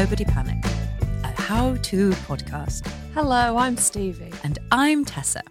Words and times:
Nobody 0.00 0.24
Panic, 0.24 0.64
a 1.24 1.42
how 1.42 1.74
to 1.74 2.08
podcast. 2.26 2.90
Hello, 3.12 3.58
I'm 3.58 3.76
Stevie. 3.76 4.32
And 4.42 4.58
I'm 4.72 5.04
Tessa. 5.04 5.42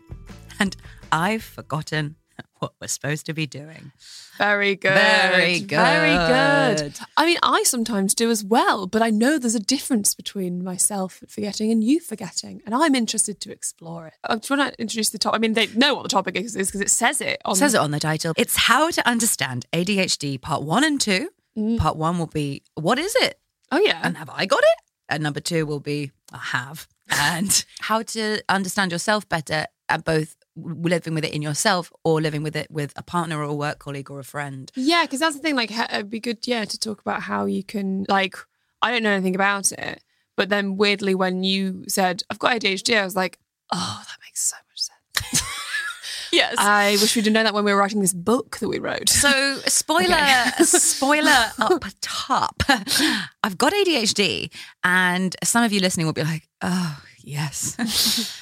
And 0.60 0.76
I've 1.12 1.44
forgotten 1.44 2.16
what 2.58 2.74
we're 2.82 2.88
supposed 2.88 3.28
to 3.28 3.34
be 3.36 3.46
doing. 3.46 3.92
Very 4.40 4.76
good. 4.76 4.96
Very 4.96 5.60
good. 5.60 5.78
Very 5.78 6.80
good. 6.80 7.00
I 7.16 7.28
mean, 7.28 7.38
I 7.44 7.62
sometimes 7.62 8.16
do 8.16 8.32
as 8.32 8.44
well, 8.44 8.88
but 8.88 9.04
I 9.04 9.12
know 9.12 9.38
there's 9.38 9.54
a 9.54 9.60
difference 9.60 10.16
between 10.16 10.64
myself 10.64 11.22
forgetting 11.28 11.72
and 11.72 11.84
you 11.84 12.00
forgetting, 12.00 12.64
and 12.66 12.74
I'm 12.74 12.96
interested 12.96 13.40
to 13.42 13.52
explore 13.52 14.08
it. 14.08 14.14
I'm 14.24 14.40
trying 14.40 14.72
to 14.72 14.82
introduce 14.82 15.12
the 15.12 15.20
topic. 15.20 15.38
I 15.38 15.42
mean, 15.42 15.54
they 15.54 15.68
know 15.68 15.94
what 15.94 16.02
the 16.02 16.10
topic 16.10 16.36
is 16.36 16.54
because 16.56 16.82
it 16.82 16.90
says 16.90 17.22
it 17.22 17.40
on. 17.46 17.54
It 17.54 17.58
says 17.58 17.76
it 17.76 17.82
on 17.82 17.92
the 17.92 18.00
title. 18.00 18.34
It's 18.36 18.56
how 18.56 18.90
to 18.90 19.08
understand 19.08 19.68
ADHD 19.74 20.42
part 20.42 20.64
one 20.64 20.84
and 20.84 21.00
two. 21.00 21.30
Mm. 21.56 21.78
Part 21.78 21.98
one 21.98 22.18
will 22.18 22.28
be 22.28 22.64
what 22.74 22.98
is 22.98 23.16
it? 23.18 23.39
Oh 23.72 23.80
yeah. 23.80 24.00
And 24.04 24.18
have 24.18 24.30
I 24.30 24.46
got 24.46 24.62
it? 24.62 24.84
And 25.10 25.24
number 25.24 25.40
two 25.40 25.66
will 25.66 25.80
be 25.80 26.12
I 26.32 26.38
have. 26.38 26.88
And 27.10 27.66
how 27.80 28.04
to 28.04 28.42
understand 28.50 28.92
yourself 28.92 29.28
better 29.28 29.66
at 29.88 30.06
both 30.06 30.36
living 30.56 31.14
with 31.14 31.26
it 31.26 31.34
in 31.34 31.42
yourself 31.42 31.92
or 32.04 32.22
living 32.22 32.44
with 32.44 32.56
it 32.56 32.70
with 32.70 32.94
a 32.96 33.04
partner 33.04 33.40
or 33.40 33.44
a 33.44 33.54
work 33.54 33.80
colleague 33.80 34.12
or 34.12 34.20
a 34.20 34.24
friend. 34.24 34.72
Yeah, 34.76 35.04
because 35.04 35.20
that's 35.20 35.36
the 35.36 35.42
thing. 35.42 35.56
Like, 35.56 35.72
it'd 35.72 36.10
be 36.10 36.20
good, 36.20 36.46
yeah, 36.46 36.66
to 36.66 36.80
talk 36.80 37.02
about 37.02 37.22
how 37.22 37.46
you 37.46 37.64
can. 37.64 38.06
Like, 38.08 38.36
I 38.82 38.92
don't 38.92 39.04
know 39.04 39.12
anything 39.12 39.36
about 39.36 39.72
it, 39.72 40.04
but 40.36 40.50
then 40.50 40.78
weirdly, 40.78 41.16
when 41.16 41.44
you 41.44 41.86
said 41.88 42.24
I've 42.30 42.40
got 42.40 42.60
ADHD, 42.60 43.00
I 43.00 43.04
was 43.04 43.16
like, 43.16 43.40
oh, 43.72 44.04
that 44.06 44.18
makes 44.26 44.42
so 44.42 44.56
much 44.56 44.69
sense. 44.69 44.69
Yes. 46.32 46.56
I 46.58 46.92
wish 47.02 47.16
we'd 47.16 47.26
have 47.26 47.34
known 47.34 47.46
that 47.46 47.54
when 47.54 47.64
we 47.66 47.74
were 47.74 47.80
writing 47.80 48.02
this 48.02 48.14
book 48.14 48.58
that 48.60 48.68
we 48.68 48.80
wrote. 48.80 49.10
So, 49.10 49.58
spoiler, 49.68 50.18
spoiler 50.64 51.52
up 51.60 51.84
top. 52.02 52.64
I've 53.44 53.58
got 53.58 53.74
ADHD, 53.74 54.52
and 54.84 55.36
some 55.44 55.64
of 55.64 55.72
you 55.72 55.80
listening 55.80 56.06
will 56.06 56.14
be 56.14 56.24
like, 56.24 56.48
"Oh, 56.62 57.02
yes, 57.24 57.76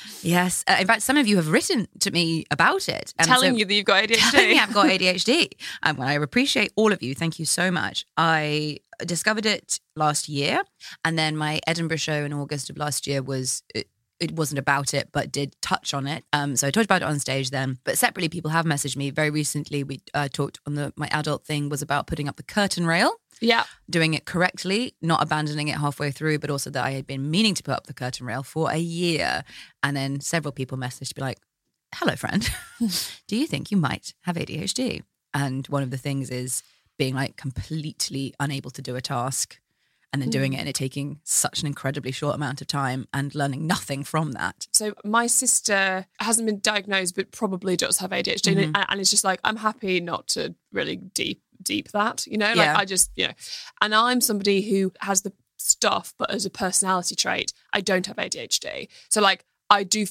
yes." 0.23 0.63
Uh, 0.67 0.77
in 0.79 0.87
fact, 0.87 1.01
some 1.03 1.17
of 1.17 1.27
you 1.27 1.35
have 1.37 1.49
written 1.49 1.87
to 1.99 2.11
me 2.11 2.45
about 2.51 2.89
it, 2.89 3.13
and 3.17 3.27
telling 3.27 3.53
so- 3.53 3.57
you 3.57 3.65
that 3.65 3.73
you've 3.73 3.85
got 3.85 4.03
ADHD. 4.03 4.31
telling 4.31 4.49
me 4.49 4.59
I've 4.59 4.73
got 4.73 4.87
ADHD. 4.87 5.49
And 5.83 5.97
um, 5.99 6.05
I 6.05 6.13
appreciate 6.13 6.71
all 6.75 6.91
of 6.91 7.01
you. 7.01 7.15
Thank 7.15 7.39
you 7.39 7.45
so 7.45 7.71
much. 7.71 8.05
I 8.17 8.79
discovered 9.05 9.45
it 9.45 9.79
last 9.95 10.27
year, 10.27 10.61
and 11.05 11.17
then 11.17 11.37
my 11.37 11.59
Edinburgh 11.67 11.97
show 11.97 12.25
in 12.25 12.33
August 12.33 12.69
of 12.69 12.77
last 12.77 13.07
year 13.07 13.21
was. 13.21 13.63
Uh, 13.75 13.81
It, 14.19 14.31
wasn't 14.31 14.59
about 14.59 14.94
it, 14.94 15.09
but 15.11 15.31
did 15.31 15.55
touch 15.61 15.94
on 15.94 16.07
it. 16.07 16.23
Um, 16.33 16.55
so 16.55 16.67
I 16.67 16.72
talked 16.72 16.85
about 16.85 17.01
it 17.01 17.05
on 17.05 17.19
stage 17.19 17.51
then. 17.51 17.78
But 17.83 17.97
separately, 17.97 18.29
people 18.29 18.51
have 18.51 18.66
messaged 18.66 18.97
me 18.97 19.09
very 19.09 19.29
recently. 19.29 19.83
We 19.83 20.01
uh, 20.13 20.28
talked 20.28 20.59
on 20.66 20.75
the 20.75 20.94
my 20.95 21.07
adult 21.11 21.45
thing 21.45 21.69
was 21.69 21.81
about 21.81 22.07
putting 22.07 22.27
up 22.27 22.35
the 22.35 22.44
curtain 22.44 22.85
rail 22.85 23.13
yeah. 23.41 23.63
doing 23.89 24.13
it 24.13 24.25
correctly, 24.25 24.95
not 25.01 25.22
abandoning 25.22 25.67
it 25.67 25.77
halfway 25.77 26.11
through, 26.11 26.39
but 26.39 26.50
also 26.50 26.69
that 26.69 26.83
I 26.83 26.91
had 26.91 27.07
been 27.07 27.29
meaning 27.29 27.53
to 27.56 27.63
put 27.63 27.75
up 27.75 27.88
the 27.88 27.94
curtain 27.94 28.25
rail 28.25 28.44
for 28.44 28.72
a 28.72 28.77
year. 28.77 29.44
And 29.83 29.95
then 29.95 30.19
several 30.22 30.51
people 30.51 30.77
messaged 30.77 31.09
to 31.09 31.16
be 31.16 31.22
like, 31.22 31.39
hello, 31.95 32.16
friend, 32.16 32.50
do 33.27 33.35
you 33.35 33.47
think 33.47 33.72
you 33.72 33.77
might 33.77 34.13
have 34.22 34.35
ADHD? 34.35 35.03
And 35.33 35.67
one 35.67 35.83
of 35.83 35.91
the 35.91 35.97
things 35.97 36.29
is 36.29 36.63
being 36.97 37.13
like 37.13 37.38
completely 37.38 38.33
unable 38.39 38.72
to 38.72 38.81
do 38.81 38.95
a 38.95 39.01
task 39.01 39.59
and 40.13 40.22
then 40.22 40.29
doing 40.29 40.53
it 40.53 40.57
and 40.57 40.69
it 40.69 40.73
taking 40.75 41.19
such 41.23 41.62
an 41.62 41.68
incredibly 41.68 42.12
short 42.12 42.35
amount 42.35 42.62
of 42.62 42.68
time 42.68 43.07
and 43.13 43.35
learning 43.35 43.68
nothing 43.68 44.03
from 44.03 44.31
that. 44.31 44.68
So 44.73 44.94
my 45.03 45.28
sister 45.28 46.06
hasn't 46.19 46.45
been 46.47 46.59
diagnosed, 46.59 47.16
but 47.16 47.31
probably 47.31 47.75
does 47.75 47.97
have 48.00 48.12
ADHD, 48.12 48.56
Mm-hmm. 48.56 48.75
and, 48.75 48.85
and 48.90 49.00
it's 49.01 49.12
just 49.12 49.23
like 49.23 49.40
I'm 49.44 49.57
happy 49.57 50.00
not 50.00 50.28
to 50.29 50.56
really 50.72 50.95
deep 50.95 51.41
deep 51.62 51.91
that, 51.91 52.25
you 52.28 52.38
know. 52.38 52.47
Like 52.53 52.57
Yeah. 52.57 52.78
I 52.78 52.85
just, 52.85 53.12
you 53.16 53.28
know, 53.28 53.34
and 53.81 53.94
I'm 53.94 54.22
somebody 54.22 54.62
who 54.62 54.94
has 55.01 55.22
the 55.23 55.34
stuff, 55.57 56.13
but 56.18 56.31
as 56.31 56.45
a 56.45 56.50
personality 56.50 57.16
trait, 57.16 57.51
I 57.74 57.81
don't 57.81 58.06
have 58.06 58.16
ADHD. 58.18 58.88
So 59.09 59.22
like 59.22 59.44
I 59.69 59.84
do 59.84 60.06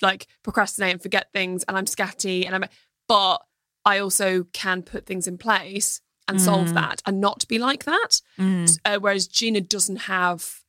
like 0.00 0.26
procrastinate 0.42 0.92
and 0.92 1.02
forget 1.02 1.28
things, 1.32 1.64
and 1.64 1.76
I'm 1.76 1.84
scatty, 1.84 2.46
and 2.46 2.54
I'm, 2.54 2.64
but 3.08 3.38
I 3.84 3.98
also 3.98 4.44
can 4.52 4.82
put 4.82 5.04
things 5.06 5.26
in 5.26 5.38
place 5.38 6.00
and 6.28 6.40
solve 6.40 6.68
Mm. 6.68 6.74
that, 6.74 7.02
and 7.06 7.20
not 7.20 7.46
be 7.48 7.58
like 7.58 7.84
that. 7.84 8.20
Uh, 8.38 8.98
whereas 8.98 9.26
Gina 9.26 9.60
doesn't 9.60 10.02
have 10.02 10.60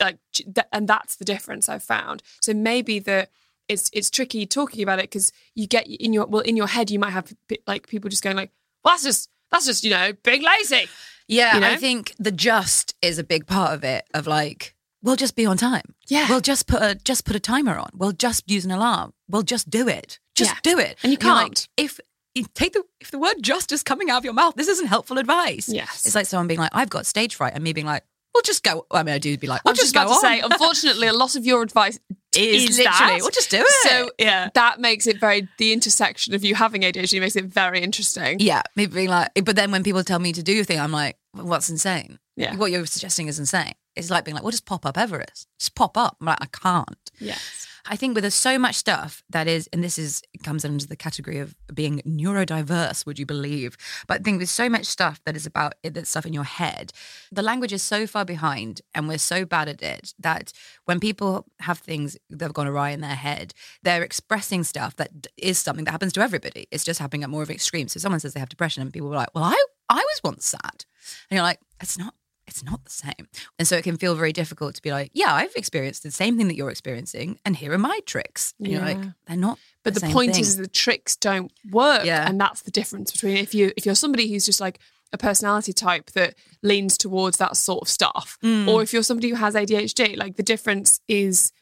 like 0.00 0.18
th- 0.32 0.66
and 0.72 0.88
that's 0.88 1.16
the 1.16 1.24
difference 1.24 1.68
I've 1.68 1.82
found. 1.82 2.22
So 2.40 2.54
maybe 2.54 2.98
the 2.98 3.28
it's 3.68 3.88
it's 3.92 4.10
tricky 4.10 4.46
talking 4.46 4.82
about 4.82 4.98
it 4.98 5.02
because 5.04 5.32
you 5.54 5.66
get 5.66 5.86
in 5.86 6.12
your 6.12 6.26
well 6.26 6.42
in 6.42 6.56
your 6.56 6.66
head 6.66 6.90
you 6.90 6.98
might 6.98 7.10
have 7.10 7.32
like 7.66 7.86
people 7.88 8.10
just 8.10 8.22
going 8.22 8.36
like 8.36 8.50
well 8.84 8.94
that's 8.94 9.04
just 9.04 9.30
that's 9.50 9.66
just 9.66 9.84
you 9.84 9.90
know 9.90 10.12
being 10.24 10.42
lazy. 10.42 10.88
Yeah, 11.28 11.54
You 11.54 11.60
know? 11.60 11.70
I 11.70 11.76
think 11.76 12.14
the 12.18 12.32
just 12.32 12.94
is 13.00 13.18
a 13.18 13.24
big 13.24 13.46
part 13.46 13.72
of 13.72 13.84
it. 13.84 14.04
Of 14.12 14.26
like, 14.26 14.74
we'll 15.02 15.16
just 15.16 15.36
be 15.36 15.46
on 15.46 15.56
time. 15.56 15.94
Yeah. 16.08 16.26
we'll 16.28 16.40
just 16.40 16.66
put 16.66 16.82
a 16.82 16.94
just 16.96 17.24
put 17.24 17.36
a 17.36 17.40
timer 17.40 17.76
on. 17.78 17.90
We'll 17.94 18.12
just 18.12 18.50
use 18.50 18.64
an 18.64 18.70
alarm. 18.72 19.12
We'll 19.28 19.42
just 19.44 19.70
do 19.70 19.86
it. 19.88 20.18
Just 20.34 20.50
Yeah. 20.50 20.58
do 20.62 20.78
it. 20.80 20.98
And 21.02 21.12
you 21.12 21.18
you're 21.20 21.32
like, 21.32 21.46
can't. 21.46 21.68
if 21.76 22.00
take 22.54 22.72
the 22.72 22.84
if 23.00 23.10
the 23.10 23.18
word 23.18 23.34
just 23.40 23.72
is 23.72 23.82
coming 23.82 24.10
out 24.10 24.18
of 24.18 24.24
your 24.24 24.34
mouth, 24.34 24.54
this 24.56 24.68
isn't 24.68 24.86
helpful 24.86 25.18
advice. 25.18 25.68
Yes. 25.68 26.06
it's 26.06 26.14
like 26.14 26.26
someone 26.26 26.46
being 26.46 26.60
like, 26.60 26.70
I've 26.72 26.90
got 26.90 27.06
stage 27.06 27.34
fright, 27.34 27.52
and 27.54 27.62
me 27.62 27.72
being 27.72 27.86
like, 27.86 28.04
we'll 28.34 28.42
just 28.42 28.62
go. 28.62 28.86
I 28.90 29.02
mean, 29.02 29.14
I 29.14 29.18
do 29.18 29.36
be 29.36 29.46
like, 29.46 29.64
we'll 29.64 29.72
was 29.72 29.78
just 29.78 29.94
just 29.94 30.06
go 30.06 30.12
to 30.12 30.20
say, 30.20 30.40
unfortunately, 30.50 31.08
a 31.08 31.12
lot 31.12 31.36
of 31.36 31.44
your 31.44 31.62
advice 31.62 31.98
is, 32.36 32.70
is 32.70 32.78
literally, 32.78 33.12
that. 33.14 33.18
we'll 33.20 33.30
just 33.30 33.50
do 33.50 33.60
it. 33.60 33.88
So 33.88 34.10
yeah. 34.18 34.50
that 34.54 34.80
makes 34.80 35.06
it 35.06 35.18
very 35.18 35.48
the 35.58 35.72
intersection 35.72 36.34
of 36.34 36.44
you 36.44 36.54
having 36.54 36.82
ADHD 36.82 37.20
makes 37.20 37.36
it 37.36 37.44
very 37.44 37.80
interesting. 37.80 38.38
Yeah, 38.40 38.62
me 38.76 38.86
being 38.86 39.08
like, 39.08 39.30
but 39.44 39.56
then 39.56 39.70
when 39.70 39.82
people 39.82 40.02
tell 40.04 40.18
me 40.18 40.32
to 40.32 40.42
do 40.42 40.60
a 40.60 40.64
thing, 40.64 40.80
I'm 40.80 40.92
like, 40.92 41.16
what's 41.32 41.68
insane? 41.70 42.18
Yeah. 42.36 42.56
What 42.56 42.70
you're 42.70 42.86
suggesting 42.86 43.28
is 43.28 43.38
insane. 43.38 43.74
It's 43.94 44.10
like 44.10 44.24
being 44.24 44.34
like, 44.34 44.42
well, 44.42 44.50
just 44.50 44.64
pop 44.64 44.86
up 44.86 44.96
Everest. 44.96 45.46
Just 45.58 45.74
pop 45.74 45.98
up. 45.98 46.16
I'm 46.20 46.26
like, 46.28 46.38
I 46.40 46.46
can't. 46.46 47.10
Yes. 47.18 47.66
I 47.86 47.96
think 47.96 48.14
with 48.14 48.32
so 48.32 48.58
much 48.58 48.76
stuff 48.76 49.24
that 49.30 49.48
is, 49.48 49.68
and 49.72 49.82
this 49.82 49.98
is 49.98 50.22
comes 50.44 50.64
under 50.64 50.86
the 50.86 50.96
category 50.96 51.38
of 51.38 51.54
being 51.74 52.00
neurodiverse, 52.06 53.04
would 53.06 53.18
you 53.18 53.26
believe? 53.26 53.76
But 54.06 54.20
I 54.20 54.22
think 54.22 54.38
there's 54.38 54.50
so 54.50 54.68
much 54.68 54.86
stuff 54.86 55.20
that 55.24 55.36
is 55.36 55.46
about 55.46 55.74
that 55.82 56.06
stuff 56.06 56.24
in 56.24 56.32
your 56.32 56.44
head. 56.44 56.92
The 57.32 57.42
language 57.42 57.72
is 57.72 57.82
so 57.82 58.06
far 58.06 58.24
behind, 58.24 58.82
and 58.94 59.08
we're 59.08 59.18
so 59.18 59.44
bad 59.44 59.68
at 59.68 59.82
it 59.82 60.14
that 60.18 60.52
when 60.84 61.00
people 61.00 61.46
have 61.60 61.78
things 61.78 62.16
that 62.30 62.44
have 62.44 62.54
gone 62.54 62.68
awry 62.68 62.90
in 62.90 63.00
their 63.00 63.16
head, 63.16 63.52
they're 63.82 64.02
expressing 64.02 64.62
stuff 64.62 64.96
that 64.96 65.26
is 65.36 65.58
something 65.58 65.84
that 65.84 65.92
happens 65.92 66.12
to 66.14 66.20
everybody. 66.20 66.68
It's 66.70 66.84
just 66.84 67.00
happening 67.00 67.24
at 67.24 67.30
more 67.30 67.42
of 67.42 67.48
an 67.48 67.54
extreme. 67.54 67.88
So 67.88 67.98
someone 67.98 68.20
says 68.20 68.34
they 68.34 68.40
have 68.40 68.48
depression, 68.48 68.82
and 68.82 68.92
people 68.92 69.12
are 69.12 69.16
like, 69.16 69.34
"Well, 69.34 69.44
I 69.44 69.64
I 69.88 69.96
was 69.96 70.20
once 70.22 70.46
sad," 70.46 70.84
and 71.30 71.36
you're 71.36 71.42
like, 71.42 71.58
"It's 71.80 71.98
not." 71.98 72.14
It's 72.46 72.64
not 72.64 72.84
the 72.84 72.90
same. 72.90 73.28
And 73.58 73.68
so 73.68 73.76
it 73.76 73.84
can 73.84 73.96
feel 73.96 74.14
very 74.14 74.32
difficult 74.32 74.74
to 74.74 74.82
be 74.82 74.90
like, 74.90 75.10
yeah, 75.14 75.32
I've 75.32 75.54
experienced 75.54 76.02
the 76.02 76.10
same 76.10 76.36
thing 76.36 76.48
that 76.48 76.56
you're 76.56 76.70
experiencing, 76.70 77.38
and 77.44 77.56
here 77.56 77.72
are 77.72 77.78
my 77.78 78.00
tricks. 78.06 78.52
And 78.58 78.68
you're 78.68 78.80
like, 78.82 78.98
they're 79.26 79.36
not. 79.36 79.58
But 79.84 79.94
the, 79.94 80.00
same 80.00 80.12
point 80.12 80.32
thing. 80.34 80.42
is 80.42 80.56
the 80.56 80.66
tricks 80.68 81.16
don't 81.16 81.52
work. 81.70 82.04
Yeah. 82.04 82.28
And 82.28 82.40
that's 82.40 82.62
the 82.62 82.70
difference 82.70 83.10
between 83.12 83.36
if 83.36 83.54
you 83.54 83.72
if 83.76 83.86
you're 83.86 83.94
somebody 83.94 84.30
who's 84.30 84.46
just 84.46 84.60
like, 84.60 84.78
a 85.14 85.18
personality 85.18 85.74
type 85.74 86.10
that 86.12 86.34
leans 86.62 86.96
towards 86.96 87.36
that 87.36 87.54
sort 87.54 87.82
of 87.82 87.88
stuff, 87.88 88.38
Mm. 88.42 88.66
or 88.66 88.82
if 88.82 88.94
you're 88.94 89.02
somebody 89.02 89.28
who 89.28 89.34
has 89.36 89.54
ADHD, 89.54 90.16
like 90.16 90.36
the 90.36 90.42
difference 90.42 91.00
is 91.06 91.52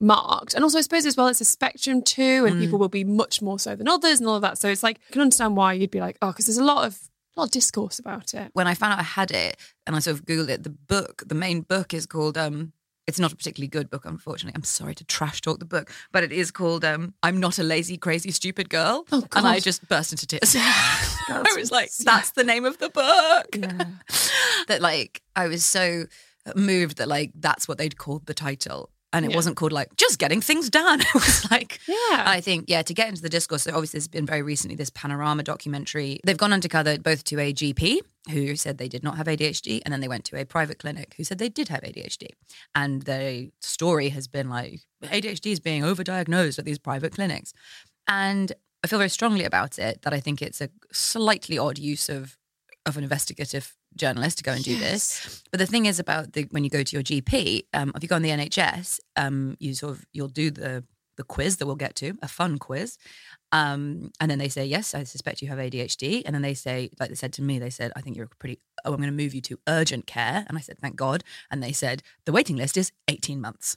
marked. 0.00 0.54
And 0.54 0.62
also, 0.64 0.78
I 0.78 0.82
suppose 0.82 1.04
as 1.06 1.16
well, 1.16 1.26
it's 1.26 1.40
a 1.40 1.44
spectrum 1.44 2.02
too, 2.02 2.44
and 2.46 2.56
Mm. 2.56 2.60
people 2.60 2.78
will 2.78 2.88
be 2.88 3.02
much 3.04 3.42
more 3.42 3.58
so 3.58 3.74
than 3.74 3.88
others, 3.88 4.20
and 4.20 4.28
all 4.28 4.36
of 4.36 4.42
that. 4.42 4.58
So 4.58 4.68
it's 4.68 4.82
like 4.84 5.00
I 5.08 5.12
can 5.12 5.22
understand 5.22 5.56
why 5.56 5.72
you'd 5.72 5.90
be 5.90 6.00
like, 6.00 6.18
oh, 6.22 6.28
because 6.28 6.46
there's 6.46 6.56
a 6.58 6.64
lot 6.64 6.86
of 6.86 7.09
a 7.40 7.42
lot 7.42 7.46
of 7.46 7.52
discourse 7.52 7.98
about 7.98 8.34
it. 8.34 8.50
when 8.52 8.66
I 8.66 8.74
found 8.74 8.92
out 8.92 8.98
I 8.98 9.04
had 9.04 9.30
it 9.30 9.56
and 9.86 9.96
I 9.96 10.00
sort 10.00 10.18
of 10.18 10.26
Googled 10.26 10.50
it, 10.50 10.62
the 10.62 10.70
book, 10.70 11.22
the 11.26 11.34
main 11.34 11.62
book 11.62 11.94
is 11.94 12.04
called, 12.04 12.36
um, 12.36 12.72
it's 13.06 13.18
not 13.18 13.32
a 13.32 13.36
particularly 13.36 13.68
good 13.68 13.88
book, 13.88 14.04
unfortunately. 14.04 14.56
I'm 14.56 14.62
sorry 14.62 14.94
to 14.96 15.04
trash 15.04 15.40
talk 15.40 15.58
the 15.58 15.64
book, 15.64 15.90
but 16.12 16.22
it 16.22 16.32
is 16.32 16.50
called 16.50 16.84
um, 16.84 17.14
I'm 17.22 17.40
Not 17.40 17.58
a 17.58 17.62
Lazy, 17.62 17.96
Crazy, 17.96 18.30
Stupid 18.30 18.68
Girl. 18.68 19.06
Oh, 19.10 19.24
and 19.34 19.46
I 19.46 19.58
just 19.58 19.88
burst 19.88 20.12
into 20.12 20.26
tears. 20.26 20.54
I 20.58 21.54
was 21.56 21.72
like, 21.72 21.90
yeah. 21.98 22.04
that's 22.04 22.32
the 22.32 22.44
name 22.44 22.64
of 22.64 22.78
the 22.78 22.90
book. 22.90 23.56
Yeah. 23.56 23.84
that 24.68 24.80
like, 24.80 25.22
I 25.34 25.48
was 25.48 25.64
so 25.64 26.04
moved 26.54 26.98
that 26.98 27.08
like, 27.08 27.32
that's 27.34 27.66
what 27.66 27.78
they'd 27.78 27.96
called 27.96 28.26
the 28.26 28.34
title. 28.34 28.90
And 29.12 29.24
it 29.24 29.30
Yeah. 29.32 29.36
wasn't 29.36 29.56
called 29.56 29.72
like 29.72 29.96
just 29.96 30.18
getting 30.18 30.40
things 30.40 30.70
done. 30.70 31.00
It 31.14 31.14
was 31.14 31.50
like, 31.50 31.80
Yeah. 31.88 32.22
I 32.26 32.40
think, 32.40 32.66
yeah, 32.68 32.82
to 32.82 32.94
get 32.94 33.08
into 33.08 33.22
the 33.22 33.28
discourse, 33.28 33.62
so 33.64 33.72
obviously 33.72 33.98
there's 33.98 34.08
been 34.08 34.26
very 34.26 34.42
recently 34.42 34.76
this 34.76 34.90
panorama 34.90 35.42
documentary. 35.42 36.20
They've 36.24 36.36
gone 36.36 36.52
undercover 36.52 36.96
both 36.98 37.24
to 37.24 37.40
a 37.40 37.52
GP 37.52 38.00
who 38.30 38.54
said 38.54 38.78
they 38.78 38.88
did 38.88 39.02
not 39.02 39.16
have 39.16 39.26
ADHD, 39.26 39.80
and 39.84 39.92
then 39.92 40.00
they 40.00 40.06
went 40.08 40.24
to 40.26 40.36
a 40.40 40.44
private 40.44 40.78
clinic 40.78 41.14
who 41.16 41.24
said 41.24 41.38
they 41.38 41.48
did 41.48 41.68
have 41.68 41.80
ADHD. 41.82 42.28
And 42.74 43.02
the 43.02 43.50
story 43.60 44.10
has 44.10 44.28
been 44.28 44.48
like 44.48 44.80
ADHD 45.02 45.52
is 45.52 45.60
being 45.60 45.82
overdiagnosed 45.82 46.58
at 46.58 46.64
these 46.64 46.78
private 46.78 47.12
clinics. 47.14 47.52
And 48.06 48.52
I 48.84 48.86
feel 48.86 48.98
very 48.98 49.10
strongly 49.10 49.44
about 49.44 49.78
it 49.78 50.02
that 50.02 50.12
I 50.12 50.20
think 50.20 50.40
it's 50.40 50.60
a 50.60 50.70
slightly 50.92 51.58
odd 51.58 51.78
use 51.78 52.08
of 52.08 52.36
of 52.86 52.96
an 52.96 53.02
investigative 53.02 53.76
journalist 54.00 54.38
to 54.38 54.44
go 54.44 54.52
and 54.52 54.64
do 54.64 54.76
this. 54.78 55.42
But 55.50 55.60
the 55.60 55.66
thing 55.66 55.86
is 55.86 56.00
about 56.00 56.32
the 56.32 56.46
when 56.50 56.64
you 56.64 56.70
go 56.70 56.82
to 56.82 56.96
your 56.96 57.02
GP, 57.02 57.66
um, 57.74 57.92
if 57.94 58.02
you 58.02 58.08
go 58.08 58.16
on 58.16 58.22
the 58.22 58.30
NHS, 58.30 58.98
um, 59.16 59.56
you 59.60 59.74
sort 59.74 59.92
of 59.92 60.04
you'll 60.12 60.28
do 60.28 60.50
the 60.50 60.84
the 61.16 61.24
quiz 61.24 61.58
that 61.58 61.66
we'll 61.66 61.76
get 61.76 61.94
to, 61.96 62.16
a 62.22 62.28
fun 62.28 62.58
quiz. 62.58 62.96
Um, 63.52 64.10
and 64.20 64.30
then 64.30 64.38
they 64.38 64.48
say, 64.48 64.64
yes, 64.64 64.94
I 64.94 65.04
suspect 65.04 65.42
you 65.42 65.48
have 65.48 65.58
ADHD. 65.58 66.22
And 66.24 66.34
then 66.34 66.40
they 66.40 66.54
say, 66.54 66.88
like 66.98 67.10
they 67.10 67.14
said 67.14 67.34
to 67.34 67.42
me, 67.42 67.58
they 67.58 67.68
said, 67.68 67.92
I 67.94 68.00
think 68.00 68.16
you're 68.16 68.30
pretty, 68.38 68.58
oh, 68.86 68.92
I'm 68.92 68.96
going 68.96 69.10
to 69.10 69.22
move 69.22 69.34
you 69.34 69.42
to 69.42 69.58
urgent 69.68 70.06
care. 70.06 70.46
And 70.48 70.56
I 70.56 70.62
said, 70.62 70.78
thank 70.78 70.96
God. 70.96 71.22
And 71.50 71.62
they 71.62 71.72
said, 71.72 72.02
the 72.24 72.32
waiting 72.32 72.56
list 72.56 72.78
is 72.78 72.90
18 73.08 73.38
months. 73.38 73.76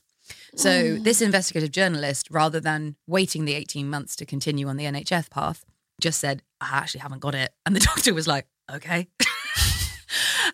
So 0.56 0.96
this 0.96 1.20
investigative 1.20 1.70
journalist, 1.70 2.28
rather 2.30 2.60
than 2.60 2.96
waiting 3.06 3.44
the 3.44 3.54
18 3.54 3.90
months 3.90 4.16
to 4.16 4.24
continue 4.24 4.68
on 4.68 4.78
the 4.78 4.84
NHS 4.84 5.28
path, 5.28 5.66
just 6.00 6.20
said, 6.20 6.42
I 6.62 6.78
actually 6.78 7.00
haven't 7.00 7.20
got 7.20 7.34
it. 7.34 7.52
And 7.66 7.76
the 7.76 7.80
doctor 7.90 8.14
was 8.14 8.26
like, 8.26 8.46
okay. 8.72 9.08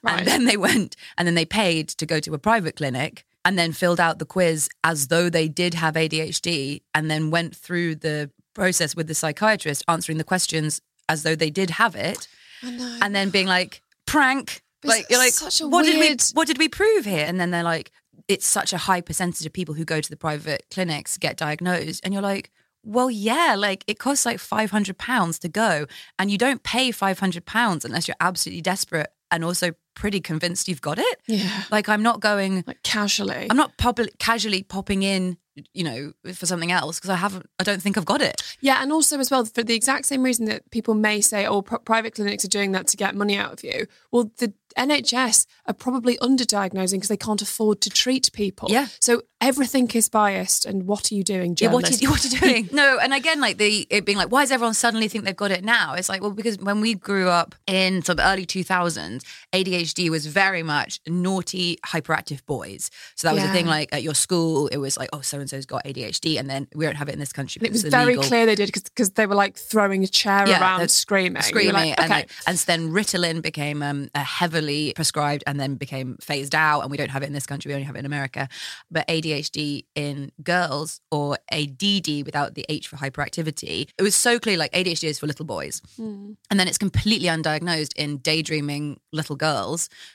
Right. 0.03 0.19
And 0.19 0.27
then 0.27 0.45
they 0.47 0.57
went 0.57 0.97
and 1.19 1.27
then 1.27 1.35
they 1.35 1.45
paid 1.45 1.89
to 1.89 2.07
go 2.07 2.21
to 2.21 2.35
a 2.35 2.39
private 2.39 2.77
clinic 2.77 3.25
and 3.45 3.59
then 3.59 3.73
filled 3.73 4.01
out 4.01 4.19
the 4.19 4.27
quiz 4.27 4.69
as 4.85 5.09
though 5.09 5.29
they 5.29 5.49
did 5.49 5.75
have 5.75 5.95
ADHD 5.95 6.83
and 6.95 7.11
then 7.11 7.31
went 7.31 7.55
through 7.55 7.97
the 7.97 8.31
process 8.55 8.97
with 8.97 9.07
the 9.09 9.15
psychiatrist 9.15 9.85
answering 9.89 10.19
the 10.19 10.25
questions 10.25 10.81
as 11.09 11.23
though 11.23 11.35
they 11.35 11.51
did 11.51 11.71
have 11.71 11.95
it. 11.95 12.29
And 13.03 13.15
then 13.15 13.31
being 13.31 13.47
like 13.47 13.83
prank. 14.07 14.63
But 14.83 14.89
like 14.89 15.07
you're 15.11 15.19
like 15.19 15.35
what 15.61 15.85
did 15.85 15.99
we 15.99 16.17
what 16.35 16.47
did 16.47 16.59
we 16.59 16.69
prove 16.69 17.05
here? 17.05 17.25
And 17.27 17.41
then 17.41 17.51
they're 17.51 17.63
like 17.63 17.91
it's 18.29 18.47
such 18.47 18.73
a 18.73 18.79
high 18.79 19.01
percentage 19.01 19.45
of 19.45 19.53
people 19.53 19.75
who 19.75 19.85
go 19.85 20.01
to 20.01 20.11
the 20.11 20.17
private 20.17 20.65
clinics 20.71 21.19
get 21.19 21.37
diagnosed. 21.37 22.01
And 22.05 22.15
you're 22.15 22.23
like 22.23 22.51
well 22.83 23.11
yeah 23.11 23.57
like 23.59 23.85
it 23.87 23.99
costs 23.99 24.25
like 24.25 24.39
500 24.39 24.97
pounds 24.99 25.39
to 25.41 25.49
go. 25.49 25.87
And 26.19 26.31
you 26.31 26.39
don't 26.39 26.63
pay 26.63 26.91
500 26.91 27.45
pounds 27.45 27.85
unless 27.85 28.09
you're 28.09 28.17
absolutely 28.21 28.63
desperate 28.63 29.13
and 29.31 29.45
also 29.45 29.73
pretty 29.95 30.21
convinced 30.21 30.69
you've 30.69 30.81
got 30.81 30.99
it 30.99 31.21
yeah. 31.27 31.65
like 31.71 31.89
i'm 31.89 32.03
not 32.03 32.21
going 32.21 32.65
Like 32.67 32.83
casually. 32.83 33.47
i'm 33.51 33.57
not 33.57 33.77
public 33.77 34.19
casually 34.19 34.63
popping 34.63 35.03
in 35.03 35.37
you 35.75 35.85
know 35.85 36.13
for 36.33 36.47
something 36.47 36.71
else 36.73 36.99
because 36.99 37.11
i 37.11 37.17
haven't 37.17 37.47
i 37.59 37.65
don't 37.65 37.83
think 37.83 37.99
i've 37.99 38.05
got 38.07 38.23
it 38.23 38.41
Yeah, 38.63 38.83
and 38.83 38.93
also 38.93 39.19
as 39.19 39.31
well 39.31 39.45
for 39.45 39.63
the 39.63 39.75
exact 39.75 40.07
same 40.07 40.23
reason 40.23 40.47
that 40.47 40.71
people 40.71 40.95
may 40.95 41.21
say, 41.23 41.47
"Oh, 41.47 41.63
pr- 41.63 41.77
private 41.79 42.15
clinics 42.15 42.45
are 42.45 42.49
doing 42.59 42.73
that 42.73 42.87
to 42.89 42.97
get 42.97 43.15
money 43.15 43.37
out 43.37 43.53
of 43.55 43.65
you." 43.65 43.87
Well, 44.13 44.31
the 44.37 44.53
NHS 44.77 45.47
are 45.67 45.75
probably 45.75 46.17
underdiagnosing 46.19 46.93
because 46.99 47.09
they 47.09 47.17
can't 47.17 47.43
afford 47.43 47.81
to 47.83 47.91
treat 47.91 48.31
people. 48.33 48.69
Yeah. 48.71 48.87
So 49.01 49.23
everything 49.41 49.91
is 49.95 50.09
biased. 50.09 50.67
And 50.67 50.87
what 50.87 51.11
are 51.11 51.15
you 51.15 51.25
doing, 51.25 51.57
Yeah, 51.59 51.73
what 51.73 51.85
journalist? 51.85 52.05
are, 52.05 52.11
what 52.11 52.25
are 52.25 52.29
you 52.29 52.41
doing? 52.41 52.69
no, 52.73 52.99
and 52.99 53.13
again, 53.15 53.41
like 53.41 53.57
the 53.59 53.87
it 53.91 54.05
being 54.05 54.19
like, 54.19 54.31
why 54.31 54.43
does 54.43 54.53
everyone 54.53 54.75
suddenly 54.75 55.09
think 55.09 55.25
they've 55.25 55.35
got 55.45 55.51
it 55.51 55.65
now? 55.65 55.95
It's 55.95 56.09
like, 56.09 56.21
well, 56.23 56.31
because 56.33 56.59
when 56.59 56.81
we 56.81 56.95
grew 56.95 57.29
up 57.29 57.55
in 57.67 58.03
sort 58.03 58.21
of 58.21 58.27
early 58.27 58.47
2000s, 58.47 59.23
ADHD 59.53 59.80
was 60.11 60.27
very 60.27 60.63
much 60.63 61.01
naughty, 61.07 61.77
hyperactive 61.87 62.45
boys. 62.47 62.91
So 63.17 63.29
that 63.29 63.35
was 63.35 63.43
Yeah. 63.45 63.53
thing. 63.53 63.67
Like 63.67 63.89
at 63.93 64.03
your 64.03 64.15
school, 64.15 64.67
it 64.69 64.79
was 64.79 64.97
like, 64.97 65.09
oh, 65.13 65.21
so 65.21 65.39
and 65.41 65.49
so's 65.49 65.67
got 65.67 65.85
ADHD, 65.85 66.39
and 66.39 66.49
then 66.49 66.69
we 66.75 66.85
don't 66.85 66.97
have 66.97 67.09
it 67.09 67.13
in 67.13 67.19
this 67.19 67.33
country. 67.33 67.61
It 67.65 67.73
was 67.73 67.83
very 67.85 68.15
illegal. 68.15 68.25
clear 68.25 68.47
they 68.47 68.55
did 68.55 68.73
because 68.73 69.11
they 69.11 69.27
were 69.27 69.35
like 69.35 69.57
throwing 69.59 70.03
a 70.05 70.09
chair 70.09 70.49
Yeah, 70.49 70.61
around, 70.61 70.91
screaming, 70.91 71.43
screaming, 71.43 71.73
like, 71.75 71.99
and 72.01 72.11
okay. 72.11 72.21
like, 72.21 72.31
and 72.47 72.59
so 72.59 72.65
then 72.67 72.91
Ritalin 72.93 73.43
became 73.43 73.83
um, 73.83 74.09
a 74.15 74.21
heavily 74.25 74.93
prescribed 74.97 75.43
and 75.47 75.59
then 75.61 75.75
became 75.77 76.17
phased 76.21 76.55
out, 76.55 76.81
and 76.83 76.91
we 76.91 76.97
don't 76.97 77.11
have 77.11 77.23
it 77.23 77.27
in 77.27 77.33
this 77.33 77.47
country. 77.47 77.69
We 77.71 77.75
only 77.75 77.87
have 77.87 77.97
it 77.97 78.01
in 78.01 78.07
America. 78.07 78.49
But 78.91 79.07
ADHD 79.09 79.85
in 79.95 80.33
girls 80.43 81.01
or 81.11 81.39
ADD 81.53 82.25
without 82.25 82.55
the 82.55 82.65
H 82.69 82.89
for 82.89 82.97
hyperactivity, 82.97 83.89
it 83.99 84.03
was 84.03 84.15
so 84.15 84.39
clear. 84.39 84.57
Like 84.57 84.73
ADHD 84.73 85.05
is 85.09 85.19
for 85.19 85.27
little 85.27 85.47
boys, 85.47 85.81
Hmm. 85.97 86.33
and 86.51 86.59
then 86.59 86.67
it's 86.69 86.79
completely 86.79 87.29
undiagnosed 87.29 87.93
in 87.97 88.19
daydreaming 88.19 89.01
little 89.13 89.37
girls 89.37 89.70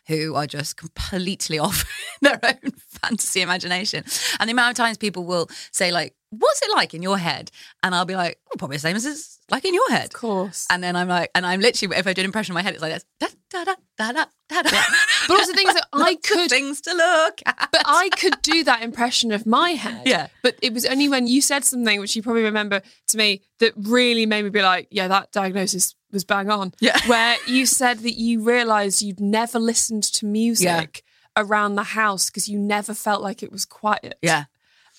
who 0.07 0.35
are 0.35 0.47
just 0.47 0.77
completely 0.77 1.59
off 1.65 1.85
their 2.21 2.39
own 2.43 2.71
fantasy 3.01 3.41
imagination. 3.41 4.03
And 4.39 4.49
the 4.49 4.53
amount 4.53 4.71
of 4.71 4.77
times 4.77 4.97
people 4.97 5.23
will 5.23 5.49
say 5.71 5.91
like, 5.91 6.15
"What's 6.39 6.61
it 6.61 6.71
like 6.71 6.93
in 6.93 7.01
your 7.01 7.17
head?" 7.17 7.51
and 7.83 7.93
I'll 7.95 8.05
be 8.05 8.15
like, 8.15 8.39
oh, 8.51 8.55
"Probably 8.57 8.77
the 8.77 8.81
same 8.81 8.95
as 8.95 9.05
it's 9.05 9.39
like 9.49 9.65
in 9.65 9.73
your 9.73 9.89
head." 9.89 10.05
of 10.07 10.13
course. 10.13 10.65
And 10.69 10.83
then 10.83 10.95
I'm 10.95 11.07
like, 11.07 11.31
and 11.35 11.45
I'm 11.45 11.59
literally, 11.61 11.95
if 11.97 12.07
I 12.07 12.13
do 12.13 12.21
an 12.21 12.25
impression 12.25 12.51
in 12.53 12.55
my 12.55 12.61
head, 12.63 12.73
it's 12.73 12.81
like 12.81 12.93
this. 12.93 13.05
Da, 13.19 13.27
da, 13.51 13.63
da, 13.97 14.11
da, 14.11 14.11
da, 14.11 14.61
da, 14.61 14.69
da. 14.69 14.81
But 15.27 15.37
also 15.37 15.53
things 15.53 15.73
that 15.73 15.87
I 15.93 16.15
could- 16.15 16.49
things 16.49 16.81
to 16.81 16.93
look 16.93 17.41
at. 17.45 17.69
But 17.71 17.83
I 17.85 18.09
could 18.17 18.41
do 18.41 18.63
that 18.65 18.81
impression 18.83 19.31
of 19.31 19.45
my 19.45 19.71
head. 19.71 20.03
Yeah. 20.05 20.27
But 20.43 20.57
it 20.61 20.73
was 20.73 20.85
only 20.85 21.07
when 21.09 21.27
you 21.27 21.41
said 21.41 21.63
something, 21.63 21.99
which 21.99 22.15
you 22.15 22.21
probably 22.21 22.43
remember 22.43 22.81
to 23.09 23.17
me, 23.17 23.41
that 23.59 23.73
really 23.77 24.25
made 24.25 24.43
me 24.43 24.49
be 24.49 24.61
like, 24.61 24.87
yeah, 24.91 25.07
that 25.07 25.31
diagnosis 25.31 25.95
was 26.11 26.23
bang 26.23 26.49
on. 26.49 26.73
Yeah. 26.79 26.97
Where 27.07 27.35
you 27.47 27.65
said 27.65 27.99
that 27.99 28.13
you 28.15 28.41
realised 28.43 29.01
you'd 29.01 29.19
never 29.21 29.59
listened 29.59 30.03
to 30.03 30.25
music 30.25 31.03
around 31.37 31.75
the 31.75 31.83
house 31.83 32.29
because 32.29 32.47
you 32.47 32.57
never 32.59 32.93
felt 32.93 33.21
like 33.21 33.43
it 33.43 33.51
was 33.51 33.65
quiet. 33.65 34.17
yeah, 34.21 34.45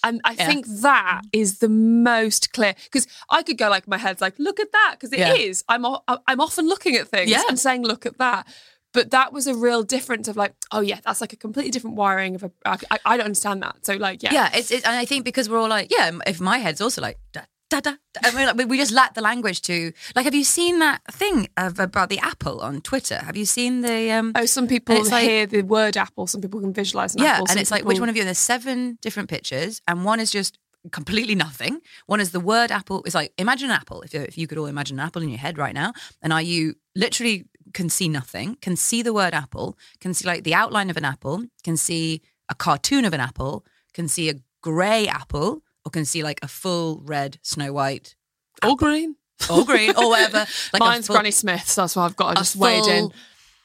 And 0.07 0.21
I 0.25 0.33
Yeah. 0.33 0.47
think 0.47 0.67
that 0.89 1.23
is 1.33 1.59
the 1.59 1.69
most 1.69 2.53
clear 2.53 2.75
because 2.85 3.07
I 3.31 3.43
could 3.43 3.59
go 3.59 3.69
like 3.69 3.87
my 3.89 3.99
head's 3.99 4.21
like, 4.21 4.39
look 4.39 4.59
at 4.61 4.71
that 4.73 4.91
because 4.95 5.13
it 5.13 5.21
is. 5.41 5.65
Yeah. 5.69 5.75
I'm 5.75 5.85
o- 5.85 6.03
I'm 6.29 6.41
often 6.41 6.69
looking 6.69 6.95
at 6.97 7.09
things 7.09 7.31
Yeah. 7.31 7.43
and 7.49 7.59
saying, 7.59 7.83
look 7.83 8.07
at 8.07 8.19
that. 8.19 8.47
But 8.93 9.11
that 9.11 9.33
was 9.33 9.47
a 9.47 9.55
real 9.55 9.83
difference 9.83 10.27
of 10.29 10.37
like, 10.37 10.55
oh 10.73 10.81
yeah, 10.81 11.01
that's 11.05 11.21
like 11.21 11.33
a 11.33 11.37
completely 11.37 11.71
different 11.71 11.97
wiring 11.97 12.35
of 12.37 12.45
a. 12.45 12.51
I, 12.65 12.77
I- 13.05 13.17
don't 13.17 13.27
understand 13.27 13.63
that. 13.63 13.85
So 13.85 13.95
like, 13.97 14.23
yeah, 14.23 14.33
yeah. 14.33 14.51
It's, 14.55 14.71
it's, 14.71 14.85
and 14.87 14.95
I 14.97 15.05
think 15.05 15.25
because 15.25 15.49
we're 15.51 15.59
all 15.59 15.69
like, 15.69 15.89
yeah, 15.91 16.11
if 16.27 16.41
my 16.41 16.59
head's 16.59 16.81
also 16.81 17.03
like, 17.03 17.19
da, 17.33 17.43
da, 17.71 17.81
da. 17.81 17.93
I 18.23 18.31
mean, 18.33 18.47
like, 18.47 18.69
we- 18.69 18.77
just 18.79 18.93
lack 18.93 19.15
the 19.15 19.21
language 19.21 19.61
to, 19.63 19.93
like, 20.15 20.25
have 20.25 20.35
you 20.35 20.45
seen 20.45 20.79
that 20.79 21.01
thing 21.13 21.49
of, 21.57 21.79
about 21.79 22.09
the 22.09 22.19
apple 22.21 22.61
on 22.61 22.81
Twitter? 22.81 23.19
Have 23.19 23.37
you 23.37 23.45
seen 23.47 23.81
the, 23.83 24.11
um, 24.13 24.33
Oh, 24.35 24.47
some 24.47 24.67
people 24.69 24.97
it's 24.97 25.11
like- 25.11 25.29
hear 25.29 25.47
the 25.47 25.63
word 25.63 25.97
apple. 25.97 26.27
Some 26.27 26.41
people 26.41 26.61
can 26.61 26.73
visualize 26.73 27.15
an 27.15 27.23
yeah, 27.23 27.35
apple. 27.35 27.47
and 27.51 27.59
it's 27.59 27.71
like, 27.71 27.85
which 27.85 27.99
one 28.01 28.09
of 28.09 28.17
you? 28.17 28.23
And 28.23 28.29
there's 28.29 28.39
seven 28.39 28.99
different 29.03 29.29
pictures, 29.29 29.81
and 29.89 30.05
one 30.05 30.21
is 30.21 30.31
just 30.31 30.59
completely 30.93 31.35
nothing. 31.35 31.81
One 32.07 32.21
is 32.21 32.31
the 32.31 32.39
word 32.41 32.71
apple. 32.71 33.03
It's 33.05 33.15
like 33.15 33.33
imagine 33.39 33.71
an 33.71 33.77
apple. 33.77 34.03
If 34.03 34.15
if 34.15 34.39
you 34.39 34.47
could 34.47 34.57
all 34.59 34.67
imagine 34.67 35.01
an 35.01 35.07
apple 35.07 35.21
in 35.23 35.29
your 35.29 35.39
head 35.39 35.59
right 35.59 35.75
now, 35.75 35.93
and 36.23 36.33
are 36.33 36.43
you 36.43 36.75
literally 36.95 37.47
can 37.75 37.89
see 37.89 38.09
nothing, 38.09 38.57
can 38.63 38.77
see 38.77 39.03
the 39.03 39.13
word 39.13 39.35
apple, 39.35 39.77
can 40.01 40.15
see 40.15 40.25
like 40.27 40.45
the 40.45 40.55
outline 40.55 40.89
of 40.89 40.97
an 40.97 41.05
apple, 41.05 41.45
can 41.65 41.77
see 41.77 42.23
a 42.49 42.55
cartoon 42.55 43.05
of 43.05 43.13
an 43.13 43.21
apple, 43.21 43.65
can 43.95 44.07
see 44.07 44.31
a 44.31 44.35
grey 44.63 45.09
apple, 45.09 45.63
or 45.87 45.91
can 45.91 46.05
see 46.05 46.23
like 46.23 46.41
a 46.43 46.49
full 46.49 47.01
red 47.05 47.39
Snow 47.43 47.73
White 47.73 48.15
all 48.63 48.77
green. 48.77 49.17
or 49.49 49.65
green 49.65 49.95
or 49.97 50.11
whatever. 50.11 50.47
Like 50.75 50.81
Mine's 50.81 51.07
full- 51.07 51.15
Granny 51.17 51.31
Smith, 51.31 51.67
so 51.69 51.83
that's 51.83 51.97
why 51.97 52.05
I've 52.05 52.17
got 52.17 52.35
to 52.37 52.41
just 52.43 52.57
wade 52.57 52.87
in. 52.87 53.11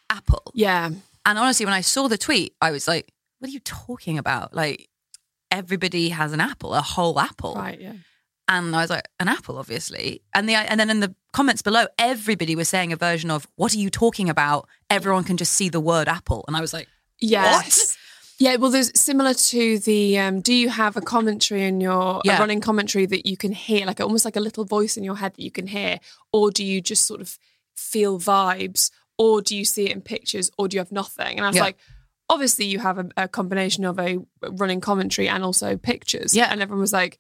Apple. 0.09 0.51
Yeah, 0.53 0.87
And 1.25 1.37
honestly, 1.39 1.65
when 1.65 1.73
I 1.73 1.81
saw 1.81 2.07
the 2.07 2.17
tweet, 2.17 2.53
I 2.61 2.71
was 2.71 2.87
like, 2.87 3.11
what 3.39 3.47
are 3.49 3.51
you 3.53 3.61
talking 3.61 4.17
about? 4.17 4.53
Like, 4.53 4.89
everybody 5.49 6.09
has 6.09 6.33
an 6.33 6.39
apple, 6.41 6.73
a 6.73 6.81
whole 6.81 7.19
apple. 7.19 7.55
right. 7.55 7.79
Yeah. 7.79 7.93
And 8.47 8.75
I 8.75 8.81
was 8.81 8.89
like, 8.89 9.07
an 9.19 9.29
apple, 9.29 9.57
obviously. 9.57 10.21
And 10.35 10.49
the 10.49 10.55
and 10.55 10.77
then 10.77 10.89
in 10.89 10.99
the 10.99 11.15
comments 11.31 11.61
below, 11.61 11.85
everybody 11.97 12.53
was 12.57 12.67
saying 12.67 12.91
a 12.91 12.97
version 12.97 13.31
of, 13.31 13.47
what 13.55 13.73
are 13.73 13.77
you 13.77 13.89
talking 13.89 14.29
about? 14.29 14.67
Everyone 14.89 15.23
can 15.23 15.37
just 15.37 15.53
see 15.53 15.69
the 15.69 15.79
word 15.79 16.09
apple. 16.09 16.43
And 16.47 16.57
I 16.57 16.61
was 16.61 16.73
like, 16.73 16.87
Yes. 17.19 17.90
Yeah, 18.41 18.55
well, 18.55 18.71
there's 18.71 18.91
similar 18.99 19.33
to 19.35 19.77
the. 19.79 20.17
Um, 20.17 20.41
do 20.41 20.53
you 20.53 20.69
have 20.69 20.97
a 20.97 21.01
commentary 21.01 21.63
in 21.63 21.79
your 21.79 22.17
a 22.17 22.21
Yeah. 22.25 22.39
running 22.39 22.59
commentary 22.59 23.05
that 23.05 23.25
you 23.27 23.37
can 23.37 23.51
hear, 23.51 23.85
like 23.85 24.01
almost 24.01 24.25
like 24.25 24.35
a 24.35 24.39
little 24.39 24.65
voice 24.65 24.97
in 24.97 25.03
your 25.03 25.15
head 25.17 25.33
that 25.35 25.43
you 25.43 25.51
can 25.51 25.67
hear, 25.67 25.99
or 26.33 26.49
do 26.49 26.63
you 26.63 26.81
just 26.81 27.05
sort 27.05 27.21
of 27.21 27.37
feel 27.75 28.19
vibes, 28.19 28.89
or 29.17 29.41
do 29.41 29.55
you 29.55 29.63
see 29.63 29.85
it 29.85 29.91
in 29.91 30.01
pictures, 30.01 30.49
or 30.57 30.67
do 30.67 30.75
you 30.75 30.79
have 30.79 30.91
nothing? 30.91 31.37
And 31.37 31.45
I 31.45 31.49
was 31.49 31.55
Yeah. 31.57 31.63
like, 31.69 31.77
obviously, 32.29 32.65
you 32.65 32.79
have 32.79 32.97
a, 32.97 33.09
a 33.15 33.27
combination 33.27 33.85
of 33.85 33.99
a 33.99 34.17
running 34.49 34.81
commentary 34.81 35.29
and 35.29 35.43
also 35.43 35.77
pictures. 35.77 36.33
Yeah. 36.33 36.49
and 36.51 36.61
everyone 36.63 36.81
was 36.81 36.93
like, 36.93 37.19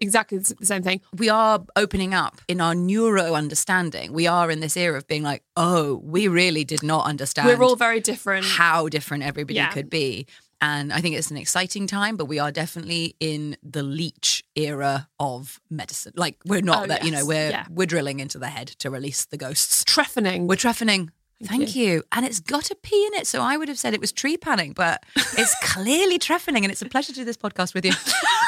exactly 0.00 0.38
the 0.38 0.54
the 0.60 0.66
same 0.66 0.84
thing. 0.84 1.00
we 1.16 1.28
are 1.28 1.64
opening 1.74 2.14
up 2.14 2.40
in 2.46 2.60
our 2.60 2.76
neuro 2.76 3.34
understanding. 3.34 4.12
We 4.12 4.28
are 4.28 4.48
in 4.52 4.60
this 4.60 4.76
era 4.76 4.96
of 4.98 5.06
being 5.08 5.24
like, 5.24 5.42
oh, 5.56 5.96
we 6.04 6.28
really 6.28 6.64
did 6.64 6.82
not 6.84 7.06
understand. 7.06 7.48
We're 7.48 7.64
all 7.64 7.74
very 7.76 7.98
different. 8.00 8.46
how 8.46 8.88
different 8.88 9.24
everybody 9.24 9.54
Yeah. 9.56 9.72
could 9.72 9.90
be. 9.90 10.26
And 10.62 10.92
I 10.92 11.00
think 11.00 11.16
it's 11.16 11.30
an 11.30 11.36
exciting 11.38 11.86
time, 11.86 12.16
but 12.16 12.26
we 12.26 12.38
are 12.38 12.50
definitely 12.52 13.16
in 13.18 13.56
the 13.62 13.82
leech 13.82 14.44
era 14.54 15.08
of 15.18 15.58
medicine. 15.70 16.12
Like 16.16 16.36
we're 16.44 16.60
not 16.60 16.84
Oh, 16.84 16.86
that, 16.88 17.04
you 17.04 17.10
know, 17.10 17.24
we're 17.24 17.50
Yeah. 17.50 17.64
we're 17.70 17.86
drilling 17.86 18.20
into 18.20 18.38
the 18.38 18.48
head 18.48 18.68
to 18.80 18.90
release 18.90 19.24
the 19.24 19.36
ghosts. 19.38 19.84
Trephaning. 19.84 20.46
We're 20.46 20.56
trephaning. 20.56 21.10
Thank, 21.42 21.74
you. 21.74 22.02
And 22.12 22.26
it's 22.26 22.38
got 22.40 22.70
a 22.70 22.74
P 22.74 23.06
in 23.06 23.14
it. 23.14 23.26
So 23.26 23.40
I 23.40 23.56
would 23.56 23.68
have 23.68 23.78
said 23.78 23.94
it 23.94 24.00
was 24.00 24.12
tree 24.12 24.36
panning, 24.36 24.74
but 24.74 25.02
it's 25.38 25.54
clearly 25.62 26.18
trephaning. 26.18 26.64
And 26.66 26.70
it's 26.70 26.82
a 26.82 26.86
pleasure 26.90 27.12
to 27.14 27.18
do 27.20 27.24
this 27.24 27.38
podcast 27.38 27.72
with 27.72 27.86
you. 27.86 27.92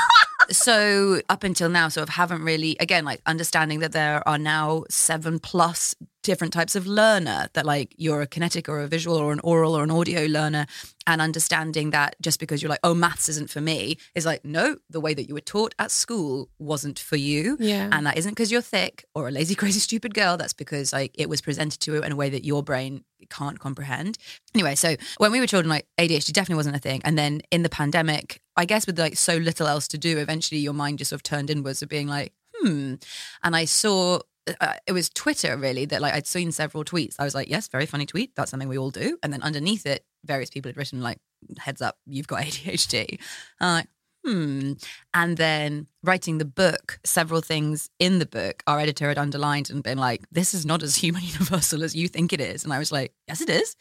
so 0.50 1.20
up 1.28 1.44
until 1.44 1.68
now, 1.68 1.88
sort 1.88 2.08
of 2.08 2.14
haven't 2.14 2.42
really, 2.42 2.76
again, 2.80 3.04
like 3.06 3.22
understanding 3.26 3.80
that 3.80 3.92
there 3.92 4.26
are 4.28 4.38
now 4.38 4.84
seven 4.90 5.38
plus 5.38 5.94
different 6.22 6.52
types 6.52 6.76
of 6.76 6.86
learner 6.86 7.48
that 7.54 7.66
like 7.66 7.94
you're 7.96 8.22
a 8.22 8.26
kinetic 8.26 8.68
or 8.68 8.80
a 8.80 8.86
visual 8.86 9.16
or 9.16 9.32
an 9.32 9.40
oral 9.40 9.76
or 9.76 9.82
an 9.82 9.90
audio 9.90 10.24
learner 10.26 10.66
and 11.06 11.20
understanding 11.20 11.90
that 11.90 12.14
just 12.20 12.38
because 12.38 12.62
you're 12.62 12.70
like 12.70 12.80
oh 12.84 12.94
maths 12.94 13.28
isn't 13.28 13.50
for 13.50 13.60
me 13.60 13.96
is 14.14 14.24
like 14.24 14.44
no 14.44 14.76
the 14.88 15.00
way 15.00 15.14
that 15.14 15.28
you 15.28 15.34
were 15.34 15.40
taught 15.40 15.74
at 15.78 15.90
school 15.90 16.48
wasn't 16.58 16.98
for 16.98 17.16
you. 17.16 17.56
Yeah. 17.58 17.88
and 17.92 18.06
that 18.06 18.16
isn't 18.16 18.32
because 18.32 18.52
you're 18.52 18.62
thick 18.62 19.04
or 19.14 19.28
a 19.28 19.30
lazy 19.30 19.54
crazy 19.62 19.80
stupid 19.80 20.14
girl. 20.14 20.36
That's 20.36 20.52
because 20.52 20.92
like 20.92 21.12
it 21.14 21.28
was 21.28 21.40
presented 21.40 21.80
to 21.80 21.94
you 21.94 22.02
in 22.02 22.12
a 22.12 22.16
way 22.16 22.30
that 22.30 22.44
your 22.44 22.62
brain 22.62 23.04
can't 23.30 23.58
comprehend. 23.58 24.18
Anyway 24.54 24.74
so 24.74 24.96
when 25.18 25.32
we 25.32 25.40
were 25.40 25.46
children 25.46 25.70
like 25.70 25.86
adhd 25.98 26.32
definitely 26.32 26.56
wasn't 26.56 26.76
a 26.76 26.80
thing. 26.80 27.00
And 27.04 27.18
then 27.18 27.42
in 27.50 27.62
the 27.62 27.68
pandemic 27.68 28.40
i 28.56 28.64
guess 28.64 28.86
with 28.86 28.98
like 28.98 29.16
so 29.16 29.36
little 29.36 29.66
else 29.66 29.88
to 29.88 29.98
do 29.98 30.18
eventually 30.18 30.60
your 30.60 30.74
mind 30.74 30.98
just 30.98 31.10
sort 31.10 31.18
of 31.18 31.22
turned 31.22 31.50
inwards 31.50 31.82
of 31.82 31.88
being 31.88 32.06
like 32.06 32.32
hmm. 32.56 32.94
And 33.42 33.56
i 33.56 33.64
saw 33.64 34.20
uh, 34.60 34.74
it 34.86 34.92
was 34.92 35.08
Twitter 35.08 35.56
really 35.56 35.84
that 35.86 36.00
like 36.00 36.14
I'd 36.14 36.26
seen 36.26 36.52
several 36.52 36.84
tweets. 36.84 37.14
I 37.18 37.24
was 37.24 37.34
like, 37.34 37.48
yes, 37.48 37.68
very 37.68 37.86
funny 37.86 38.06
tweet. 38.06 38.34
That's 38.34 38.50
something 38.50 38.68
we 38.68 38.78
all 38.78 38.90
do. 38.90 39.18
And 39.22 39.32
then 39.32 39.42
underneath 39.42 39.86
it, 39.86 40.04
various 40.24 40.50
people 40.50 40.68
had 40.68 40.76
written 40.76 41.00
like, 41.00 41.18
heads 41.58 41.82
up, 41.82 41.96
you've 42.06 42.26
got 42.26 42.42
ADHD. 42.44 43.20
Like, 43.60 43.88
hmm. 44.24 44.72
And 45.14 45.36
then 45.36 45.86
writing 46.02 46.38
the 46.38 46.44
book, 46.44 46.98
several 47.04 47.40
things 47.40 47.90
in 47.98 48.18
the 48.18 48.26
book, 48.26 48.62
our 48.66 48.80
editor 48.80 49.08
had 49.08 49.18
underlined 49.18 49.70
and 49.70 49.82
been 49.82 49.98
like, 49.98 50.24
this 50.30 50.54
is 50.54 50.66
not 50.66 50.82
as 50.82 50.96
human 51.02 51.22
universal 51.22 51.82
as 51.82 51.94
you 51.94 52.08
think 52.08 52.32
it 52.32 52.40
is. 52.40 52.64
And 52.64 52.72
I 52.72 52.78
was 52.78 52.92
like, 52.92 53.12
yes, 53.28 53.40
it 53.40 53.50
is. 53.50 53.76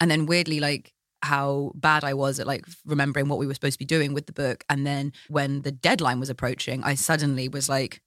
And 0.00 0.10
then 0.10 0.26
weirdly, 0.26 0.60
like 0.60 0.92
how 1.22 1.70
bad 1.76 2.02
I 2.02 2.14
was 2.14 2.40
at 2.40 2.48
like 2.48 2.66
remembering 2.84 3.28
what 3.28 3.38
we 3.38 3.46
were 3.46 3.54
supposed 3.54 3.74
to 3.74 3.78
be 3.78 3.84
doing 3.84 4.12
with 4.12 4.26
the 4.26 4.32
book. 4.32 4.64
And 4.68 4.86
then 4.86 5.12
when 5.28 5.62
the 5.62 5.70
deadline 5.70 6.18
was 6.18 6.30
approaching, 6.30 6.82
I 6.84 6.94
suddenly 6.94 7.48
was 7.48 7.68
like. 7.68 8.02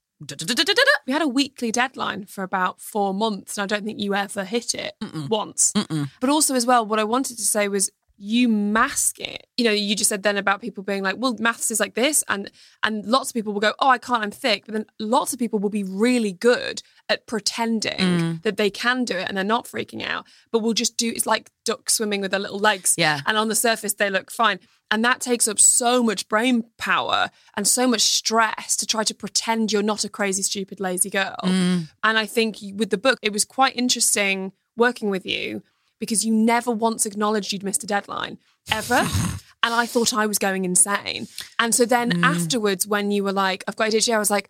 We 1.05 1.13
had 1.13 1.22
a 1.22 1.27
weekly 1.27 1.72
deadline 1.72 2.25
for 2.25 2.43
about 2.43 2.79
four 2.81 3.13
months, 3.13 3.57
and 3.57 3.63
I 3.63 3.75
don't 3.75 3.86
think 3.86 4.00
you 4.00 4.15
ever 4.15 4.43
hit 4.45 4.74
it 4.74 4.93
once. 5.29 5.74
But 6.19 6.29
also, 6.29 6.55
as 6.55 6.65
well, 6.65 6.86
what 6.86 7.00
I 7.00 7.03
wanted 7.03 7.38
to 7.38 7.43
say 7.43 7.67
was 7.67 7.91
you 8.17 8.48
mask 8.48 9.19
it. 9.19 9.45
You 9.57 9.65
know, 9.65 9.72
you 9.72 9.93
just 9.93 10.07
said 10.07 10.24
then 10.24 10.38
about 10.38 10.62
people 10.62 10.84
being 10.86 11.03
like, 11.03 11.15
"Well, 11.17 11.36
maths 11.38 11.69
is 11.69 11.81
like 11.81 11.95
this," 11.95 12.24
and 12.29 12.50
and 12.81 13.05
lots 13.05 13.29
of 13.29 13.34
people 13.34 13.51
will 13.51 13.60
go, 13.60 13.74
"Oh, 13.79 13.89
I 13.89 13.98
can't, 13.98 14.24
I'm 14.24 14.31
thick," 14.31 14.63
but 14.65 14.74
then 14.74 14.86
lots 15.00 15.34
of 15.34 15.39
people 15.39 15.60
will 15.60 15.69
be 15.69 15.84
really 15.84 16.31
good 16.31 16.81
at 17.10 17.27
pretending 17.27 18.00
Mm. 18.00 18.41
that 18.43 18.55
they 18.55 18.69
can 18.69 19.03
do 19.03 19.17
it 19.17 19.27
and 19.27 19.36
they're 19.36 19.43
not 19.43 19.65
freaking 19.65 20.01
out, 20.01 20.25
but 20.50 20.60
will 20.60 20.74
just 20.74 20.95
do. 20.95 21.10
It's 21.10 21.25
like 21.25 21.51
ducks 21.65 21.95
swimming 21.95 22.22
with 22.22 22.31
their 22.31 22.39
little 22.39 22.57
legs, 22.60 22.93
Yeah. 22.98 23.19
and 23.25 23.38
on 23.38 23.50
the 23.50 23.55
surface 23.55 23.93
they 23.95 24.10
look 24.10 24.31
fine. 24.31 24.60
And 24.92 25.04
that 25.04 25.20
takes 25.20 25.48
up 25.48 25.60
so 25.60 26.04
much 26.04 26.30
brain 26.30 26.65
power 26.77 27.32
and 27.58 27.68
so 27.68 27.88
much 27.88 28.01
stress 28.01 28.75
to 28.77 28.86
try 28.86 29.04
to 29.04 29.15
pretend 29.15 29.72
you're 29.72 29.82
not 29.82 30.04
a 30.06 30.10
crazy, 30.10 30.44
stupid, 30.44 30.80
lazy 30.80 31.10
girl. 31.10 31.36
Mm. 31.44 31.89
And 32.04 32.18
I 32.20 32.25
think 32.25 32.58
with 32.75 32.92
the 32.92 32.98
book, 32.98 33.20
it 33.22 33.34
was 33.34 33.46
quite 33.46 33.75
interesting 33.75 34.51
working 34.77 35.10
with 35.10 35.25
you 35.25 35.63
because 36.00 36.24
you 36.25 36.34
never 36.34 36.72
once 36.72 37.06
acknowledged 37.06 37.51
you'd 37.51 37.63
missed 37.63 37.84
a 37.84 37.88
deadline 37.88 38.38
ever. 38.72 38.96
and 39.63 39.74
I 39.74 39.86
thought 39.88 40.13
I 40.13 40.27
was 40.27 40.38
going 40.38 40.65
insane. 40.65 41.27
And 41.58 41.74
so 41.74 41.86
then 41.86 42.12
Mm. 42.12 42.24
afterwards, 42.24 42.86
when 42.86 43.10
you 43.12 43.24
were 43.24 43.34
like, 43.34 43.63
I've 43.68 43.75
got 43.75 43.89
ADHD, 43.89 44.13
I 44.13 44.20
was 44.20 44.30
like, 44.30 44.50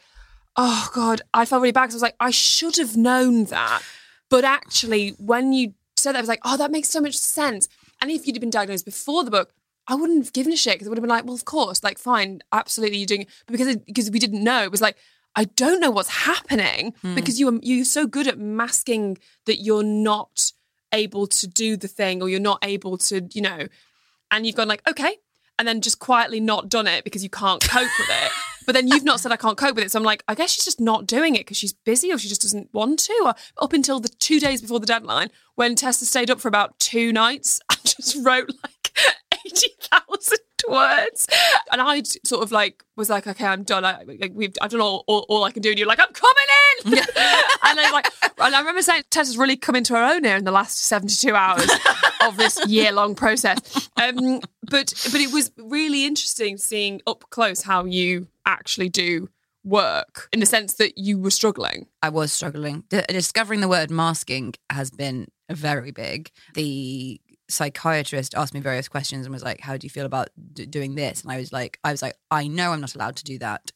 oh 0.58 0.90
God, 0.94 1.22
I 1.34 1.46
felt 1.46 1.62
really 1.62 1.72
bad 1.72 1.92
I 1.92 1.94
was 1.94 2.02
like, 2.02 2.16
I 2.20 2.32
should 2.32 2.76
have 2.78 2.98
known 2.98 3.46
that. 3.46 3.82
But 4.30 4.44
actually, 4.44 5.10
when 5.12 5.54
you 5.54 5.74
said 5.96 6.12
that, 6.14 6.20
I 6.20 6.22
was 6.22 6.30
like, 6.30 6.42
oh, 6.44 6.58
that 6.58 6.72
makes 6.72 6.90
so 6.90 7.00
much 7.00 7.18
sense. 7.18 7.70
And 8.02 8.12
if 8.12 8.28
you'd 8.28 8.40
been 8.40 8.50
diagnosed 8.50 8.86
before 8.86 9.24
the 9.24 9.32
book, 9.32 9.54
I 9.88 9.96
wouldn't 9.96 10.24
have 10.24 10.34
given 10.34 10.54
a 10.54 10.58
shit 10.58 10.76
because 10.76 10.88
it 10.88 10.90
would 10.90 10.98
have 10.98 11.04
been 11.04 11.10
like, 11.10 11.26
well, 11.26 11.36
of 11.36 11.46
course, 11.46 11.84
like, 11.84 12.00
fine, 12.00 12.42
absolutely, 12.52 12.98
you're 12.98 13.06
doing 13.06 13.22
it. 13.22 13.30
But 13.46 13.54
because 13.54 13.68
it, 13.68 13.86
because 13.86 14.10
we 14.10 14.20
didn't 14.20 14.44
know, 14.44 14.64
it 14.64 14.72
was 14.72 14.82
like, 14.82 14.98
I 15.36 15.46
don't 15.46 15.80
know 15.80 15.92
what's 15.92 16.10
happening 16.10 16.94
hmm. 17.02 17.16
because 17.16 17.40
you 17.40 17.50
are 17.50 17.60
you're 17.62 17.86
so 17.86 18.08
good 18.08 18.28
at 18.28 18.40
masking 18.40 19.18
that 19.46 19.58
you're 19.58 19.84
not 19.84 20.52
able 20.94 21.28
to 21.28 21.48
do 21.48 21.76
the 21.76 21.88
thing 21.88 22.22
or 22.22 22.30
you're 22.30 22.40
not 22.40 22.60
able 22.64 22.98
to, 22.98 23.28
you 23.34 23.42
know, 23.42 23.68
and 24.32 24.46
you've 24.46 24.56
gone 24.56 24.68
like, 24.68 24.88
okay, 24.88 25.18
and 25.60 25.68
then 25.68 25.82
just 25.82 26.00
quietly 26.00 26.40
not 26.40 26.70
done 26.70 26.88
it 26.88 27.04
because 27.04 27.24
you 27.24 27.30
can't 27.30 27.62
cope 27.62 27.84
with 28.00 28.10
it. 28.10 28.32
But 28.66 28.74
then 28.74 28.88
you've 28.88 29.04
not 29.04 29.20
said 29.20 29.32
I 29.32 29.38
can't 29.38 29.58
cope 29.58 29.76
with 29.76 29.86
it. 29.86 29.92
So 29.92 30.00
I'm 30.00 30.04
like, 30.04 30.24
I 30.28 30.36
guess 30.36 30.52
she's 30.52 30.66
just 30.66 30.82
not 30.82 31.06
doing 31.06 31.36
it 31.36 31.40
because 31.42 31.58
she's 31.58 31.74
busy 31.74 32.12
or 32.12 32.18
she 32.18 32.28
just 32.28 32.42
doesn't 32.42 32.74
want 32.74 33.00
to. 33.00 33.22
Or 33.26 33.36
up 33.64 33.74
until 33.74 34.00
the 34.00 34.10
two 34.10 34.40
days 34.40 34.62
before 34.62 34.80
the 34.80 34.88
deadline, 34.88 35.30
when 35.54 35.76
Tessa 35.76 36.06
stayed 36.06 36.32
up 36.32 36.40
for 36.40 36.48
about 36.48 36.80
two 36.80 37.14
nights 37.14 37.60
and 37.70 37.80
just 37.84 38.18
wrote 38.26 38.50
like 38.64 38.98
80,000 39.46 40.40
words. 40.68 41.28
And 41.72 41.82
I 41.82 42.02
sort 42.24 42.44
of 42.44 42.52
like 42.52 42.84
was 42.96 43.10
like, 43.10 43.28
okay, 43.28 43.46
I'm 43.46 43.64
done. 43.64 43.86
I, 43.86 44.04
like, 44.04 44.32
we've, 44.34 44.54
I've 44.62 44.72
done 44.72 44.82
all, 44.82 45.04
all, 45.08 45.26
all 45.30 45.44
I 45.44 45.52
can 45.52 45.62
do. 45.62 45.70
And 45.70 45.80
you're 45.80 45.88
like, 45.88 46.00
I'm 46.00 46.14
coming 46.14 46.36
in. 46.86 46.94
and 47.00 47.80
I'm 47.80 47.94
like, 47.94 48.08
and 48.38 48.56
I 48.56 48.60
remember 48.60 48.82
saying, 48.82 49.04
Tessa's 49.10 49.38
really 49.38 49.58
come 49.58 49.76
into 49.76 49.94
her 49.94 50.04
own 50.04 50.24
here 50.24 50.36
in 50.36 50.44
the 50.44 50.52
last 50.52 50.78
72 50.84 51.34
hours 51.36 51.70
of 52.22 52.38
this 52.38 52.60
year 52.68 52.92
long 52.92 53.16
process. 53.16 53.90
Um, 53.98 54.42
but, 54.64 54.94
but 55.12 55.22
it 55.22 55.32
was 55.32 55.52
really 55.58 56.06
interesting 56.06 56.58
seeing 56.58 57.02
up 57.08 57.26
close 57.30 57.62
how 57.62 57.86
you 57.86 58.28
actually 58.46 58.90
do 58.90 59.30
work 59.64 60.30
in 60.32 60.40
the 60.40 60.46
sense 60.46 60.76
that 60.76 60.98
you 60.98 61.20
were 61.20 61.32
struggling. 61.32 61.88
I 62.02 62.10
was 62.10 62.32
struggling. 62.32 62.84
D- 62.90 63.02
discovering 63.10 63.62
the 63.62 63.68
word 63.68 63.90
masking 63.90 64.54
has 64.70 64.92
been 64.92 65.28
very 65.50 65.92
big. 65.92 66.30
The 66.54 67.20
psychiatrist 67.50 68.36
asked 68.36 68.54
me 68.54 68.60
various 68.60 68.88
questions 68.88 69.26
and 69.26 69.34
was 69.34 69.44
like, 69.44 69.62
"How 69.62 69.78
do 69.78 69.86
you 69.86 69.90
feel 69.90 70.06
about 70.06 70.30
d- 70.54 70.66
doing 70.66 70.96
this?" 70.96 71.22
And 71.22 71.32
I 71.32 71.38
was 71.38 71.52
like, 71.54 71.80
"I 71.84 71.92
was 71.92 72.02
like, 72.02 72.16
I 72.32 72.48
know 72.48 72.72
I'm 72.72 72.82
not 72.82 72.96
allowed 72.96 73.16
to 73.18 73.24
do 73.24 73.38
that." 73.40 73.72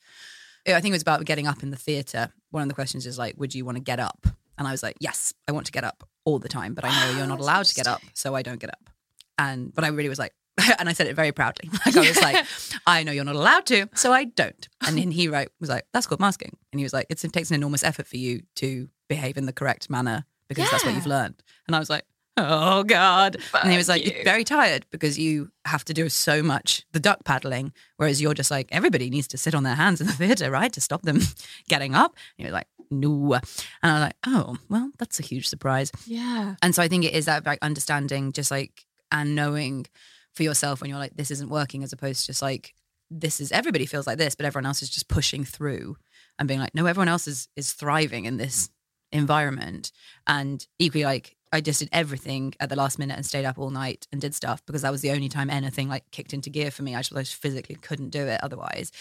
I 0.67 0.81
think 0.81 0.91
it 0.91 0.95
was 0.95 1.01
about 1.01 1.25
getting 1.25 1.47
up 1.47 1.63
in 1.63 1.71
the 1.71 1.77
theatre. 1.77 2.31
One 2.51 2.61
of 2.63 2.69
the 2.69 2.75
questions 2.75 3.05
is 3.05 3.17
like, 3.17 3.35
"Would 3.37 3.55
you 3.55 3.65
want 3.65 3.77
to 3.77 3.83
get 3.83 3.99
up?" 3.99 4.27
And 4.57 4.67
I 4.67 4.71
was 4.71 4.83
like, 4.83 4.97
"Yes, 4.99 5.33
I 5.47 5.51
want 5.51 5.65
to 5.67 5.71
get 5.71 5.83
up 5.83 6.07
all 6.25 6.39
the 6.39 6.49
time, 6.49 6.73
but 6.73 6.85
I 6.85 6.89
know 6.89 7.17
you're 7.17 7.27
not 7.27 7.39
allowed 7.39 7.65
to 7.65 7.75
get 7.75 7.87
up, 7.87 8.01
so 8.13 8.35
I 8.35 8.41
don't 8.41 8.59
get 8.59 8.69
up." 8.69 8.89
And 9.37 9.73
but 9.73 9.83
I 9.83 9.87
really 9.89 10.09
was 10.09 10.19
like. 10.19 10.33
And 10.77 10.89
I 10.89 10.93
said 10.93 11.07
it 11.07 11.15
very 11.15 11.31
proudly. 11.31 11.69
Like 11.85 11.95
I 11.95 11.99
was 12.01 12.21
like, 12.21 12.45
I 12.85 13.03
know 13.03 13.13
you're 13.13 13.23
not 13.23 13.35
allowed 13.35 13.65
to, 13.67 13.87
so 13.95 14.11
I 14.11 14.25
don't. 14.25 14.67
And 14.85 14.97
then 14.97 15.09
he 15.09 15.29
wrote, 15.29 15.47
was 15.61 15.69
like, 15.69 15.85
that's 15.93 16.05
called 16.05 16.19
masking. 16.19 16.57
And 16.73 16.79
he 16.81 16.83
was 16.83 16.91
like, 16.91 17.07
it's, 17.09 17.23
it 17.23 17.31
takes 17.31 17.49
an 17.49 17.55
enormous 17.55 17.81
effort 17.81 18.07
for 18.07 18.17
you 18.17 18.41
to 18.55 18.89
behave 19.07 19.37
in 19.37 19.45
the 19.45 19.53
correct 19.53 19.89
manner 19.89 20.25
because 20.49 20.69
that's 20.69 20.83
what 20.83 20.93
you've 20.95 21.05
learned. 21.05 21.41
And 21.65 21.77
I 21.77 21.79
was 21.79 21.89
like, 21.89 22.03
oh 22.39 22.83
God. 22.83 23.37
and 23.61 23.71
he 23.71 23.77
was 23.77 23.89
like, 23.89 24.03
Fuck 24.03 24.13
you're 24.13 24.23
very 24.23 24.43
tired 24.43 24.85
because 24.91 25.17
you 25.19 25.51
have 25.65 25.85
to 25.85 25.93
do 25.93 26.09
so 26.09 26.41
much 26.41 26.85
the 26.91 26.99
duck 26.99 27.23
paddling, 27.25 27.73
whereas 27.97 28.21
you're 28.21 28.33
just 28.33 28.51
like, 28.51 28.67
everybody 28.71 29.09
needs 29.09 29.27
to 29.29 29.37
sit 29.37 29.55
on 29.55 29.63
their 29.63 29.75
hands 29.75 30.01
in 30.01 30.07
the 30.07 30.13
theatre, 30.21 30.49
right? 30.51 30.71
To 30.73 30.81
stop 30.81 31.03
them 31.03 31.19
getting 31.69 31.95
up. 31.95 32.15
And 32.37 32.45
you're 32.45 32.53
like, 32.53 32.67
no. 32.91 33.33
And 33.33 33.43
I 33.83 33.93
was 33.93 34.01
like, 34.01 34.15
oh, 34.25 34.57
well, 34.69 34.91
that's 34.97 35.19
a 35.19 35.23
huge 35.23 35.47
surprise. 35.47 35.91
Yeah. 36.05 36.55
And 36.61 36.73
so 36.73 36.81
I 36.81 36.87
think 36.87 37.05
it 37.05 37.13
is 37.13 37.25
that 37.25 37.45
like 37.45 37.59
understanding, 37.61 38.31
just 38.31 38.51
like 38.51 38.85
and 39.11 39.35
knowing 39.35 39.85
for 40.33 40.43
yourself 40.43 40.81
when 40.81 40.89
you're 40.89 40.99
like, 40.99 41.15
this 41.15 41.31
isn't 41.31 41.49
working, 41.49 41.83
as 41.83 41.93
opposed 41.93 42.21
to 42.21 42.27
just 42.27 42.41
like, 42.41 42.73
this 43.11 43.39
is 43.39 43.51
everybody 43.51 43.85
feels 43.85 44.05
like 44.05 44.17
this, 44.17 44.35
but 44.35 44.45
everyone 44.45 44.67
else 44.67 44.81
is 44.81 44.89
just 44.89 45.07
pushing 45.07 45.43
through 45.43 45.97
and 46.37 46.47
being 46.47 46.59
like, 46.59 46.75
no, 46.75 46.85
everyone 46.85 47.07
else 47.07 47.27
is 47.27 47.47
is 47.55 47.73
thriving 47.73 48.25
in 48.25 48.37
this 48.37 48.69
environment. 49.11 49.91
And 50.27 50.65
equally, 50.77 51.05
like 51.05 51.35
I 51.51 51.61
just 51.61 51.79
did 51.79 51.89
everything 51.91 52.53
at 52.59 52.69
the 52.69 52.75
last 52.75 52.99
minute 52.99 53.15
and 53.15 53.25
stayed 53.25 53.45
up 53.45 53.57
all 53.57 53.71
night 53.71 54.07
and 54.11 54.21
did 54.21 54.35
stuff 54.35 54.63
because 54.65 54.83
that 54.83 54.91
was 54.91 55.01
the 55.01 55.11
only 55.11 55.29
time 55.29 55.49
anything 55.49 55.89
like 55.89 56.03
kicked 56.11 56.33
into 56.33 56.49
gear 56.49 56.69
for 56.71 56.83
me. 56.83 56.95
I 56.95 56.99
just 56.99 57.15
I 57.15 57.21
just 57.21 57.35
physically 57.35 57.75
couldn't 57.75 58.09
do 58.09 58.25
it 58.27 58.39
otherwise. 58.43 58.91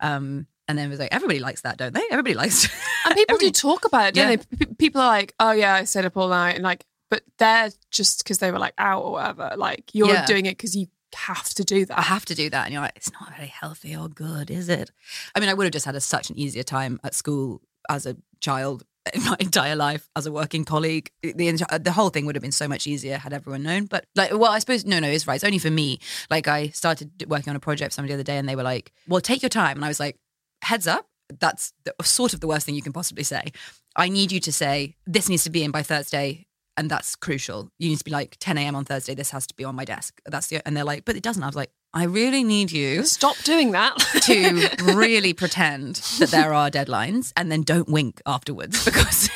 Um, 0.00 0.46
and 0.68 0.78
then 0.78 0.86
it 0.86 0.90
was 0.90 0.98
like 0.98 1.12
everybody 1.14 1.38
likes 1.38 1.62
that, 1.62 1.76
don't 1.76 1.94
they? 1.94 2.02
Everybody 2.10 2.34
likes. 2.34 2.68
And 3.06 3.14
people 3.14 3.38
do 3.38 3.50
talk 3.50 3.86
about 3.86 4.08
it, 4.08 4.14
don't 4.14 4.30
Yeah. 4.30 4.36
they? 4.36 4.66
P- 4.66 4.74
people 4.74 5.00
are 5.00 5.06
like, 5.08 5.32
"Oh 5.40 5.52
yeah, 5.52 5.74
I 5.76 5.84
stayed 5.84 6.04
up 6.04 6.16
all 6.18 6.28
night," 6.28 6.56
and 6.56 6.62
like, 6.64 6.84
but 7.10 7.22
they're 7.38 7.70
just 7.90 8.22
because 8.22 8.36
they 8.38 8.50
were 8.52 8.58
like 8.58 8.74
out 8.76 9.02
or 9.02 9.12
whatever. 9.12 9.52
Like 9.56 9.94
you're 9.94 10.08
Yeah. 10.12 10.26
doing 10.26 10.44
it 10.44 10.58
because 10.58 10.76
you 10.76 10.88
have 11.14 11.48
to 11.54 11.64
do 11.64 11.86
that. 11.86 11.98
I 11.98 12.02
have 12.02 12.26
to 12.26 12.34
do 12.34 12.50
that. 12.50 12.64
And 12.66 12.72
you're 12.74 12.82
like, 12.82 12.92
it's 12.96 13.10
not 13.12 13.34
very 13.34 13.48
healthy 13.48 13.96
or 13.96 14.08
good, 14.10 14.50
is 14.50 14.68
it? 14.68 14.90
I 15.34 15.40
mean, 15.40 15.48
I 15.48 15.54
would 15.54 15.64
have 15.64 15.72
just 15.72 15.86
had 15.86 15.94
a, 15.94 16.02
such 16.02 16.28
an 16.28 16.38
easier 16.38 16.62
time 16.62 17.00
at 17.02 17.14
school 17.14 17.62
as 17.88 18.04
a 18.04 18.16
child 18.40 18.84
my 19.16 19.36
entire 19.40 19.76
life 19.76 20.08
as 20.16 20.26
a 20.26 20.32
working 20.32 20.64
colleague. 20.64 21.10
The 21.22 21.80
the 21.82 21.92
whole 21.92 22.10
thing 22.10 22.26
would 22.26 22.34
have 22.34 22.42
been 22.42 22.52
so 22.52 22.68
much 22.68 22.86
easier 22.86 23.18
had 23.18 23.32
everyone 23.32 23.62
known. 23.62 23.86
But 23.86 24.06
like, 24.14 24.32
well, 24.32 24.50
I 24.50 24.58
suppose 24.58 24.84
no, 24.84 24.98
no, 24.98 25.08
it's 25.08 25.26
right. 25.26 25.36
It's 25.36 25.44
only 25.44 25.58
for 25.58 25.70
me. 25.70 26.00
Like, 26.30 26.48
I 26.48 26.68
started 26.68 27.10
working 27.28 27.50
on 27.50 27.56
a 27.56 27.60
project 27.60 27.92
somebody 27.94 28.12
the 28.12 28.14
other 28.14 28.24
day, 28.24 28.38
and 28.38 28.48
they 28.48 28.56
were 28.56 28.62
like, 28.62 28.92
"Well, 29.06 29.20
take 29.20 29.42
your 29.42 29.48
time," 29.48 29.76
and 29.76 29.84
I 29.84 29.88
was 29.88 30.00
like, 30.00 30.16
"Heads 30.62 30.86
up." 30.86 31.06
That's 31.40 31.74
the, 31.84 31.94
sort 32.02 32.32
of 32.32 32.40
the 32.40 32.46
worst 32.46 32.64
thing 32.64 32.74
you 32.74 32.82
can 32.82 32.94
possibly 32.94 33.24
say. 33.24 33.52
I 33.96 34.08
need 34.08 34.32
you 34.32 34.40
to 34.40 34.52
say 34.52 34.96
this 35.06 35.28
needs 35.28 35.44
to 35.44 35.50
be 35.50 35.62
in 35.62 35.70
by 35.70 35.82
Thursday, 35.82 36.46
and 36.78 36.88
that's 36.90 37.16
crucial. 37.16 37.68
You 37.78 37.90
need 37.90 37.98
to 37.98 38.04
be 38.04 38.10
like 38.10 38.36
10 38.40 38.56
a.m. 38.56 38.76
on 38.76 38.84
Thursday. 38.84 39.14
This 39.14 39.30
has 39.30 39.46
to 39.48 39.54
be 39.54 39.64
on 39.64 39.74
my 39.74 39.84
desk. 39.84 40.20
That's 40.24 40.46
the 40.46 40.66
and 40.66 40.76
they're 40.76 40.84
like, 40.84 41.04
but 41.04 41.16
it 41.16 41.22
doesn't. 41.22 41.42
I 41.42 41.46
was 41.46 41.56
like, 41.56 41.70
I 41.92 42.04
really 42.04 42.44
need 42.44 42.70
you 42.70 43.02
Stop 43.04 43.36
doing 43.38 43.72
that. 43.72 43.96
to 44.22 44.94
really 44.94 45.32
pretend 45.32 45.96
that 46.18 46.30
there 46.30 46.54
are 46.54 46.70
deadlines 46.70 47.32
and 47.36 47.50
then 47.50 47.62
don't 47.62 47.88
wink 47.88 48.22
afterwards 48.26 48.84
because 48.84 49.28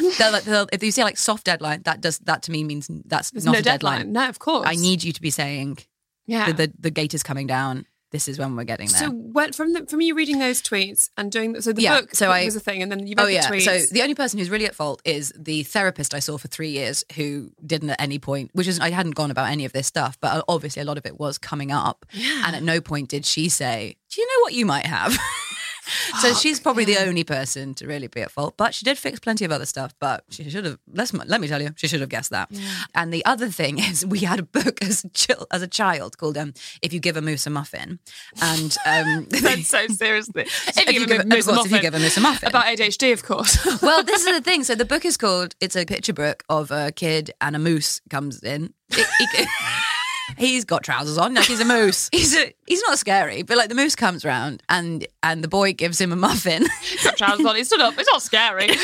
they're 0.18 0.30
like, 0.30 0.44
they'll- 0.44 0.68
if 0.72 0.82
you 0.82 0.92
say 0.92 1.02
like 1.02 1.18
soft 1.18 1.44
deadline, 1.44 1.82
that 1.84 2.00
does 2.00 2.18
that 2.20 2.42
to 2.44 2.52
me 2.52 2.64
means 2.64 2.88
that's 3.06 3.30
There's 3.30 3.44
not 3.44 3.52
no 3.52 3.58
a 3.58 3.62
deadline. 3.62 4.12
No, 4.12 4.28
of 4.28 4.38
course. 4.38 4.66
I 4.68 4.76
need 4.76 5.02
you 5.02 5.12
to 5.12 5.20
be 5.20 5.30
saying 5.30 5.78
yeah. 6.26 6.52
the, 6.52 6.66
the 6.66 6.72
the 6.78 6.90
gate 6.90 7.14
is 7.14 7.22
coming 7.22 7.46
down. 7.46 7.86
This 8.14 8.28
is 8.28 8.38
when 8.38 8.54
we're 8.54 8.62
getting 8.62 8.86
there. 8.90 9.00
So 9.10 9.52
from 9.52 9.72
the, 9.72 9.86
from 9.86 10.00
you 10.00 10.14
reading 10.14 10.38
those 10.38 10.62
tweets 10.62 11.10
and 11.16 11.32
doing 11.32 11.60
so 11.60 11.72
the 11.72 11.82
Yeah, 11.82 12.00
book 12.02 12.14
so 12.14 12.30
I- 12.30 12.44
was 12.44 12.54
a 12.54 12.60
thing, 12.60 12.80
and 12.80 12.92
then 12.92 13.08
you 13.08 13.16
read 13.18 13.22
Oh 13.24 13.26
the 13.26 13.32
yeah. 13.32 13.50
tweets. 13.50 13.64
So 13.64 13.92
the 13.92 14.02
only 14.02 14.14
person 14.14 14.38
who's 14.38 14.50
really 14.50 14.66
at 14.66 14.74
fault 14.76 15.02
is 15.04 15.32
the 15.36 15.64
therapist 15.64 16.14
I 16.14 16.20
saw 16.20 16.38
for 16.38 16.46
three 16.46 16.70
years, 16.70 17.04
who 17.16 17.50
didn't 17.66 17.90
at 17.90 18.00
any 18.00 18.20
point, 18.20 18.52
which 18.54 18.68
is 18.68 18.78
I 18.78 18.90
hadn't 18.90 19.16
gone 19.16 19.32
about 19.32 19.50
any 19.50 19.64
of 19.64 19.72
this 19.72 19.88
stuff, 19.88 20.16
but 20.20 20.44
obviously 20.46 20.80
a 20.80 20.84
lot 20.84 20.96
of 20.96 21.04
it 21.06 21.18
was 21.18 21.38
coming 21.38 21.72
up, 21.72 22.06
yeah. 22.12 22.44
and 22.46 22.54
at 22.54 22.62
no 22.62 22.80
point 22.80 23.08
did 23.08 23.26
she 23.26 23.48
say, 23.48 23.96
"Do 24.10 24.20
you 24.20 24.26
know 24.28 24.42
what 24.42 24.52
you 24.52 24.64
might 24.64 24.86
have?" 24.86 25.18
so 26.20 26.34
she's 26.34 26.60
probably 26.60 26.84
the 26.84 26.98
only 26.98 27.24
person 27.24 27.74
to 27.74 27.86
really 27.86 28.06
be 28.08 28.20
at 28.22 28.30
fault. 28.30 28.54
But 28.56 28.74
she 28.74 28.84
did 28.84 28.98
fix 28.98 29.20
plenty 29.20 29.44
of 29.44 29.52
other 29.52 29.66
stuff. 29.66 29.94
But 29.98 30.24
she 30.30 30.48
should 30.50 30.64
have. 30.64 30.78
Let's 30.92 31.12
let 31.12 31.40
me 31.40 31.48
tell 31.48 31.60
you, 31.62 31.70
she 31.76 31.88
should 31.88 32.00
have 32.00 32.08
guessed 32.08 32.30
that. 32.30 32.50
And 32.94 33.12
the 33.12 33.24
other 33.24 33.48
thing 33.48 33.78
is, 33.90 34.04
we 34.06 34.20
had 34.20 34.38
a 34.38 34.42
book 34.44 34.82
as 34.82 35.04
a, 35.04 35.08
chil- 35.10 35.46
as 35.50 35.62
a 35.62 35.68
child 35.68 36.18
called 36.18 36.36
um, 36.38 36.54
"If 36.82 36.92
You 36.92 37.00
Give 37.00 37.16
a 37.16 37.22
Moose 37.22 37.46
a 37.46 37.50
Muffin," 37.50 37.98
and 38.42 38.76
um, 38.86 39.26
That's 39.30 39.68
so 39.68 39.86
seriously. 39.88 40.42
If, 40.42 40.76
If 40.78 40.92
you, 40.92 41.00
you 41.00 41.06
give, 41.06 41.20
a 41.20 41.24
moose 41.26 41.46
a 41.46 41.52
course, 41.52 41.66
if 41.66 41.70
you 41.72 41.76
muffin. 41.76 41.82
give 41.82 41.94
a 41.94 41.98
moose 41.98 42.16
a 42.16 42.20
muffin. 42.20 42.48
about 42.48 42.64
ADHD, 42.66 43.12
of 43.12 43.22
course. 43.24 43.82
well, 43.82 44.02
this 44.02 44.24
is 44.24 44.36
the 44.36 44.42
thing. 44.42 44.64
So 44.64 44.74
the 44.74 44.84
book 44.84 45.04
is 45.04 45.16
called. 45.16 45.54
It's 45.60 45.76
a 45.76 45.84
picture 45.84 46.12
book 46.12 46.42
of 46.48 46.70
a 46.70 46.92
kid 46.92 47.30
and 47.40 47.54
a 47.56 47.58
moose 47.58 48.00
comes 48.10 48.42
in. 48.42 48.72
It- 48.90 49.06
it- 49.34 49.48
he's 50.36 50.64
got 50.64 50.82
trousers 50.82 51.18
on, 51.18 51.34
like 51.34 51.44
he's 51.46 51.60
a 51.60 51.64
moose. 51.64 52.08
He's 52.12 52.34
a, 52.36 52.52
he's 52.66 52.82
not 52.88 52.98
scary, 52.98 53.42
but 53.42 53.56
like 53.56 53.68
the 53.68 53.74
moose 53.74 53.94
comes 53.96 54.24
round 54.24 54.62
and 54.68 55.06
and 55.22 55.42
the 55.44 55.48
boy 55.48 55.72
gives 55.72 56.00
him 56.00 56.12
a 56.12 56.16
muffin. 56.16 56.64
He's 56.82 57.04
Got 57.04 57.16
trousers 57.16 57.46
on. 57.46 57.56
He 57.56 57.64
stood 57.64 57.80
up. 57.80 57.94
It's 57.98 58.08
not 58.12 58.22
scary. 58.22 58.68
he 58.68 58.74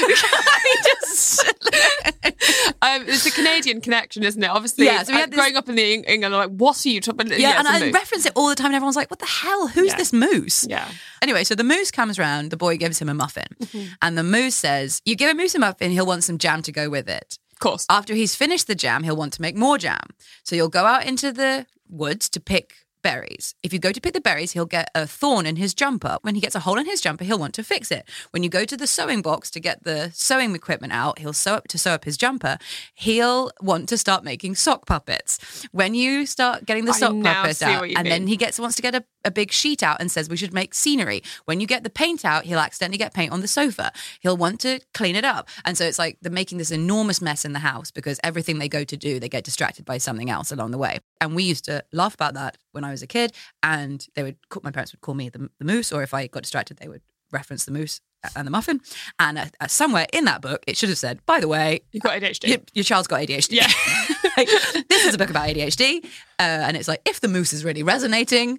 just 0.85 1.47
um, 2.83 3.05
it's 3.07 3.27
a 3.27 3.31
Canadian 3.31 3.81
connection, 3.81 4.23
isn't 4.23 4.43
it? 4.43 4.49
Obviously, 4.49 4.87
Yeah, 4.87 5.03
so 5.03 5.13
we 5.13 5.17
uh, 5.19 5.21
had 5.21 5.31
this- 5.33 5.39
growing 5.39 5.57
up 5.57 5.69
in 5.69 5.75
the 5.77 5.93
Eng- 5.95 6.05
England, 6.05 6.35
like, 6.35 6.51
what 6.51 6.85
are 6.85 6.89
you 6.89 7.01
talking 7.01 7.27
about? 7.27 7.39
yeah, 7.39 7.59
and 7.59 7.67
I 7.69 7.81
moose. 7.81 7.95
reference 7.95 8.27
it 8.27 8.33
all 8.37 8.49
the 8.49 8.55
time. 8.55 8.67
And 8.67 8.75
everyone's 8.77 8.97
like, 8.97 9.11
"What 9.11 9.19
the 9.21 9.27
hell? 9.27 9.69
Who's 9.69 9.89
Yeah. 9.89 9.97
this 9.97 10.13
moose?" 10.13 10.67
Yeah. 10.69 10.89
Anyway, 11.23 11.45
so 11.45 11.55
the 11.55 11.65
moose 11.65 11.91
comes 11.91 12.19
round. 12.19 12.51
The 12.51 12.57
boy 12.57 12.77
gives 12.77 13.01
him 13.01 13.09
a 13.09 13.15
muffin, 13.15 13.47
Mm-hmm. 13.61 13.93
and 14.03 14.17
the 14.19 14.23
moose 14.25 14.55
says, 14.55 15.01
"You 15.05 15.17
give 15.17 15.31
a 15.31 15.35
moose 15.35 15.55
a 15.55 15.59
muffin, 15.59 15.91
he'll 15.91 16.07
want 16.07 16.25
some 16.25 16.39
jam 16.39 16.63
to 16.63 16.73
go 16.73 16.89
with 16.91 17.09
it." 17.09 17.39
Course. 17.61 17.87
After 17.91 18.15
he's 18.15 18.35
finished 18.35 18.67
the 18.67 18.75
jam, 18.75 19.03
he'll 19.05 19.17
want 19.17 19.35
to 19.35 19.43
make 19.43 19.55
more 19.55 19.79
jam. 19.79 20.01
So 20.45 20.57
you'll 20.57 20.69
go 20.69 20.85
out 20.85 21.05
into 21.05 21.31
the 21.31 21.67
woods 21.89 22.29
to 22.31 22.41
pick 22.41 22.75
berries. 23.03 23.55
If 23.63 23.73
you 23.73 23.79
go 23.79 23.93
to 23.93 24.01
pick 24.01 24.13
the 24.13 24.21
berries, 24.21 24.53
he'll 24.53 24.67
get 24.67 24.91
a 24.95 25.07
thorn 25.07 25.47
in 25.47 25.57
his 25.57 25.75
jumper. 25.75 26.19
When 26.23 26.35
he 26.35 26.41
gets 26.41 26.55
a 26.55 26.61
hole 26.61 26.79
in 26.79 26.87
his 26.87 27.01
jumper, 27.01 27.25
he'll 27.25 27.39
want 27.39 27.55
to 27.55 27.65
fix 27.65 27.91
it. 27.91 28.09
When 28.31 28.43
you 28.43 28.49
go 28.49 28.65
to 28.65 28.77
the 28.77 28.87
sewing 28.87 29.23
box 29.23 29.51
to 29.53 29.61
get 29.61 29.85
the 29.85 30.11
sewing 30.15 30.55
equipment 30.55 30.93
out, 30.93 31.19
he'll 31.19 31.33
sew 31.33 31.55
up 31.55 31.69
to 31.69 31.79
sew 31.79 31.93
up 31.93 32.05
his 32.05 32.17
jumper. 32.17 32.59
He'll 32.95 33.51
want 33.61 33.89
to 33.91 33.99
start 33.99 34.25
making 34.25 34.55
sock 34.57 34.87
puppets. 34.87 35.67
When 35.73 35.95
you 35.95 36.27
start 36.27 36.67
getting 36.67 36.85
the 36.85 36.93
I 36.93 36.99
sock 36.99 37.23
puppets 37.23 37.63
out, 37.63 37.89
and 37.97 38.07
then 38.07 38.27
he 38.27 38.37
gets 38.37 38.59
wants 38.59 38.77
to 38.77 38.83
get 38.83 38.95
a, 38.95 39.05
a 39.25 39.31
big 39.31 39.53
sheet 39.53 39.83
out 39.83 40.01
and 40.01 40.11
says 40.11 40.29
we 40.29 40.37
should 40.37 40.55
make 40.55 40.75
scenery. 40.75 41.23
When 41.45 41.61
you 41.61 41.67
get 41.67 41.85
the 41.85 41.91
paint 41.91 42.25
out, 42.25 42.45
he'll 42.45 42.59
accidentally 42.59 42.99
get 42.99 43.15
paint 43.15 43.33
on 43.33 43.41
the 43.41 43.49
sofa. 43.49 43.93
He'll 44.21 44.37
want 44.37 44.61
to 44.61 44.81
clean 44.95 45.17
it 45.17 45.25
up. 45.25 45.49
And 45.65 45.77
so 45.77 45.85
it's 45.85 45.99
like 45.99 46.19
they're 46.21 46.33
making 46.33 46.59
this 46.59 46.71
enormous 46.71 47.21
mess 47.21 47.45
in 47.45 47.53
the 47.53 47.61
house 47.61 47.91
because 47.91 48.21
everything 48.23 48.59
they 48.59 48.69
go 48.69 48.85
to 48.85 48.97
do, 48.97 49.21
they 49.21 49.29
get 49.29 49.45
distracted 49.45 49.85
by 49.85 49.99
something 49.99 50.31
else 50.31 50.53
along 50.53 50.71
the 50.71 50.79
way. 50.79 51.01
And 51.21 51.35
we 51.35 51.45
used 51.45 51.65
to 51.67 51.85
laugh 51.93 52.15
about 52.15 52.35
that 52.35 52.57
when 52.73 52.85
I 52.85 52.91
was 52.91 53.03
a 53.03 53.07
kid. 53.07 53.33
And 53.63 54.07
they 54.15 54.23
would, 54.23 54.37
my 54.63 54.71
parents 54.71 54.93
would 54.93 55.01
call 55.01 55.15
me 55.15 55.29
the, 55.29 55.51
the 55.59 55.65
moose, 55.65 55.93
or 55.93 56.03
if 56.03 56.15
I 56.15 56.27
got 56.27 56.43
distracted, 56.43 56.79
they 56.79 56.89
would 56.89 57.03
reference 57.33 57.65
the 57.65 57.73
moose 57.73 58.01
and 58.37 58.47
the 58.47 58.51
muffin. 58.51 58.81
And 59.19 59.39
uh, 59.39 59.45
uh, 59.61 59.67
somewhere 59.67 60.07
in 60.13 60.25
that 60.27 60.41
book, 60.43 60.63
it 60.67 60.77
should 60.77 60.89
have 60.89 60.99
said, 60.99 61.25
by 61.27 61.41
the 61.41 61.49
way, 61.49 61.81
You've 61.93 62.03
got 62.03 62.21
ADHD. 62.21 62.49
your, 62.49 62.59
your 62.75 62.85
child's 62.85 63.09
got 63.09 63.21
ADHD. 63.21 63.49
Yeah. 63.53 63.69
Like, 64.37 64.49
this 64.89 65.05
is 65.05 65.15
a 65.15 65.19
book 65.19 65.29
about 65.29 65.49
ADHD. 65.49 66.05
Uh, 66.05 66.09
and 66.39 66.77
it's 66.77 66.87
like, 66.87 67.03
if 67.05 67.21
the 67.21 67.27
moose 67.29 67.53
is 67.53 67.65
really 67.65 67.83
resonating, 67.83 68.59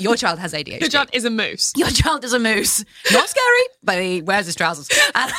your 0.00 0.16
child 0.16 0.38
has 0.38 0.54
ADHD. 0.54 0.80
Your 0.80 0.88
child 0.88 1.10
is 1.12 1.24
a 1.26 1.30
moose. 1.30 1.72
Your 1.76 1.90
child 1.90 2.24
is 2.24 2.32
a 2.32 2.38
moose. 2.38 2.82
Not 3.12 3.28
scary, 3.28 3.62
but 3.84 4.02
he 4.02 4.22
wears 4.22 4.46
his 4.46 4.56
trousers. 4.56 4.88
And- 5.14 5.30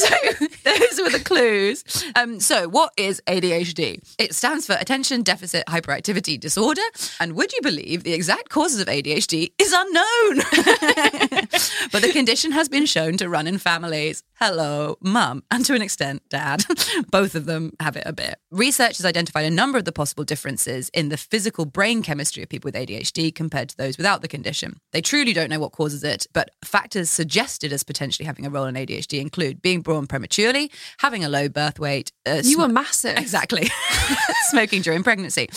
so 0.00 0.46
those 0.64 1.00
were 1.00 1.10
the 1.10 1.22
clues. 1.24 1.84
Um, 2.16 2.40
so 2.40 2.68
what 2.68 2.92
is 2.96 3.22
ADHD? 3.26 4.02
It 4.18 4.34
stands 4.34 4.66
for 4.66 4.74
Attention 4.74 5.22
Deficit 5.22 5.64
Hyperactivity 5.66 6.38
Disorder. 6.38 6.82
And 7.18 7.34
would 7.34 7.52
you 7.52 7.60
believe 7.62 8.02
the 8.02 8.12
exact 8.12 8.48
causes 8.48 8.80
of 8.80 8.88
ADHD 8.88 9.52
is 9.58 9.72
unknown? 9.72 10.36
but 11.92 12.02
the 12.02 12.10
condition 12.12 12.52
has 12.52 12.68
been 12.68 12.86
shown 12.86 13.16
to 13.18 13.28
run 13.28 13.46
in 13.46 13.58
families. 13.58 14.22
Hello, 14.34 14.96
mum, 15.02 15.42
and 15.50 15.64
to 15.66 15.74
an 15.74 15.82
extent, 15.82 16.22
dad. 16.30 16.64
Both 17.10 17.34
of 17.34 17.44
them 17.44 17.72
have 17.78 17.96
it 17.96 18.04
a 18.06 18.12
bit. 18.12 18.36
Research 18.50 18.96
has 18.96 19.04
identified 19.04 19.44
a 19.44 19.50
number 19.50 19.76
of 19.76 19.84
the 19.84 19.92
possible 19.92 20.24
differences 20.24 20.88
in 20.94 21.10
the 21.10 21.18
physical 21.18 21.66
brain 21.66 22.02
chemistry 22.02 22.42
of 22.42 22.48
people 22.48 22.68
with 22.68 22.74
ADHD 22.74 23.34
compared 23.34 23.68
to 23.68 23.76
those 23.76 23.98
without 23.98 24.22
the 24.22 24.28
condition. 24.28 24.80
They 24.92 25.02
truly 25.02 25.34
don't 25.34 25.50
know 25.50 25.60
what 25.60 25.72
causes 25.72 26.02
it, 26.04 26.26
but 26.32 26.52
factors 26.64 27.10
suggested 27.10 27.72
as 27.72 27.82
potentially 27.82 28.26
having 28.26 28.46
a 28.46 28.50
role 28.50 28.64
in 28.64 28.76
ADHD 28.76 29.20
include 29.20 29.60
being 29.60 29.82
born 29.90 30.06
prematurely, 30.06 30.70
having 30.98 31.24
a 31.24 31.28
low 31.28 31.48
birth 31.48 31.80
weight. 31.80 32.12
Uh, 32.24 32.36
You 32.44 32.54
sm- 32.54 32.60
were 32.60 32.68
massive. 32.68 33.18
Exactly. 33.18 33.68
Smoking 34.50 34.82
during 34.82 35.02
pregnancy. 35.02 35.48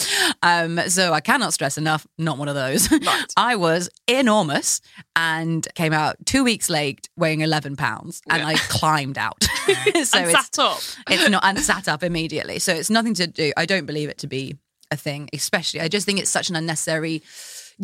Um, 0.41 0.79
so 0.89 1.13
I 1.13 1.21
cannot 1.21 1.53
stress 1.53 1.77
enough, 1.77 2.07
not 2.17 2.39
one 2.39 2.47
of 2.47 2.55
those. 2.55 2.91
Right. 2.91 3.25
I 3.37 3.55
was 3.57 3.91
enormous 4.07 4.81
and 5.15 5.67
came 5.75 5.93
out 5.93 6.15
two 6.25 6.43
weeks 6.43 6.67
late 6.67 7.09
weighing 7.15 7.41
11 7.41 7.75
pounds 7.75 8.23
and 8.27 8.41
I 8.41 8.55
climbed 8.55 9.19
out. 9.19 9.43
so 9.43 9.49
and 9.67 9.95
it's, 9.95 10.09
sat 10.09 10.57
up. 10.57 10.79
it's 11.09 11.29
not, 11.29 11.43
and 11.45 11.59
sat 11.59 11.87
up 11.87 12.01
immediately. 12.01 12.57
So 12.57 12.73
it's 12.73 12.89
nothing 12.89 13.13
to 13.15 13.27
do, 13.27 13.53
I 13.55 13.67
don't 13.67 13.85
believe 13.85 14.09
it 14.09 14.17
to 14.19 14.27
be 14.27 14.57
a 14.89 14.97
thing, 14.97 15.29
especially. 15.31 15.81
I 15.81 15.89
just 15.89 16.07
think 16.07 16.17
it's 16.19 16.31
such 16.31 16.49
an 16.49 16.55
unnecessary 16.55 17.21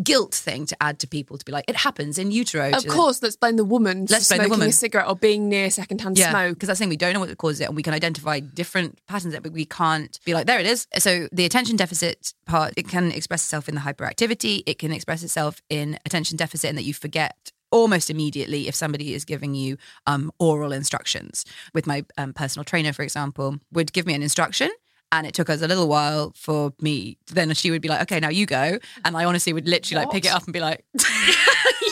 guilt 0.02 0.34
thing 0.34 0.66
to 0.66 0.76
add 0.82 0.98
to 1.00 1.06
people 1.06 1.38
to 1.38 1.44
be 1.44 1.52
like, 1.52 1.64
it 1.68 1.76
happens 1.76 2.18
in 2.18 2.30
utero. 2.30 2.70
Of 2.70 2.86
course, 2.86 3.22
let's 3.22 3.36
blame 3.36 3.56
the 3.56 3.64
woman 3.64 4.06
Let's 4.08 4.28
blame 4.28 4.38
the 4.38 4.44
smoking 4.44 4.50
woman. 4.50 4.68
a 4.68 4.72
cigarette 4.72 5.08
or 5.08 5.16
being 5.16 5.48
near 5.48 5.70
secondhand 5.70 6.18
Yeah, 6.18 6.30
smoke. 6.30 6.54
because 6.54 6.66
that's 6.68 6.78
the 6.78 6.84
thing 6.84 6.88
we 6.90 6.96
don't 6.96 7.14
know 7.14 7.20
what 7.20 7.36
causes 7.38 7.60
it, 7.60 7.64
and 7.68 7.76
we 7.76 7.82
can 7.82 7.94
identify 7.94 8.40
different 8.40 8.98
patterns 9.06 9.36
but 9.42 9.52
we 9.52 9.64
can't 9.64 10.18
be 10.24 10.34
like, 10.34 10.46
there 10.46 10.58
it 10.58 10.66
is. 10.66 10.86
So 10.98 11.28
the 11.32 11.44
attention 11.44 11.76
deficit 11.76 12.32
part, 12.46 12.74
it 12.76 12.88
can 12.88 13.12
express 13.12 13.42
itself 13.42 13.68
in 13.68 13.74
the 13.74 13.80
hyperactivity. 13.80 14.62
It 14.66 14.78
can 14.78 14.92
express 14.92 15.22
itself 15.22 15.62
in 15.70 15.98
attention 16.04 16.36
deficit, 16.36 16.68
and 16.68 16.78
that 16.78 16.84
you 16.84 16.94
forget 16.94 17.52
almost 17.72 18.10
immediately 18.10 18.66
if 18.66 18.74
somebody 18.74 19.14
is 19.14 19.24
giving 19.24 19.54
you 19.54 19.76
um, 20.06 20.32
oral 20.40 20.72
instructions. 20.72 21.44
With 21.72 21.86
my 21.86 22.04
um, 22.18 22.32
personal 22.32 22.64
trainer, 22.64 22.92
for 22.92 23.02
example, 23.02 23.58
would 23.72 23.92
give 23.92 24.06
me 24.06 24.14
an 24.14 24.22
instruction. 24.22 24.70
And 25.12 25.26
it 25.26 25.34
took 25.34 25.50
us 25.50 25.60
a 25.60 25.66
little 25.68 25.88
while 25.88 26.32
for 26.36 26.72
me. 26.80 27.18
Then 27.26 27.52
she 27.54 27.70
would 27.70 27.82
be 27.82 27.88
like, 27.88 28.02
"Okay, 28.02 28.20
now 28.20 28.28
you 28.28 28.46
go." 28.46 28.78
And 29.04 29.16
I 29.16 29.24
honestly 29.24 29.52
would 29.52 29.66
literally 29.66 30.04
like 30.04 30.12
pick 30.12 30.24
it 30.24 30.32
up 30.32 30.44
and 30.44 30.52
be 30.52 30.60
like, 30.60 30.84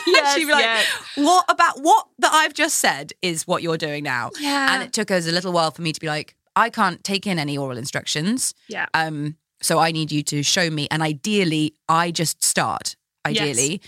Yes, 0.06 0.36
she'd 0.36 0.46
be 0.46 0.52
like, 0.52 0.64
yeah. 0.64 0.82
"What 1.16 1.44
about 1.48 1.80
what 1.82 2.06
that 2.18 2.32
I've 2.32 2.54
just 2.54 2.78
said 2.78 3.12
is 3.22 3.46
what 3.46 3.62
you're 3.62 3.76
doing 3.78 4.04
now?" 4.04 4.30
Yeah. 4.38 4.74
And 4.74 4.82
it 4.82 4.92
took 4.92 5.10
us 5.10 5.26
a 5.26 5.32
little 5.32 5.52
while 5.52 5.70
for 5.70 5.82
me 5.82 5.92
to 5.92 6.00
be 6.00 6.06
like, 6.06 6.34
"I 6.56 6.70
can't 6.70 7.02
take 7.04 7.26
in 7.26 7.38
any 7.38 7.58
oral 7.58 7.76
instructions. 7.76 8.54
Yeah. 8.68 8.86
Um, 8.94 9.36
so 9.60 9.78
I 9.78 9.90
need 9.90 10.12
you 10.12 10.22
to 10.24 10.42
show 10.42 10.70
me, 10.70 10.86
and 10.90 11.02
ideally, 11.02 11.74
I 11.88 12.10
just 12.10 12.44
start. 12.44 12.96
Ideally." 13.26 13.80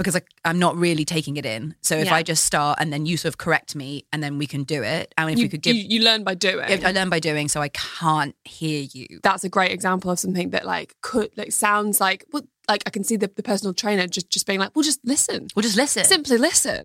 Because 0.00 0.16
I, 0.16 0.22
I'm 0.46 0.58
not 0.58 0.76
really 0.76 1.04
taking 1.04 1.36
it 1.36 1.44
in. 1.44 1.74
So 1.82 1.96
if 1.96 2.06
Yeah. 2.06 2.14
I 2.14 2.22
just 2.22 2.44
start 2.44 2.78
and 2.80 2.90
then 2.92 3.04
you 3.04 3.16
sort 3.18 3.30
of 3.34 3.38
correct 3.38 3.76
me 3.76 4.06
and 4.12 4.22
then 4.22 4.38
we 4.38 4.46
can 4.46 4.64
do 4.64 4.82
it. 4.82 5.12
And 5.18 5.30
if 5.30 5.38
you, 5.38 5.44
we 5.44 5.48
could 5.50 5.60
give, 5.62 5.76
you, 5.76 5.84
you 5.88 6.02
learn 6.02 6.24
by 6.24 6.34
doing. 6.34 6.68
if 6.70 6.84
I 6.84 6.92
learn 6.92 7.10
by 7.10 7.20
doing, 7.20 7.48
so 7.48 7.60
I 7.60 7.68
can't 7.68 8.34
hear 8.44 8.86
you. 8.92 9.20
That's 9.22 9.44
a 9.44 9.50
great 9.50 9.72
example 9.72 10.10
of 10.10 10.18
something 10.18 10.50
that 10.50 10.64
like 10.64 10.94
could 11.02 11.30
like 11.36 11.52
sounds 11.52 12.00
like 12.00 12.24
well, 12.32 12.44
like 12.68 12.82
I 12.86 12.90
can 12.90 13.04
see 13.04 13.16
the, 13.16 13.30
the 13.34 13.42
personal 13.42 13.74
trainer 13.74 14.06
just 14.06 14.30
just 14.30 14.46
being 14.46 14.58
like, 14.60 14.74
well, 14.74 14.82
just 14.82 15.00
listen, 15.04 15.48
Well, 15.54 15.62
just 15.62 15.76
listen. 15.76 16.04
simply 16.04 16.38
listen. 16.38 16.84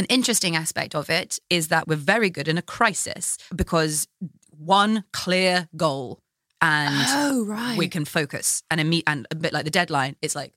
An 0.00 0.06
interesting 0.08 0.56
aspect 0.56 0.94
of 0.94 1.10
it 1.10 1.38
is 1.50 1.68
that 1.68 1.86
we're 1.86 1.96
very 2.14 2.30
good 2.30 2.48
in 2.48 2.56
a 2.56 2.62
crisis 2.62 3.36
because 3.54 4.08
one 4.48 5.04
clear 5.12 5.68
goal 5.76 6.20
and 6.62 7.04
Oh, 7.08 7.44
right. 7.44 7.76
we 7.76 7.86
can 7.86 8.06
focus 8.06 8.62
and 8.70 8.80
imme- 8.80 9.02
and 9.06 9.26
a 9.30 9.34
bit 9.34 9.52
like 9.52 9.66
the 9.66 9.70
deadline 9.70 10.16
it's 10.22 10.34
like 10.34 10.52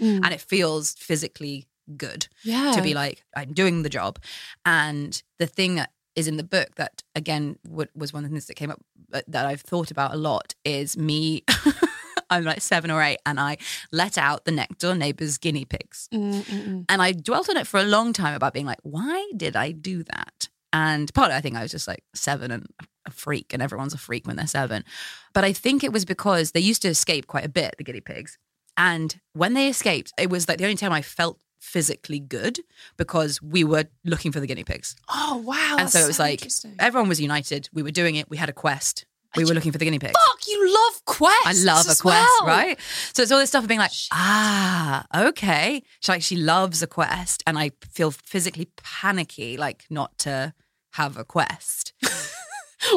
Mm. 0.00 0.20
and 0.24 0.32
it 0.32 0.40
feels 0.40 0.94
physically 0.94 1.66
good 1.96 2.28
Yeah. 2.44 2.72
to 2.76 2.82
be 2.82 2.94
like 2.94 3.24
i'm 3.36 3.52
doing 3.52 3.82
the 3.82 3.88
job 3.88 4.18
and 4.66 5.20
the 5.38 5.46
thing 5.46 5.74
that 5.76 5.90
is 6.16 6.26
in 6.28 6.36
the 6.36 6.42
book 6.56 6.74
that 6.76 7.02
again 7.14 7.56
w- 7.64 7.88
was 7.94 8.12
one 8.12 8.24
of 8.24 8.30
the 8.30 8.34
things 8.34 8.46
that 8.46 8.54
came 8.54 8.70
up 8.72 8.80
uh, 9.12 9.22
that 9.28 9.46
i've 9.46 9.60
thought 9.62 9.90
about 9.92 10.12
a 10.14 10.16
lot 10.16 10.54
is 10.64 10.96
me 10.96 11.42
i'm 12.30 12.44
like 12.44 12.60
seven 12.60 12.90
or 12.90 13.02
eight 13.02 13.18
and 13.26 13.38
i 13.38 13.56
let 13.92 14.16
out 14.18 14.44
the 14.44 14.52
next 14.52 14.78
door 14.78 14.94
neighbor's 14.94 15.38
guinea 15.38 15.64
pigs 15.64 16.08
Mm-mm-mm. 16.12 16.84
and 16.88 17.02
I 17.02 17.12
dwelt 17.12 17.48
on 17.48 17.56
it 17.56 17.66
for 17.66 17.78
a 17.78 17.84
long 17.84 18.12
time 18.12 18.34
about 18.34 18.52
being 18.54 18.66
like, 18.66 18.78
why 18.82 19.30
did 19.36 19.56
I 19.56 19.72
do 19.72 20.02
that? 20.04 20.48
And 20.72 21.12
partly 21.14 21.34
I 21.36 21.40
think 21.40 21.56
I 21.56 21.62
was 21.62 21.70
just 21.70 21.86
like 21.88 22.02
seven 22.14 22.50
and 22.50 22.66
a 23.06 23.10
freak, 23.10 23.52
and 23.52 23.62
everyone's 23.62 23.94
a 23.94 23.98
freak 23.98 24.26
when 24.26 24.36
they're 24.36 24.46
seven. 24.46 24.84
But 25.32 25.44
I 25.44 25.52
think 25.52 25.84
it 25.84 25.92
was 25.92 26.04
because 26.04 26.52
they 26.52 26.60
used 26.60 26.82
to 26.82 26.88
escape 26.88 27.26
quite 27.26 27.44
a 27.44 27.48
bit, 27.48 27.74
the 27.78 27.84
guinea 27.84 28.00
pigs. 28.00 28.38
And 28.76 29.20
when 29.34 29.54
they 29.54 29.68
escaped, 29.68 30.12
it 30.18 30.30
was 30.30 30.48
like 30.48 30.58
the 30.58 30.64
only 30.64 30.76
time 30.76 30.92
I 30.92 31.02
felt 31.02 31.38
physically 31.60 32.20
good 32.20 32.60
because 32.96 33.40
we 33.42 33.64
were 33.64 33.84
looking 34.04 34.32
for 34.32 34.40
the 34.40 34.46
guinea 34.46 34.64
pigs. 34.64 34.96
Oh, 35.08 35.42
wow. 35.44 35.76
and 35.78 35.90
so 35.90 36.00
it 36.00 36.06
was 36.06 36.18
like 36.18 36.46
everyone 36.78 37.08
was 37.08 37.20
united. 37.20 37.68
We 37.72 37.82
were 37.82 37.90
doing 37.90 38.16
it. 38.16 38.28
We 38.30 38.36
had 38.36 38.48
a 38.48 38.52
quest. 38.52 39.06
We 39.36 39.44
were 39.44 39.54
looking 39.54 39.72
for 39.72 39.78
the 39.78 39.84
guinea 39.84 39.98
pigs. 39.98 40.12
Fuck, 40.12 40.46
you 40.46 40.72
love 40.72 41.04
quests. 41.06 41.46
I 41.46 41.64
love 41.64 41.86
a 41.86 41.94
quest, 41.94 42.02
well. 42.04 42.46
right? 42.46 42.78
So 43.12 43.22
it's 43.22 43.32
all 43.32 43.38
this 43.38 43.48
stuff 43.50 43.64
of 43.64 43.68
being 43.68 43.80
like, 43.80 43.92
ah, 44.12 45.04
okay. 45.28 45.82
She 46.00 46.12
like 46.12 46.22
she 46.22 46.36
loves 46.36 46.82
a 46.82 46.86
quest, 46.86 47.42
and 47.46 47.58
I 47.58 47.72
feel 47.90 48.10
physically 48.10 48.68
panicky, 48.76 49.56
like 49.56 49.84
not 49.90 50.16
to 50.18 50.54
have 50.92 51.16
a 51.16 51.24
quest. 51.24 51.92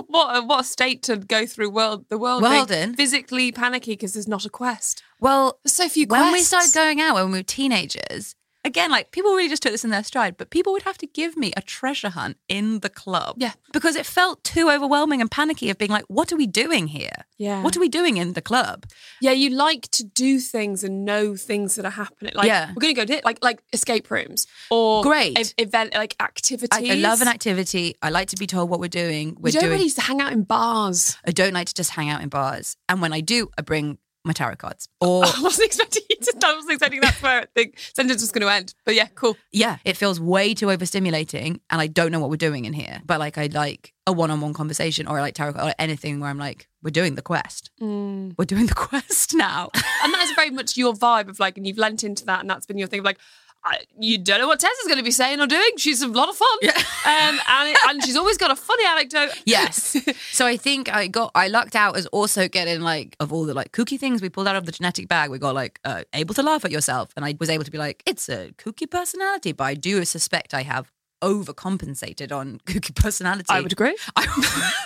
What 0.07 0.35
a, 0.35 0.41
what 0.45 0.61
a 0.61 0.63
state 0.63 1.03
to 1.03 1.15
go 1.17 1.45
through 1.45 1.69
world 1.69 2.05
the 2.09 2.17
world 2.17 2.41
being 2.41 2.51
Weldon. 2.51 2.95
physically 2.95 3.51
panicky 3.51 3.93
because 3.93 4.13
there's 4.13 4.27
not 4.27 4.45
a 4.45 4.49
quest. 4.49 5.01
Well, 5.21 5.59
There's 5.63 5.73
so 5.73 5.87
few 5.87 6.07
when 6.07 6.33
we 6.33 6.41
started 6.41 6.73
going 6.73 6.99
out 6.99 7.15
when 7.15 7.31
we 7.31 7.39
were 7.39 7.43
teenagers, 7.43 8.35
again, 8.67 8.91
like 8.91 9.11
people 9.11 9.31
really 9.31 9.49
just 9.49 9.63
took 9.63 9.71
this 9.71 9.83
in 9.83 9.89
their 9.89 10.03
stride, 10.03 10.37
but 10.37 10.49
people 10.51 10.71
would 10.73 10.83
have 10.83 10.97
to 10.99 11.07
give 11.07 11.35
me 11.37 11.53
a 11.57 11.61
treasure 11.61 12.09
hunt 12.09 12.37
in 12.47 12.79
the 12.81 12.89
club. 12.89 13.35
Yeah. 13.39 13.53
Because 13.73 13.95
it 13.95 14.05
felt 14.05 14.43
too 14.43 14.69
overwhelming 14.69 15.21
and 15.21 15.29
panicky 15.31 15.69
of 15.69 15.77
being 15.77 15.91
like, 15.91 16.05
what 16.07 16.31
are 16.31 16.37
we 16.37 16.47
doing 16.47 16.87
here? 16.87 17.25
Yeah. 17.37 17.63
What 17.63 17.75
are 17.75 17.79
we 17.79 17.89
doing 17.89 18.17
in 18.17 18.33
the 18.33 18.41
club? 18.41 18.85
Yeah, 19.21 19.31
you 19.31 19.49
like 19.49 19.89
to 19.91 20.03
do 20.03 20.39
things 20.39 20.83
and 20.83 21.05
know 21.05 21.35
things 21.35 21.75
that 21.75 21.85
are 21.85 21.91
happening. 21.91 22.33
Like 22.35 22.47
Yeah. 22.47 22.69
we're 22.69 22.81
going 22.81 22.95
to 22.95 23.05
go 23.05 23.05
to 23.15 23.21
like 23.25 23.39
like 23.43 23.61
escape 23.73 24.09
rooms 24.11 24.45
or 24.69 25.03
Great. 25.03 25.37
ev- 25.39 25.53
event 25.57 25.93
like 25.93 26.15
activities. 26.19 26.69
I, 26.89 26.93
I 26.93 26.95
love 26.95 27.21
an 27.21 27.27
activity. 27.27 27.95
I 28.01 28.09
like 28.09 28.27
to 28.29 28.35
be 28.37 28.47
told 28.47 28.69
what 28.69 28.79
we're 28.79 28.87
doing. 28.89 29.35
We're 29.35 29.41
We 29.47 29.51
don't 29.51 29.61
doing. 29.61 29.71
really 29.73 29.83
used 29.83 29.97
to 29.97 30.03
hang 30.03 30.19
out 30.21 30.31
in 30.33 30.43
bars. 30.43 31.17
I 31.25 31.31
don't 31.31 31.53
like 31.53 31.67
to 31.67 31.73
just 31.73 31.91
hang 31.91 32.09
out 32.09 32.21
in 32.21 32.29
bars. 32.29 32.75
And 32.89 33.01
when 33.01 33.13
I 33.13 33.21
do, 33.21 33.49
I 33.57 33.61
bring 33.61 33.97
my 34.27 34.33
tarot 34.33 34.57
cards. 34.57 34.87
Or 34.99 35.23
I 35.23 35.41
wasn't 35.41 35.67
expecting 35.67 36.03
you 36.09 36.15
to. 36.15 36.33
I 36.43 36.55
wasn't 36.55 36.73
expecting 36.73 37.01
that's 37.01 37.21
where 37.21 37.45
the 37.55 37.71
sentence 37.93 38.21
was 38.21 38.31
going 38.31 38.41
to 38.41 38.51
end. 38.51 38.73
But 38.83 38.95
yeah, 38.95 39.07
cool. 39.15 39.37
yeah, 39.51 39.77
it 39.85 39.95
feels 39.95 40.19
way 40.19 40.53
too 40.53 40.67
overstimulating, 40.67 41.59
and 41.69 41.81
I 41.81 41.87
don't 41.87 42.11
know 42.11 42.19
what 42.19 42.29
we're 42.29 42.37
doing 42.37 42.65
in 42.65 42.73
here. 42.73 43.01
But 43.05 43.19
like, 43.19 43.37
I 43.37 43.47
like 43.47 43.93
a 44.07 44.11
one-on-one 44.11 44.53
conversation, 44.53 45.07
or 45.07 45.19
I 45.19 45.21
like 45.21 45.35
tarot 45.35 45.51
or 45.51 45.73
anything 45.77 46.19
where 46.19 46.29
I'm 46.29 46.39
like, 46.39 46.67
we're 46.81 46.89
doing 46.89 47.15
the 47.15 47.21
quest. 47.21 47.69
Mm. 47.81 48.33
We're 48.37 48.45
doing 48.45 48.65
the 48.65 48.73
quest 48.89 49.33
now. 49.35 49.69
And 50.03 50.13
that 50.13 50.23
is 50.23 50.31
very 50.35 50.49
much 50.49 50.77
your 50.77 50.93
vibe 50.93 51.29
of 51.29 51.39
like, 51.39 51.57
and 51.57 51.67
you've 51.67 51.77
lent 51.77 52.03
into 52.03 52.25
that, 52.25 52.41
and 52.41 52.49
that's 52.49 52.65
been 52.65 52.77
your 52.77 52.87
thing 52.87 52.99
of 52.99 53.05
like. 53.05 53.19
I, 53.63 53.79
you 53.99 54.17
don't 54.17 54.39
know 54.39 54.47
what 54.47 54.59
Tess 54.59 54.71
is 54.79 54.87
going 54.87 54.97
to 54.99 55.03
be 55.03 55.11
saying 55.11 55.41
or 55.41 55.47
doing. 55.47 55.71
She's 55.77 56.01
a 56.01 56.07
lot 56.07 56.29
of 56.29 56.35
fun, 56.37 56.57
Yeah. 56.61 56.71
um, 56.77 57.39
and 57.49 57.69
it, 57.69 57.77
and 57.89 58.03
she's 58.03 58.15
always 58.15 58.37
got 58.37 58.49
a 58.49 58.55
funny 58.55 58.85
anecdote. 58.85 59.31
yes. 59.45 59.97
So 60.31 60.45
I 60.45 60.55
think 60.57 60.87
I 60.93 61.07
got 61.07 61.31
I 61.35 61.47
lucked 61.49 61.75
out 61.75 61.97
as 61.97 62.05
also 62.07 62.47
getting 62.47 62.79
like 62.81 63.15
of 63.19 63.33
all 63.33 63.45
the 63.45 63.53
like 63.53 63.71
kooky 63.73 63.99
things 63.99 64.21
we 64.21 64.29
pulled 64.29 64.47
out 64.47 64.55
of 64.55 64.65
the 64.65 64.71
genetic 64.71 65.07
bag. 65.09 65.29
We 65.31 65.37
got 65.39 65.53
like 65.55 65.79
uh, 65.83 66.03
able 66.13 66.33
to 66.35 66.43
laugh 66.43 66.63
at 66.63 66.71
yourself, 66.71 67.11
and 67.17 67.25
I 67.25 67.35
was 67.39 67.49
able 67.49 67.65
to 67.65 67.71
be 67.71 67.77
like, 67.77 68.03
it's 68.05 68.29
a 68.29 68.51
kooky 68.57 68.89
personality, 68.89 69.51
but 69.51 69.65
I 69.65 69.73
do 69.73 70.05
suspect 70.05 70.53
I 70.53 70.61
have 70.63 70.89
overcompensated 71.21 72.31
on 72.31 72.59
kooky 72.65 72.95
personality. 72.95 73.47
I 73.49 73.61
would 73.61 73.71
agree. 73.73 73.97
I- 74.15 74.73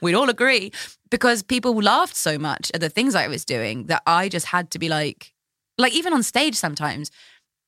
We'd 0.00 0.14
all 0.14 0.30
agree 0.30 0.72
because 1.10 1.42
people 1.42 1.74
laughed 1.74 2.16
so 2.16 2.38
much 2.38 2.70
at 2.72 2.80
the 2.80 2.88
things 2.88 3.14
I 3.14 3.28
was 3.28 3.44
doing 3.44 3.84
that 3.86 4.02
I 4.06 4.30
just 4.30 4.46
had 4.46 4.70
to 4.70 4.78
be 4.78 4.88
like, 4.88 5.32
like 5.76 5.92
even 5.92 6.14
on 6.14 6.22
stage 6.22 6.54
sometimes. 6.54 7.10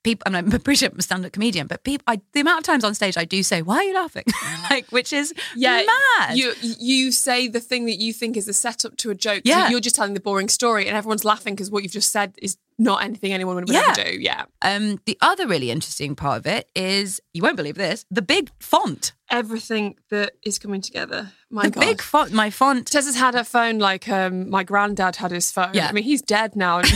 People, 0.04 0.36
I 0.36 0.38
appreciate 0.52 0.92
I'm 0.92 0.98
a 0.98 1.02
stand-up 1.02 1.32
comedian, 1.32 1.66
but 1.66 1.82
people, 1.82 2.04
I, 2.06 2.20
the 2.34 2.40
amount 2.40 2.60
of 2.60 2.64
times 2.64 2.84
on 2.84 2.94
stage 2.94 3.16
I 3.16 3.24
do 3.24 3.42
say, 3.42 3.62
"Why 3.62 3.76
are 3.78 3.82
you 3.82 3.94
laughing?" 3.94 4.24
like, 4.70 4.86
which 4.92 5.12
is 5.12 5.34
Yeah, 5.56 5.82
mad. 6.18 6.36
You 6.36 6.52
you 6.60 7.10
say 7.10 7.48
the 7.48 7.58
thing 7.60 7.86
that 7.86 7.98
you 7.98 8.12
think 8.12 8.36
is 8.36 8.46
the 8.46 8.52
setup 8.52 8.96
to 8.98 9.10
a 9.10 9.14
joke. 9.14 9.42
Yeah. 9.44 9.70
you're 9.70 9.80
just 9.80 9.96
telling 9.96 10.14
the 10.14 10.20
boring 10.20 10.48
story, 10.48 10.86
and 10.86 10.96
everyone's 10.96 11.24
laughing 11.24 11.54
because 11.54 11.70
what 11.70 11.82
you've 11.82 11.92
just 11.92 12.12
said 12.12 12.34
is 12.40 12.56
not 12.78 13.02
anything 13.04 13.32
anyone 13.32 13.56
would 13.56 13.68
Yeah. 13.68 13.94
ever 13.96 14.10
do. 14.10 14.20
Yeah, 14.20 14.44
um, 14.62 15.00
the 15.06 15.16
other 15.20 15.46
really 15.48 15.70
interesting 15.70 16.14
part 16.14 16.38
of 16.38 16.46
it 16.46 16.68
is 16.76 17.20
you 17.32 17.42
won't 17.42 17.56
believe 17.56 17.76
this: 17.76 18.04
the 18.10 18.22
big 18.22 18.50
font, 18.60 19.12
everything 19.30 19.96
that 20.10 20.32
is 20.42 20.58
coming 20.58 20.80
together. 20.82 21.32
My 21.54 21.64
the 21.64 21.70
God. 21.70 21.80
big 21.80 22.02
font. 22.02 22.32
My 22.32 22.50
font, 22.50 22.86
Tess 22.88 23.06
has 23.06 23.14
had 23.16 23.34
her 23.34 23.44
phone 23.44 23.78
like 23.78 24.08
um, 24.08 24.50
my 24.50 24.64
granddad 24.64 25.16
had 25.16 25.30
his 25.30 25.50
phone. 25.52 25.70
Yeah. 25.72 25.86
I 25.88 25.92
mean, 25.92 26.04
he's 26.04 26.20
dead 26.22 26.56
now. 26.56 26.82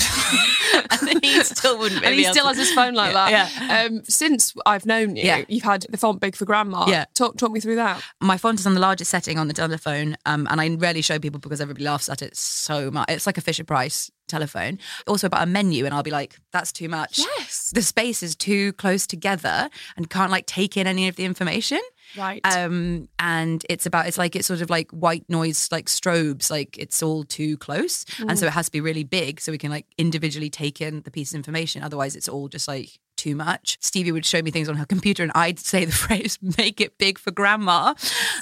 And, 0.91 1.25
he 1.25 1.43
still 1.43 1.79
wouldn't. 1.79 2.05
and 2.05 2.15
he 2.15 2.25
still 2.25 2.45
to- 2.45 2.49
has 2.49 2.57
his 2.59 2.73
phone 2.73 2.95
like 2.95 3.13
Yeah, 3.13 3.49
that. 3.49 3.87
Um, 3.91 4.03
since 4.05 4.55
I've 4.67 4.85
known 4.87 5.17
you, 5.17 5.23
Yeah. 5.25 5.43
you've 5.49 5.63
had 5.65 5.87
the 5.89 5.97
font 5.97 6.21
big 6.21 6.37
for 6.37 6.45
grandma. 6.45 6.87
Yeah. 6.87 7.07
Talk, 7.15 7.37
talk 7.37 7.51
me 7.51 7.61
through 7.61 7.77
that. 7.77 8.03
my 8.21 8.37
font 8.37 8.61
is 8.61 8.67
on 8.67 8.75
the 8.75 8.81
largest 8.81 9.11
setting 9.11 9.39
on 9.39 9.49
the 9.49 9.55
telephone, 9.55 10.17
um, 10.27 10.47
and 10.51 10.61
I 10.61 10.69
rarely 10.69 11.03
show 11.03 11.19
people 11.19 11.41
because 11.41 11.61
everybody 11.61 11.85
laughs 11.85 12.09
at 12.09 12.23
it 12.23 12.37
so 12.37 12.91
much. 12.91 13.11
It's 13.11 13.27
like 13.27 13.39
a 13.39 13.41
Fisher 13.41 13.65
Price 13.65 14.11
telephone. 14.29 14.79
Also 15.07 15.27
about 15.27 15.43
a 15.43 15.47
menu, 15.47 15.85
and 15.85 15.95
I'll 15.95 16.03
be 16.03 16.11
like, 16.11 16.37
"That's 16.53 16.71
too 16.73 16.89
much. 16.89 17.19
Yes. 17.19 17.71
the 17.75 17.83
space 17.83 18.23
is 18.23 18.37
too 18.37 18.73
close 18.75 19.07
together 19.07 19.71
and 19.97 20.11
can't 20.11 20.31
like 20.31 20.47
take 20.47 20.77
in 20.77 20.87
any 20.87 21.09
of 21.09 21.17
the 21.17 21.25
information." 21.25 21.81
Right. 22.17 22.41
Um, 22.45 23.09
and 23.19 23.65
it's 23.69 23.87
about 23.87 24.07
it's 24.07 24.19
like 24.19 24.37
it's 24.37 24.47
sort 24.47 24.61
of 24.61 24.71
like 24.71 24.91
white 24.91 25.25
noise, 25.29 25.69
like 25.71 25.87
strobes, 25.87 26.51
like 26.51 26.79
it's 26.79 27.03
all 27.03 27.25
too 27.25 27.57
close, 27.59 28.05
and 28.19 28.39
so 28.39 28.47
it 28.47 28.53
has 28.53 28.67
to 28.67 28.73
be 28.73 28.81
really 28.81 29.05
big 29.05 29.41
so 29.41 29.53
we 29.53 29.59
can 29.59 29.71
like 29.71 29.87
individually 29.99 30.51
take 30.51 30.81
in 30.81 31.03
the 31.03 31.11
piece 31.11 31.33
of 31.33 31.37
information. 31.37 31.83
Otherwise, 31.83 32.17
it's 32.17 32.29
all 32.29 32.49
just 32.49 32.69
like 32.69 32.99
too 33.19 33.37
much. 33.37 33.77
Stevie 33.81 34.13
would 34.13 34.25
show 34.25 34.41
me 34.41 34.51
things 34.51 34.69
on 34.69 34.77
her 34.77 34.87
computer, 34.87 35.23
and 35.23 35.33
I'd 35.35 35.59
say 35.59 35.85
the 35.85 35.93
phrase 36.05 36.39
"make 36.57 36.81
it 36.81 36.97
big 36.97 37.19
for 37.19 37.31
grandma," 37.31 37.95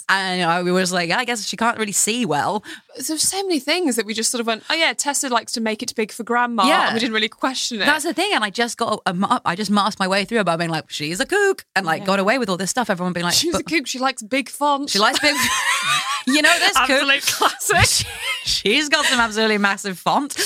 and 0.08 0.42
I 0.42 0.62
was 0.62 0.92
like, 0.92 1.10
I 1.10 1.24
guess 1.24 1.46
she 1.46 1.56
can't 1.56 1.78
really 1.78 1.92
see 1.92 2.24
well. 2.24 2.62
There's 2.94 3.22
so 3.22 3.42
many 3.42 3.58
things 3.58 3.96
that 3.96 4.06
we 4.06 4.14
just 4.14 4.30
sort 4.30 4.40
of 4.40 4.46
went, 4.46 4.62
oh 4.70 4.74
yeah, 4.74 4.92
Tessa 4.92 5.28
likes 5.28 5.52
to 5.52 5.60
make 5.60 5.82
it 5.82 5.94
big 5.94 6.12
for 6.12 6.22
grandma. 6.22 6.66
Yeah. 6.66 6.86
And 6.86 6.94
we 6.94 7.00
didn't 7.00 7.14
really 7.14 7.28
question 7.28 7.80
it. 7.82 7.86
That's 7.86 8.04
the 8.04 8.14
thing, 8.14 8.30
and 8.32 8.44
I 8.44 8.50
just 8.50 8.76
got 8.78 9.02
a, 9.06 9.10
a, 9.10 9.40
I 9.44 9.56
just 9.56 9.70
masked 9.70 9.98
my 9.98 10.08
way 10.08 10.24
through 10.24 10.44
by 10.44 10.56
being 10.56 10.70
like, 10.70 10.88
she's 10.90 11.18
a 11.20 11.26
kook, 11.26 11.64
and 11.74 11.84
like 11.84 12.04
got 12.04 12.18
away 12.18 12.38
with 12.38 12.48
all 12.48 12.56
this 12.56 12.70
stuff. 12.70 12.90
Everyone 12.90 13.12
being 13.12 13.24
like, 13.24 13.34
She's 13.34 13.54
a 13.54 13.62
kook. 13.62 13.86
She 13.86 13.98
likes 13.98 14.22
big 14.22 14.48
font. 14.48 14.90
She 14.90 14.98
likes 14.98 15.18
big. 15.20 15.34
you 16.26 16.42
know 16.42 16.58
this 16.58 16.76
kook. 16.86 16.90
Absolute 16.90 17.22
classic. 17.22 18.06
She's 18.46 18.88
got 18.88 19.04
some 19.06 19.20
absolutely 19.20 19.58
massive 19.58 19.98
font. 19.98 20.38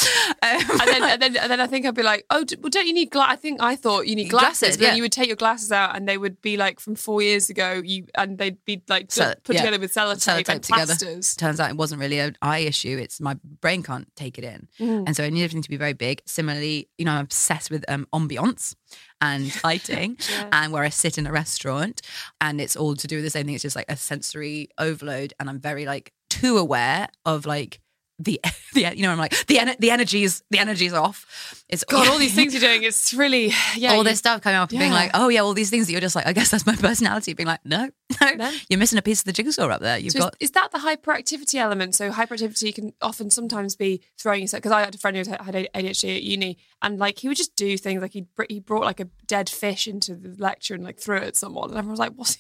Um, 0.43 0.61
and 0.71 0.81
then, 0.89 1.03
and 1.03 1.23
then, 1.23 1.37
and 1.37 1.51
then 1.51 1.61
I 1.61 1.67
think 1.67 1.85
I'd 1.87 1.95
be 1.95 2.03
like, 2.03 2.25
oh, 2.31 2.45
d- 2.45 2.57
well, 2.61 2.71
don't 2.71 2.87
you 2.87 2.95
need 2.95 3.11
glasses? 3.11 3.33
I 3.33 3.37
think 3.37 3.63
I 3.63 3.77
thought 3.77 4.07
you 4.07 4.17
need 4.17 4.31
glasses. 4.31 4.61
Glasses, 4.61 4.77
but 4.79 4.83
then 4.85 4.97
you 4.97 5.03
would 5.03 5.13
take 5.13 5.27
your 5.27 5.37
glasses 5.37 5.71
out, 5.71 5.95
and 5.95 6.09
they 6.09 6.17
would 6.17 6.41
be 6.41 6.57
like 6.57 6.81
from 6.81 6.95
four 6.95 7.21
years 7.21 7.51
ago. 7.51 7.83
You 7.85 8.07
and 8.15 8.39
they'd 8.39 8.65
be 8.65 8.83
like 8.89 9.13
So- 9.13 9.35
put 9.45 9.55
yeah. 9.55 9.63
together 9.63 9.79
with 9.79 9.93
sellotape, 9.95 10.49
and 10.49 10.63
plasters. 10.63 11.37
Turns 11.37 11.61
out 11.61 11.71
it 11.71 11.77
wasn't 11.77 12.01
really 12.01 12.19
an 12.21 12.37
eye 12.43 12.61
issue. 12.61 12.99
It's 13.01 13.21
my 13.21 13.37
brain 13.61 13.83
can't 13.83 14.09
take 14.17 14.39
it 14.39 14.45
in, 14.45 14.69
and 14.79 15.15
so 15.15 15.23
I 15.25 15.29
need 15.31 15.45
everything 15.45 15.63
to 15.63 15.71
be 15.71 15.77
very 15.77 15.93
big. 15.93 16.23
Similarly, 16.27 16.89
you 16.97 17.05
know, 17.05 17.13
I'm 17.13 17.25
obsessed 17.25 17.71
with 17.71 17.85
um, 17.89 18.07
ambiance 18.15 18.75
and 19.21 19.53
lighting, 19.65 20.17
and 20.53 20.73
where 20.73 20.85
I 20.85 20.89
sit 20.89 21.19
in 21.19 21.27
a 21.27 21.33
restaurant, 21.33 22.01
and 22.41 22.61
it's 22.61 22.77
all 22.77 22.97
to 22.97 23.07
do 23.07 23.17
with 23.17 23.25
the 23.25 23.31
same 23.31 23.45
thing. 23.47 23.55
It's 23.55 23.63
just 23.63 23.77
like 23.77 23.91
a 23.91 23.97
sensory 23.97 24.71
overload, 24.79 25.35
and 25.39 25.51
I'm 25.51 25.61
very 25.61 25.85
like 25.85 26.13
too 26.31 26.57
aware 26.57 27.09
of 27.27 27.45
like. 27.45 27.81
The, 28.23 28.39
the 28.75 28.93
you 28.95 29.03
know 29.05 29.13
I'm 29.13 29.19
like 29.19 29.33
the 29.47 29.77
the 29.79 29.91
energy's 29.91 30.43
the 30.51 30.59
energy's 30.59 30.93
off. 30.93 31.65
It's 31.69 31.85
God, 31.85 32.07
all 32.09 32.19
these 32.19 32.35
things 32.39 32.53
you're 32.53 32.61
doing, 32.61 32.83
it's 32.83 33.15
really 33.15 33.53
yeah. 33.77 33.93
all 33.93 33.99
you- 33.99 34.05
this 34.05 34.19
stuff 34.19 34.43
coming 34.43 34.57
up 34.59 34.71
and 34.71 34.79
being 34.79 34.93
like, 34.93 35.11
oh 35.15 35.29
yeah, 35.29 35.41
all 35.41 35.55
these 35.55 35.71
things 35.71 35.87
that 35.87 35.93
you're 35.93 36.01
just 36.01 36.15
like, 36.17 36.27
I 36.27 36.33
guess 36.33 36.51
that's 36.51 36.67
my 36.67 36.77
personality. 36.89 37.33
Being 37.33 37.47
like, 37.47 37.65
no, 37.65 37.89
no, 38.21 38.35
No. 38.35 38.53
you're 38.69 38.79
missing 38.79 38.99
a 38.99 39.03
piece 39.03 39.21
of 39.21 39.25
the 39.25 39.33
jigsaw 39.33 39.69
up 39.69 39.81
there. 39.81 39.97
You've 39.97 40.13
So 40.13 40.19
is, 40.19 40.25
got 40.25 40.37
is 40.41 40.51
that 40.51 40.71
the 40.73 40.79
hyperactivity 40.79 41.55
element? 41.55 41.95
So 41.95 42.11
hyperactivity 42.11 42.75
can 42.75 42.93
often 43.01 43.31
sometimes 43.31 43.75
be 43.77 44.03
throwing 44.19 44.43
yourself. 44.43 44.63
Because 44.63 44.73
I 44.73 44.81
had 44.81 44.95
a 44.95 44.99
friend 44.99 45.17
who 45.17 45.25
had 45.31 45.55
ADHD 45.75 46.17
at 46.17 46.23
uni, 46.23 46.59
and 46.83 46.99
like 46.99 47.19
he 47.21 47.29
would 47.29 47.37
just 47.39 47.57
do 47.57 47.79
things 47.79 48.03
like 48.03 48.13
he 48.13 48.27
he 48.49 48.61
brought 48.61 48.85
like 48.85 49.01
a 49.01 49.09
dead 49.27 49.49
fish 49.49 49.87
into 49.89 50.15
the 50.15 50.35
lecture 50.43 50.75
and 50.75 50.85
like 50.85 50.99
threw 51.01 51.17
it 51.19 51.23
at 51.25 51.37
someone, 51.37 51.71
and 51.71 51.79
everyone 51.79 51.93
was 51.93 52.01
like, 52.01 52.13
"What's 52.17 52.37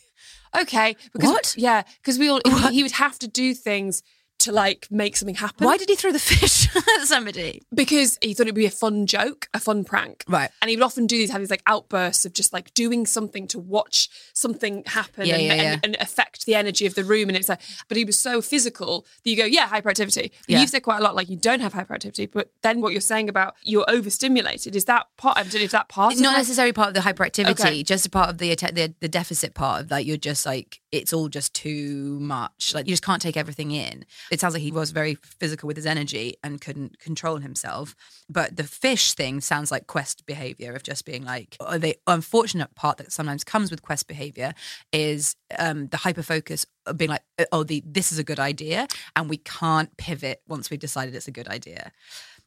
okay?" 0.60 0.96
Because, 1.12 1.30
What? 1.30 1.54
Yeah, 1.56 1.82
because 2.02 2.18
we 2.18 2.28
all 2.28 2.40
he, 2.44 2.74
he 2.76 2.82
would 2.82 2.92
have 2.92 3.18
to 3.20 3.28
do 3.28 3.54
things 3.54 4.02
to 4.40 4.52
like 4.52 4.86
make 4.90 5.16
something 5.16 5.34
happen. 5.34 5.64
why 5.66 5.76
did 5.76 5.88
he 5.88 5.94
throw 5.96 6.12
the 6.12 6.18
fish 6.18 6.68
at 7.00 7.06
somebody? 7.06 7.62
Because 7.74 8.18
he 8.20 8.34
thought 8.34 8.44
it'd 8.46 8.54
be 8.54 8.66
a 8.66 8.70
fun 8.70 9.06
joke, 9.06 9.48
a 9.54 9.60
fun 9.60 9.84
prank. 9.84 10.24
Right. 10.28 10.50
And 10.60 10.70
he 10.70 10.76
would 10.76 10.82
often 10.84 11.06
do 11.06 11.16
these, 11.16 11.30
have 11.30 11.40
these 11.40 11.50
like 11.50 11.62
outbursts 11.66 12.24
of 12.24 12.32
just 12.32 12.52
like 12.52 12.72
doing 12.74 13.06
something 13.06 13.46
to 13.48 13.58
watch 13.58 14.08
something 14.34 14.82
happen 14.86 15.26
Yeah, 15.26 15.34
and, 15.34 15.42
yeah, 15.44 15.54
yeah. 15.54 15.72
And, 15.74 15.84
and 15.84 15.96
affect 16.00 16.46
the 16.46 16.54
energy 16.54 16.86
of 16.86 16.94
the 16.94 17.04
room. 17.04 17.28
And 17.28 17.36
it's 17.36 17.48
like, 17.48 17.60
but 17.88 17.96
he 17.96 18.04
was 18.04 18.18
so 18.18 18.40
physical 18.40 19.06
that 19.24 19.30
you 19.30 19.36
go, 19.36 19.44
yeah, 19.44 19.68
hyperactivity. 19.68 20.30
You've 20.48 20.70
said 20.70 20.82
quite 20.82 20.98
a 20.98 21.02
lot 21.02 21.14
like 21.14 21.28
you 21.28 21.36
don't 21.36 21.60
have 21.60 21.74
hyperactivity, 21.74 22.30
but 22.30 22.50
then 22.62 22.80
what 22.80 22.92
you're 22.92 23.00
saying 23.00 23.28
about 23.28 23.54
you're 23.62 23.88
overstimulated, 23.88 24.74
is 24.74 24.84
that 24.86 25.06
part, 25.16 25.36
I 25.36 25.42
don't 25.42 25.54
know 25.54 25.60
if 25.60 25.70
that 25.72 25.88
part 25.88 26.14
of 26.14 26.20
Not 26.20 26.36
necessarily 26.36 26.72
part 26.72 26.88
of 26.88 26.94
the 26.94 27.00
hyperactivity, 27.00 27.50
Okay. 27.50 27.82
just 27.82 28.06
a 28.06 28.10
part 28.10 28.30
of 28.30 28.38
the, 28.38 28.54
the 28.54 28.94
the 29.00 29.08
deficit 29.08 29.54
part 29.54 29.80
of 29.82 29.88
that. 29.88 30.04
You're 30.04 30.16
just 30.16 30.46
like 30.46 30.80
it's 30.92 31.12
all 31.12 31.28
just 31.28 31.54
too 31.54 32.18
much. 32.20 32.74
Like 32.74 32.86
you 32.86 32.92
just 32.92 33.04
can't 33.04 33.22
take 33.22 33.36
everything 33.36 33.70
in. 33.70 34.04
It 34.30 34.40
sounds 34.40 34.54
like 34.54 34.62
he 34.62 34.72
was 34.72 34.90
very 34.90 35.14
physical 35.14 35.66
with 35.66 35.76
his 35.76 35.86
energy 35.86 36.36
and 36.44 36.60
couldn't 36.60 36.98
control 36.98 37.38
himself. 37.38 37.94
But 38.28 38.56
the 38.56 38.64
fish 38.64 39.14
thing 39.14 39.40
sounds 39.40 39.70
like 39.70 39.86
quest 39.86 40.26
behavior 40.26 40.74
of 40.74 40.82
just 40.82 41.04
being 41.04 41.24
like 41.24 41.56
uh, 41.60 41.78
the 41.78 41.96
unfortunate 42.06 42.74
part 42.74 42.98
that 42.98 43.12
sometimes 43.12 43.44
comes 43.44 43.70
with 43.70 43.82
quest 43.82 44.06
behavior 44.06 44.54
is 44.92 45.36
um, 45.58 45.88
the 45.88 45.96
hyper 45.96 46.22
focus 46.22 46.66
of 46.86 46.96
being 46.96 47.10
like, 47.10 47.22
oh, 47.52 47.64
the 47.64 47.82
this 47.86 48.12
is 48.12 48.18
a 48.18 48.24
good 48.24 48.38
idea, 48.38 48.86
and 49.16 49.28
we 49.28 49.36
can't 49.36 49.96
pivot 49.96 50.42
once 50.48 50.70
we've 50.70 50.80
decided 50.80 51.14
it's 51.14 51.28
a 51.28 51.32
good 51.32 51.48
idea. 51.48 51.92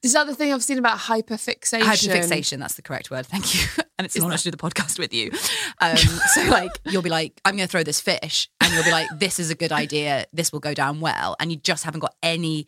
Is 0.03 0.11
that 0.13 0.27
the 0.27 0.35
thing 0.35 0.51
I've 0.51 0.63
seen 0.63 0.77
about 0.77 0.97
hyperfixation? 0.99 1.81
Hyperfixation, 1.81 2.59
that's 2.59 2.75
the 2.75 2.81
correct 2.81 3.09
word. 3.09 3.25
Thank 3.25 3.55
you. 3.55 3.83
And 3.99 4.05
it's 4.07 4.15
an 4.15 4.23
honor 4.23 4.37
to 4.37 4.43
do 4.43 4.49
the 4.49 4.57
podcast 4.57 4.97
with 4.97 5.13
you. 5.13 5.29
Um, 5.79 5.95
so, 5.95 6.43
like, 6.49 6.71
you'll 6.85 7.03
be 7.03 7.11
like, 7.11 7.39
I'm 7.45 7.55
going 7.55 7.67
to 7.67 7.71
throw 7.71 7.83
this 7.83 8.01
fish. 8.01 8.49
And 8.59 8.73
you'll 8.73 8.83
be 8.83 8.91
like, 8.91 9.07
this 9.15 9.39
is 9.39 9.51
a 9.51 9.55
good 9.55 9.71
idea. 9.71 10.25
This 10.33 10.51
will 10.51 10.59
go 10.59 10.73
down 10.73 10.99
well. 10.99 11.35
And 11.39 11.51
you 11.51 11.57
just 11.57 11.83
haven't 11.83 11.99
got 11.99 12.15
any. 12.23 12.65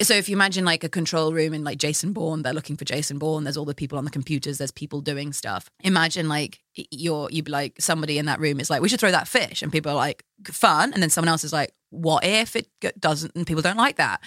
So, 0.00 0.14
if 0.14 0.26
you 0.26 0.34
imagine 0.34 0.64
like 0.64 0.82
a 0.82 0.88
control 0.88 1.34
room 1.34 1.52
in 1.52 1.64
like 1.64 1.76
Jason 1.76 2.14
Bourne, 2.14 2.42
they're 2.42 2.54
looking 2.54 2.78
for 2.78 2.86
Jason 2.86 3.18
Bourne. 3.18 3.44
There's 3.44 3.58
all 3.58 3.66
the 3.66 3.74
people 3.74 3.98
on 3.98 4.06
the 4.06 4.10
computers. 4.10 4.56
There's 4.56 4.72
people 4.72 5.02
doing 5.02 5.34
stuff. 5.34 5.70
Imagine 5.80 6.30
like 6.30 6.60
you're, 6.74 7.28
you'd 7.30 7.44
be 7.44 7.52
like, 7.52 7.74
somebody 7.78 8.16
in 8.16 8.24
that 8.24 8.40
room 8.40 8.58
is 8.58 8.70
like, 8.70 8.80
we 8.80 8.88
should 8.88 9.00
throw 9.00 9.10
that 9.10 9.28
fish. 9.28 9.62
And 9.62 9.70
people 9.70 9.92
are 9.92 9.96
like, 9.96 10.24
fun. 10.46 10.94
And 10.94 11.02
then 11.02 11.10
someone 11.10 11.28
else 11.28 11.44
is 11.44 11.52
like, 11.52 11.72
what 11.90 12.24
if 12.24 12.56
it 12.56 12.68
doesn't? 12.98 13.36
And 13.36 13.46
people 13.46 13.62
don't 13.62 13.76
like 13.76 13.96
that. 13.96 14.22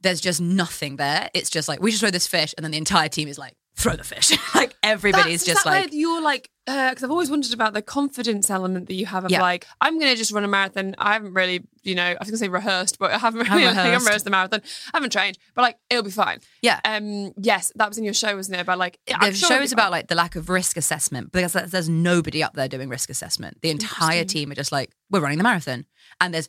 There's 0.00 0.20
just 0.20 0.40
nothing 0.40 0.96
there. 0.96 1.28
It's 1.34 1.50
just 1.50 1.68
like, 1.68 1.80
we 1.82 1.90
should 1.90 2.00
throw 2.00 2.10
this 2.10 2.26
fish. 2.26 2.54
And 2.56 2.64
then 2.64 2.70
the 2.70 2.78
entire 2.78 3.08
team 3.08 3.26
is 3.28 3.38
like, 3.38 3.54
throw 3.76 3.94
the 3.96 4.04
fish. 4.04 4.32
like 4.54 4.74
everybody's 4.82 5.24
That's- 5.24 5.42
is 5.42 5.46
just 5.46 5.64
that 5.64 5.70
like, 5.70 5.88
you're 5.92 6.20
like 6.22 6.50
because 6.66 7.02
I've 7.02 7.10
always 7.10 7.30
wondered 7.30 7.54
about 7.54 7.72
the 7.72 7.80
confidence 7.80 8.50
element 8.50 8.88
that 8.88 8.94
you 8.94 9.06
have 9.06 9.24
of 9.24 9.30
Yeah. 9.30 9.40
like 9.40 9.66
I'm 9.80 9.98
going 9.98 10.10
to 10.12 10.16
just 10.18 10.32
run 10.32 10.44
a 10.44 10.48
marathon. 10.48 10.94
I 10.98 11.14
haven't 11.14 11.32
really, 11.32 11.64
you 11.82 11.94
know, 11.94 12.02
I 12.04 12.16
was 12.20 12.28
going 12.28 12.32
to 12.32 12.36
say 12.38 12.48
rehearsed, 12.48 12.98
but 12.98 13.10
I 13.10 13.16
haven't 13.18 13.40
really. 13.50 13.64
I 13.66 13.70
I'm 13.94 14.04
rehearsed. 14.04 14.24
the 14.24 14.30
marathon. 14.30 14.60
I 14.92 14.96
haven't 14.98 15.10
trained, 15.10 15.38
but 15.54 15.62
like 15.62 15.78
it'll 15.88 16.02
be 16.04 16.10
fine. 16.10 16.40
Yeah. 16.60 16.78
Um. 16.84 17.32
Yes, 17.38 17.72
that 17.76 17.88
was 17.88 17.96
in 17.96 18.04
your 18.04 18.12
show, 18.14 18.36
wasn't 18.36 18.58
it? 18.58 18.60
About 18.60 18.78
like 18.78 18.98
the 19.06 19.14
I'm 19.16 19.32
sure 19.32 19.48
show 19.48 19.54
it'll 19.54 19.64
is 19.64 19.72
about 19.72 19.84
fine. 19.84 19.90
like 19.92 20.08
the 20.08 20.14
lack 20.14 20.36
of 20.36 20.50
risk 20.50 20.76
assessment 20.76 21.32
because 21.32 21.54
there's, 21.54 21.70
there's 21.70 21.88
nobody 21.88 22.42
up 22.42 22.52
there 22.54 22.68
doing 22.68 22.88
risk 22.90 23.08
assessment. 23.10 23.58
The 23.62 23.70
entire 23.70 24.24
team 24.24 24.50
are 24.50 24.54
just 24.56 24.72
like, 24.72 24.90
we're 25.10 25.20
running 25.20 25.38
the 25.38 25.44
marathon, 25.44 25.86
and 26.20 26.34
there's 26.34 26.48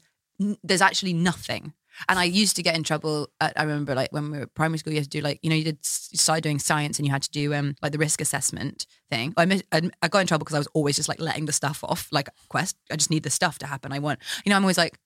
there's 0.63 0.81
actually 0.81 1.13
nothing. 1.13 1.73
And 2.07 2.17
I 2.17 2.23
used 2.23 2.55
to 2.55 2.63
get 2.63 2.75
in 2.75 2.83
trouble. 2.83 3.29
At, 3.41 3.53
I 3.59 3.63
remember 3.63 3.95
like 3.95 4.11
when 4.11 4.31
we 4.31 4.37
were 4.37 4.43
at 4.43 4.53
primary 4.53 4.77
school, 4.79 4.93
you 4.93 4.99
had 4.99 5.05
to 5.05 5.09
do 5.09 5.21
like 5.21 5.39
you 5.41 5.49
know 5.49 5.55
you 5.55 5.63
did 5.63 5.83
started 5.85 6.41
doing 6.41 6.59
science 6.59 6.99
and 6.99 7.05
you 7.05 7.11
had 7.11 7.23
to 7.23 7.31
do 7.31 7.53
um 7.53 7.75
like 7.81 7.91
the 7.91 7.97
risk 7.97 8.21
assessment 8.21 8.85
thing. 9.09 9.33
I 9.37 9.45
mis- 9.45 9.63
I 9.71 9.89
I 10.01 10.07
got 10.07 10.19
in 10.19 10.27
trouble 10.27 10.45
because 10.45 10.55
I 10.55 10.59
was 10.59 10.67
always 10.73 10.95
just 10.95 11.09
like 11.09 11.19
letting 11.19 11.45
the 11.45 11.53
stuff 11.53 11.83
off. 11.83 12.07
Like 12.11 12.29
quest, 12.49 12.77
I 12.91 12.95
just 12.95 13.09
need 13.09 13.23
the 13.23 13.29
stuff 13.29 13.59
to 13.59 13.67
happen. 13.67 13.91
I 13.91 13.99
want 13.99 14.19
you 14.45 14.49
know 14.49 14.55
I'm 14.55 14.63
always 14.63 14.77
like. 14.77 14.97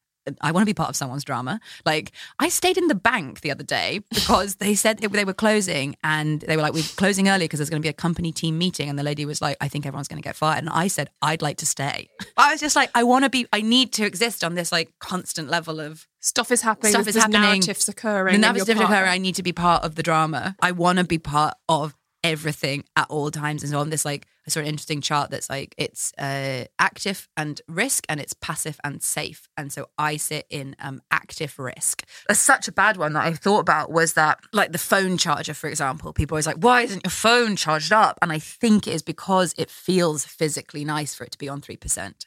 I 0.42 0.52
want 0.52 0.62
to 0.62 0.66
be 0.66 0.74
part 0.74 0.90
of 0.90 0.96
someone's 0.96 1.24
drama. 1.24 1.60
Like 1.86 2.12
I 2.40 2.50
stayed 2.50 2.78
in 2.78 2.88
the 2.88 2.96
bank 2.96 3.42
the 3.42 3.52
other 3.52 3.64
day 3.64 4.02
because 4.10 4.56
they 4.56 4.76
said 4.76 5.00
they 5.00 5.08
they 5.08 5.26
were 5.26 5.34
closing 5.34 5.96
and 6.04 6.42
they 6.42 6.58
were 6.58 6.62
like, 6.62 6.74
we're 6.74 6.84
closing 6.96 7.30
early 7.30 7.46
because 7.46 7.60
there's 7.60 7.70
going 7.70 7.82
to 7.82 7.86
be 7.86 7.90
a 7.90 7.94
company 7.94 8.32
team 8.32 8.58
meeting. 8.58 8.90
And 8.90 9.00
the 9.00 9.04
lady 9.04 9.26
was 9.26 9.42
like, 9.42 9.56
I 9.62 9.70
think 9.70 9.86
everyone's 9.86 10.10
going 10.10 10.22
to 10.22 10.28
get 10.28 10.36
fired. 10.36 10.60
And 10.60 10.70
I 10.70 10.88
said, 10.88 11.10
I'd 11.22 11.42
like 11.42 11.58
to 11.58 11.66
stay. 11.66 12.10
I 12.36 12.52
was 12.52 12.60
just 12.60 12.76
like, 12.76 12.90
I 12.94 13.04
want 13.04 13.24
to 13.24 13.30
be, 13.30 13.48
I 13.54 13.62
need 13.62 13.94
to 13.94 14.06
exist 14.06 14.44
on 14.44 14.56
this 14.56 14.72
like 14.72 14.92
constant 15.00 15.50
level 15.50 15.80
of 15.80 16.08
stuff 16.20 16.52
is 16.52 16.62
happening. 16.62 16.92
stuff 16.92 17.08
is 17.08 17.16
happening. 17.16 17.42
Narratives 17.42 17.88
occurring. 17.88 18.34
The 18.34 18.40
narratives 18.40 18.68
you're 18.68 18.76
part 18.76 18.90
of 18.90 18.92
occurring. 18.92 19.12
I 19.12 19.18
need 19.18 19.36
to 19.36 19.44
be 19.44 19.54
part 19.54 19.84
of 19.84 19.96
the 19.96 20.04
drama. 20.04 20.56
I 20.62 20.72
want 20.72 21.00
to 21.00 21.06
be 21.06 21.18
part 21.18 21.56
of 21.70 21.96
everything 22.24 22.86
at 22.96 23.08
all 23.10 23.30
times. 23.30 23.64
And 23.64 23.72
so 23.72 23.80
on 23.80 23.90
this 23.90 24.06
like 24.06 24.26
a 24.46 24.52
sort 24.52 24.66
of 24.66 24.70
interesting 24.70 25.02
chart 25.02 25.30
that's 25.32 25.50
like 25.50 25.76
it's 25.78 26.14
uh, 26.18 26.66
active 26.80 27.28
and 27.38 27.62
risk 27.68 28.06
and 28.10 28.20
it's 28.20 28.34
passive 28.34 28.80
and 28.84 29.02
safe. 29.02 29.48
And 29.58 29.72
so 29.72 29.90
I 29.98 30.18
sit 30.18 30.46
in 30.50 30.76
um, 30.80 31.02
active 31.12 31.58
risk. 31.60 32.06
That's 32.28 32.40
such 32.40 32.68
a 32.68 32.72
bad 32.72 32.98
one 32.98 33.14
that 33.14 33.26
I 33.26 33.34
thought 33.34 33.60
about 33.60 33.92
was 33.92 34.14
that 34.14 34.40
like 34.52 34.72
the 34.72 34.78
phone 34.78 35.18
charger, 35.18 35.54
for 35.54 35.68
example. 35.68 36.14
People 36.14 36.36
always 36.36 36.48
like, 36.48 36.58
why 36.58 36.82
isn't 36.82 37.06
your 37.06 37.12
phone 37.12 37.56
charged 37.56 37.92
up? 37.92 38.18
And 38.22 38.32
I 38.32 38.40
think 38.40 38.88
it 38.88 38.94
is 38.94 39.02
because 39.02 39.54
it 39.58 39.70
feels 39.70 40.26
physically 40.26 40.86
nice 40.86 41.14
for 41.14 41.24
it 41.24 41.32
to 41.32 41.38
be 41.38 41.50
on 41.50 41.62
3%. 41.62 42.26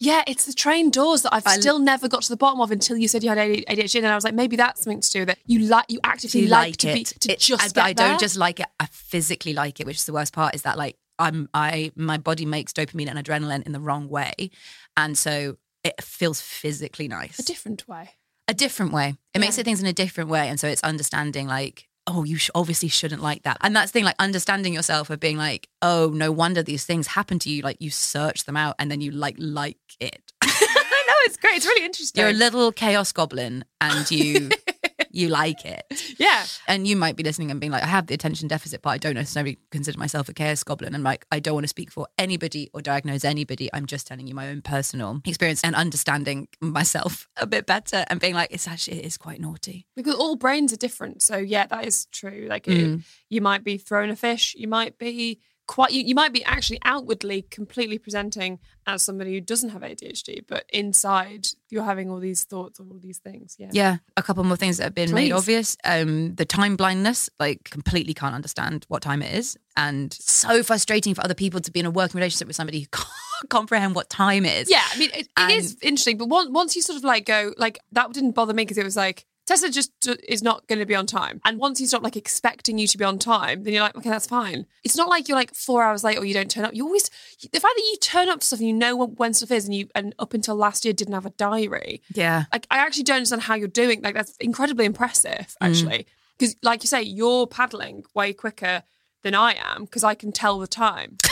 Yeah, 0.00 0.22
it's 0.28 0.44
the 0.46 0.52
train 0.52 0.90
doors 0.90 1.22
that 1.22 1.34
I've 1.34 1.46
I- 1.46 1.56
still 1.58 1.78
never 1.78 2.08
got 2.08 2.22
to 2.22 2.28
the 2.28 2.36
bottom 2.36 2.60
of 2.60 2.70
until 2.70 2.96
you 2.96 3.08
said 3.08 3.22
you 3.24 3.30
had 3.30 3.38
ADHD, 3.38 3.96
and 3.98 4.06
I 4.06 4.14
was 4.14 4.22
like, 4.24 4.34
maybe 4.34 4.54
that's 4.56 4.82
something 4.84 5.00
to 5.00 5.10
do 5.10 5.20
with 5.20 5.30
it. 5.30 5.38
You 5.46 5.58
like, 5.60 5.86
you 5.88 5.98
actively 6.04 6.42
you 6.42 6.46
like, 6.48 6.68
like, 6.68 6.76
to 6.78 6.88
it. 6.90 6.94
be 6.94 7.04
to 7.04 7.32
It- 7.32 7.40
just 7.40 7.62
I, 7.62 7.68
get 7.68 7.84
I 7.84 7.92
don't 7.94 8.20
just 8.20 8.36
like 8.36 8.60
it. 8.60 8.66
I 8.78 8.86
physically 8.86 9.54
like 9.54 9.80
it, 9.80 9.86
which 9.86 9.96
is 9.96 10.04
the 10.06 10.12
worst 10.12 10.32
part. 10.32 10.54
Is 10.54 10.62
that 10.62 10.78
like 10.78 10.96
I'm 11.18 11.48
I 11.52 11.90
my 11.96 12.16
body 12.16 12.46
makes 12.46 12.72
dopamine 12.72 13.08
and 13.08 13.18
adrenaline 13.18 13.66
in 13.66 13.72
the 13.72 13.80
wrong 13.80 14.08
way, 14.08 14.50
and 14.96 15.18
so 15.18 15.56
it 15.82 16.00
feels 16.02 16.40
physically 16.40 17.08
nice. 17.08 17.38
a 17.38 17.42
different 17.44 17.88
way. 17.88 18.10
a 18.46 18.54
different 18.54 18.92
way. 18.92 19.16
It 19.34 19.40
makes 19.40 19.56
Yeah. 19.56 19.62
it 19.62 19.64
things 19.64 19.80
in 19.80 19.86
a 19.86 19.92
different 19.92 20.30
way, 20.30 20.48
and 20.48 20.58
so 20.60 20.68
it's 20.68 20.82
understanding 20.82 21.46
like. 21.48 21.86
Oh, 22.10 22.24
you 22.24 22.36
sh- 22.38 22.50
obviously 22.54 22.88
shouldn't 22.88 23.22
like 23.22 23.42
that. 23.42 23.58
And 23.60 23.76
that's 23.76 23.90
the 23.92 23.98
thing, 23.98 24.04
like 24.04 24.16
understanding 24.18 24.72
yourself 24.72 25.10
of 25.10 25.20
being 25.20 25.36
like, 25.36 25.68
oh, 25.82 26.10
no 26.14 26.32
wonder 26.32 26.62
these 26.62 26.84
things 26.84 27.06
happen 27.06 27.38
to 27.40 27.50
you. 27.50 27.60
Like 27.62 27.76
you 27.80 27.90
search 27.90 28.44
them 28.44 28.56
out 28.56 28.76
and 28.78 28.90
then 28.90 29.02
you 29.02 29.10
like 29.10 29.36
like 29.38 29.76
it. 30.00 30.32
I 30.42 31.04
know 31.06 31.14
it's 31.24 31.36
great. 31.36 31.56
It's 31.56 31.66
really 31.66 31.84
interesting. 31.84 32.20
You're 32.20 32.30
a 32.30 32.32
little 32.32 32.72
chaos 32.72 33.12
goblin 33.12 33.64
and 33.82 34.10
you 34.10 34.48
you 35.10 35.28
like 35.28 35.64
it. 35.64 35.84
Yeah. 36.18 36.44
And 36.66 36.86
you 36.86 36.96
might 36.96 37.16
be 37.16 37.22
listening 37.22 37.50
and 37.50 37.60
being 37.60 37.72
like, 37.72 37.82
I 37.82 37.86
have 37.86 38.06
the 38.06 38.14
attention 38.14 38.48
deficit, 38.48 38.82
but 38.82 38.90
I 38.90 38.98
don't 38.98 39.14
necessarily 39.14 39.58
consider 39.70 39.98
myself 39.98 40.28
a 40.28 40.34
chaos 40.34 40.62
goblin. 40.64 40.94
And 40.94 41.04
like, 41.04 41.26
I 41.30 41.38
don't 41.40 41.54
want 41.54 41.64
to 41.64 41.68
speak 41.68 41.90
for 41.90 42.06
anybody 42.18 42.70
or 42.74 42.80
diagnose 42.82 43.24
anybody. 43.24 43.68
I'm 43.72 43.86
just 43.86 44.06
telling 44.06 44.26
you 44.26 44.34
my 44.34 44.48
own 44.48 44.62
personal 44.62 45.20
experience 45.24 45.62
and 45.62 45.74
understanding 45.74 46.48
myself 46.60 47.28
a 47.36 47.46
bit 47.46 47.66
better 47.66 48.04
and 48.08 48.20
being 48.20 48.34
like, 48.34 48.48
it's 48.52 48.66
actually, 48.68 48.98
it 49.00 49.04
is 49.06 49.16
quite 49.16 49.40
naughty. 49.40 49.86
Because 49.96 50.14
all 50.14 50.36
brains 50.36 50.72
are 50.72 50.76
different. 50.76 51.22
So 51.22 51.36
yeah, 51.36 51.66
that 51.66 51.86
is 51.86 52.06
true. 52.06 52.46
Like 52.48 52.66
it, 52.68 52.78
Mm. 52.78 53.02
you 53.28 53.40
might 53.40 53.64
be 53.64 53.76
throwing 53.78 54.10
a 54.10 54.16
fish, 54.16 54.54
you 54.56 54.68
might 54.68 54.98
be 54.98 55.40
quite 55.68 55.92
you, 55.92 56.02
you 56.02 56.14
might 56.14 56.32
be 56.32 56.42
actually 56.44 56.80
outwardly 56.84 57.42
completely 57.42 57.98
presenting 57.98 58.58
as 58.86 59.02
somebody 59.02 59.34
who 59.34 59.40
doesn't 59.40 59.68
have 59.68 59.82
ADHD, 59.82 60.42
but 60.48 60.64
inside 60.72 61.46
you're 61.68 61.84
having 61.84 62.10
all 62.10 62.18
these 62.18 62.42
thoughts, 62.42 62.80
all 62.80 62.98
these 62.98 63.18
things. 63.18 63.54
Yeah. 63.58 63.68
Yeah. 63.72 63.96
A 64.16 64.22
couple 64.22 64.42
more 64.42 64.56
things 64.56 64.78
that 64.78 64.84
have 64.84 64.94
been 64.94 65.12
made 65.14 65.30
obvious. 65.30 65.76
Um, 65.84 66.34
the 66.34 66.46
time 66.46 66.74
blindness, 66.74 67.30
like 67.38 67.64
completely 67.64 68.14
can't 68.14 68.34
understand 68.34 68.86
what 68.88 69.02
time 69.02 69.22
it 69.22 69.32
is. 69.34 69.56
And 69.76 70.12
so 70.12 70.62
frustrating 70.62 71.14
for 71.14 71.22
other 71.22 71.34
people 71.34 71.60
to 71.60 71.70
be 71.70 71.80
in 71.80 71.86
a 71.86 71.90
working 71.90 72.18
relationship 72.18 72.48
with 72.48 72.56
somebody 72.56 72.80
who 72.80 72.86
can't 72.92 73.50
comprehend 73.50 73.94
what 73.94 74.08
time 74.08 74.46
it 74.46 74.62
is. 74.62 74.70
Yeah, 74.70 74.82
I 74.90 74.98
mean, 74.98 75.10
it, 75.14 75.28
it 75.38 75.50
is 75.50 75.76
interesting, 75.82 76.16
but 76.16 76.28
once 76.28 76.48
once 76.50 76.74
you 76.74 76.82
sort 76.82 76.96
of 76.96 77.04
like 77.04 77.26
go, 77.26 77.52
like 77.58 77.78
that 77.92 78.12
didn't 78.12 78.32
bother 78.32 78.54
me 78.54 78.64
because 78.64 78.78
it 78.78 78.84
was 78.84 78.96
like 78.96 79.26
Tessa 79.48 79.70
just 79.70 79.90
is 80.28 80.42
not 80.42 80.66
going 80.66 80.78
to 80.78 80.84
be 80.84 80.94
on 80.94 81.06
time, 81.06 81.40
and 81.42 81.58
once 81.58 81.80
you 81.80 81.86
stop 81.86 82.02
like 82.02 82.18
expecting 82.18 82.76
you 82.76 82.86
to 82.86 82.98
be 82.98 83.04
on 83.04 83.18
time, 83.18 83.64
then 83.64 83.72
you're 83.72 83.82
like, 83.82 83.96
okay, 83.96 84.10
that's 84.10 84.26
fine. 84.26 84.66
It's 84.84 84.94
not 84.94 85.08
like 85.08 85.26
you're 85.26 85.38
like 85.38 85.54
four 85.54 85.82
hours 85.82 86.04
late 86.04 86.18
or 86.18 86.26
you 86.26 86.34
don't 86.34 86.50
turn 86.50 86.66
up. 86.66 86.74
You 86.74 86.84
always 86.84 87.08
the 87.40 87.58
fact 87.58 87.74
that 87.74 87.82
you 87.90 87.96
turn 88.02 88.28
up 88.28 88.40
to 88.40 88.46
stuff 88.46 88.58
and 88.58 88.68
you 88.68 88.74
know 88.74 88.94
when, 88.94 89.08
when 89.12 89.32
stuff 89.32 89.50
is, 89.50 89.64
and 89.64 89.74
you 89.74 89.88
and 89.94 90.14
up 90.18 90.34
until 90.34 90.54
last 90.54 90.84
year 90.84 90.92
didn't 90.92 91.14
have 91.14 91.24
a 91.24 91.30
diary. 91.30 92.02
Yeah. 92.12 92.44
Like 92.52 92.66
I 92.70 92.76
actually 92.76 93.04
don't 93.04 93.16
understand 93.16 93.40
how 93.40 93.54
you're 93.54 93.68
doing. 93.68 94.02
Like 94.02 94.14
that's 94.14 94.36
incredibly 94.36 94.84
impressive, 94.84 95.32
mm. 95.32 95.54
actually, 95.62 96.06
because 96.38 96.54
like 96.62 96.82
you 96.82 96.88
say, 96.88 97.00
you're 97.00 97.46
paddling 97.46 98.04
way 98.12 98.34
quicker 98.34 98.82
than 99.22 99.34
I 99.34 99.54
am 99.54 99.86
because 99.86 100.04
I 100.04 100.14
can 100.14 100.30
tell 100.30 100.58
the 100.58 100.66
time. 100.66 101.16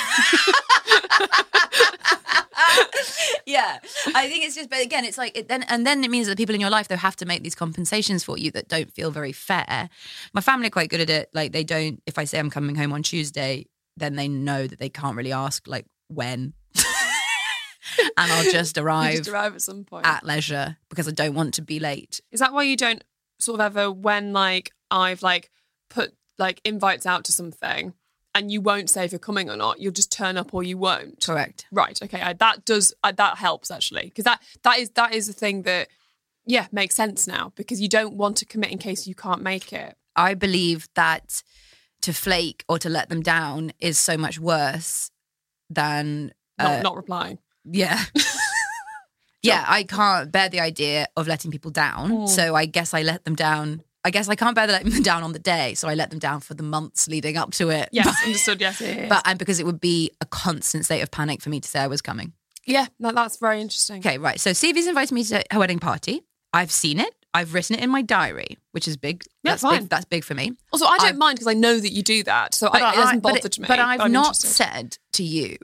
yeah, 3.46 3.78
I 4.14 4.28
think 4.28 4.44
it's 4.44 4.54
just, 4.54 4.70
but 4.70 4.80
again, 4.80 5.04
it's 5.04 5.18
like 5.18 5.36
it 5.36 5.48
then, 5.48 5.64
and 5.64 5.86
then 5.86 6.02
it 6.04 6.10
means 6.10 6.26
that 6.26 6.36
the 6.36 6.40
people 6.40 6.54
in 6.54 6.60
your 6.60 6.70
life 6.70 6.88
they 6.88 6.96
have 6.96 7.16
to 7.16 7.26
make 7.26 7.42
these 7.42 7.54
compensations 7.54 8.24
for 8.24 8.38
you 8.38 8.50
that 8.52 8.68
don't 8.68 8.92
feel 8.92 9.10
very 9.10 9.32
fair. 9.32 9.88
My 10.32 10.40
family 10.40 10.66
are 10.68 10.70
quite 10.70 10.90
good 10.90 11.00
at 11.00 11.10
it. 11.10 11.30
Like 11.32 11.52
they 11.52 11.64
don't. 11.64 12.02
If 12.06 12.18
I 12.18 12.24
say 12.24 12.38
I'm 12.38 12.50
coming 12.50 12.76
home 12.76 12.92
on 12.92 13.02
Tuesday, 13.02 13.66
then 13.96 14.16
they 14.16 14.28
know 14.28 14.66
that 14.66 14.78
they 14.78 14.88
can't 14.88 15.16
really 15.16 15.32
ask 15.32 15.66
like 15.66 15.86
when, 16.08 16.54
and 18.16 18.32
I'll 18.32 18.50
just 18.50 18.78
arrive 18.78 19.16
just 19.18 19.30
arrive 19.30 19.54
at 19.54 19.62
some 19.62 19.84
point. 19.84 20.06
at 20.06 20.24
leisure 20.24 20.76
because 20.88 21.08
I 21.08 21.12
don't 21.12 21.34
want 21.34 21.54
to 21.54 21.62
be 21.62 21.78
late. 21.78 22.20
Is 22.32 22.40
that 22.40 22.52
why 22.52 22.64
you 22.64 22.76
don't 22.76 23.02
sort 23.38 23.60
of 23.60 23.66
ever 23.76 23.90
when 23.90 24.32
like 24.32 24.72
I've 24.90 25.22
like 25.22 25.50
put 25.90 26.14
like 26.38 26.60
invites 26.64 27.06
out 27.06 27.24
to 27.24 27.32
something 27.32 27.94
and 28.36 28.50
you 28.52 28.60
won't 28.60 28.90
say 28.90 29.04
if 29.04 29.12
you're 29.12 29.18
coming 29.18 29.48
or 29.48 29.56
not, 29.56 29.80
you'll 29.80 29.92
just 29.92 30.12
turn 30.12 30.36
up 30.36 30.52
or 30.52 30.62
you 30.62 30.76
won't. 30.76 31.24
Correct. 31.24 31.66
Right. 31.72 31.98
Okay. 32.02 32.20
I, 32.20 32.34
that 32.34 32.66
does 32.66 32.92
I, 33.02 33.12
that 33.12 33.38
helps 33.38 33.70
actually 33.70 34.04
because 34.04 34.24
that 34.24 34.42
that 34.62 34.78
is 34.78 34.90
that 34.90 35.14
is 35.14 35.26
the 35.26 35.32
thing 35.32 35.62
that 35.62 35.88
yeah 36.44 36.66
makes 36.70 36.94
sense 36.94 37.26
now 37.26 37.52
because 37.56 37.80
you 37.80 37.88
don't 37.88 38.14
want 38.14 38.36
to 38.36 38.44
commit 38.44 38.70
in 38.70 38.78
case 38.78 39.06
you 39.06 39.14
can't 39.14 39.40
make 39.40 39.72
it. 39.72 39.96
I 40.14 40.34
believe 40.34 40.86
that 40.94 41.42
to 42.02 42.12
flake 42.12 42.62
or 42.68 42.78
to 42.78 42.90
let 42.90 43.08
them 43.08 43.22
down 43.22 43.72
is 43.80 43.98
so 43.98 44.18
much 44.18 44.38
worse 44.38 45.10
than 45.70 46.32
Not 46.58 46.80
uh, 46.80 46.82
not 46.82 46.96
replying. 46.96 47.38
Yeah. 47.64 48.04
yeah, 49.42 49.64
I 49.66 49.82
can't 49.84 50.30
bear 50.30 50.50
the 50.50 50.60
idea 50.60 51.06
of 51.16 51.26
letting 51.26 51.50
people 51.50 51.70
down. 51.70 52.10
Mm. 52.10 52.28
So 52.28 52.54
I 52.54 52.66
guess 52.66 52.92
I 52.92 53.00
let 53.00 53.24
them 53.24 53.34
down. 53.34 53.82
I 54.06 54.10
guess 54.10 54.28
I 54.28 54.36
can't 54.36 54.54
bear 54.54 54.66
letting 54.68 54.90
them 54.90 55.02
down 55.12 55.22
on 55.24 55.32
the 55.32 55.38
day. 55.40 55.74
So 55.74 55.88
I 55.88 55.94
let 55.94 56.10
them 56.10 56.18
down 56.20 56.40
for 56.40 56.54
the 56.54 56.62
months 56.62 57.08
leading 57.08 57.36
up 57.36 57.50
to 57.54 57.70
it. 57.70 57.88
Yes. 57.92 58.06
understood. 58.24 58.60
Yes. 58.60 58.80
Yes. 58.80 58.96
yes. 58.96 59.08
But 59.08 59.22
and 59.24 59.38
because 59.38 59.58
it 59.60 59.66
would 59.66 59.80
be 59.80 60.12
a 60.20 60.26
constant 60.26 60.84
state 60.84 61.00
of 61.02 61.10
panic 61.10 61.42
for 61.42 61.50
me 61.50 61.60
to 61.60 61.68
say 61.68 61.80
I 61.80 61.88
was 61.88 62.00
coming. 62.00 62.32
yeah. 62.64 62.86
No, 63.00 63.10
that's 63.12 63.36
very 63.38 63.60
interesting. 63.60 63.98
Okay, 63.98 64.18
right. 64.18 64.38
So 64.40 64.52
Stevie's 64.52 64.86
invited 64.86 65.12
me 65.12 65.24
to 65.24 65.42
her 65.50 65.58
wedding 65.58 65.80
party. 65.80 66.22
I've 66.52 66.70
seen 66.70 67.00
it. 67.00 67.12
I've 67.34 67.52
written 67.52 67.76
it 67.76 67.82
in 67.82 67.90
my 67.90 68.00
diary, 68.00 68.56
which 68.72 68.88
is 68.88 68.96
big. 68.96 69.24
Yeah, 69.42 69.50
that's 69.52 69.62
fine. 69.62 69.80
big. 69.82 69.88
That's 69.90 70.04
big 70.06 70.24
for 70.24 70.34
me. 70.34 70.52
Also, 70.72 70.86
I 70.86 70.96
don't 70.98 71.08
I've- 71.08 71.18
mind 71.18 71.36
because 71.36 71.48
I 71.48 71.54
know 71.54 71.78
that 71.78 71.90
you 71.92 72.02
do 72.02 72.22
that, 72.22 72.54
so 72.54 72.68
I, 72.68 72.92
it 72.92 72.94
doesn't 72.96 73.20
bother 73.20 73.38
it- 73.44 73.52
to 73.52 73.60
me. 73.60 73.66
But 73.68 73.78
I've 73.80 74.00
I'm 74.00 74.12
not 74.12 74.28
interested. 74.36 74.48
said 74.48 74.98
to 75.14 75.22
you 75.22 75.56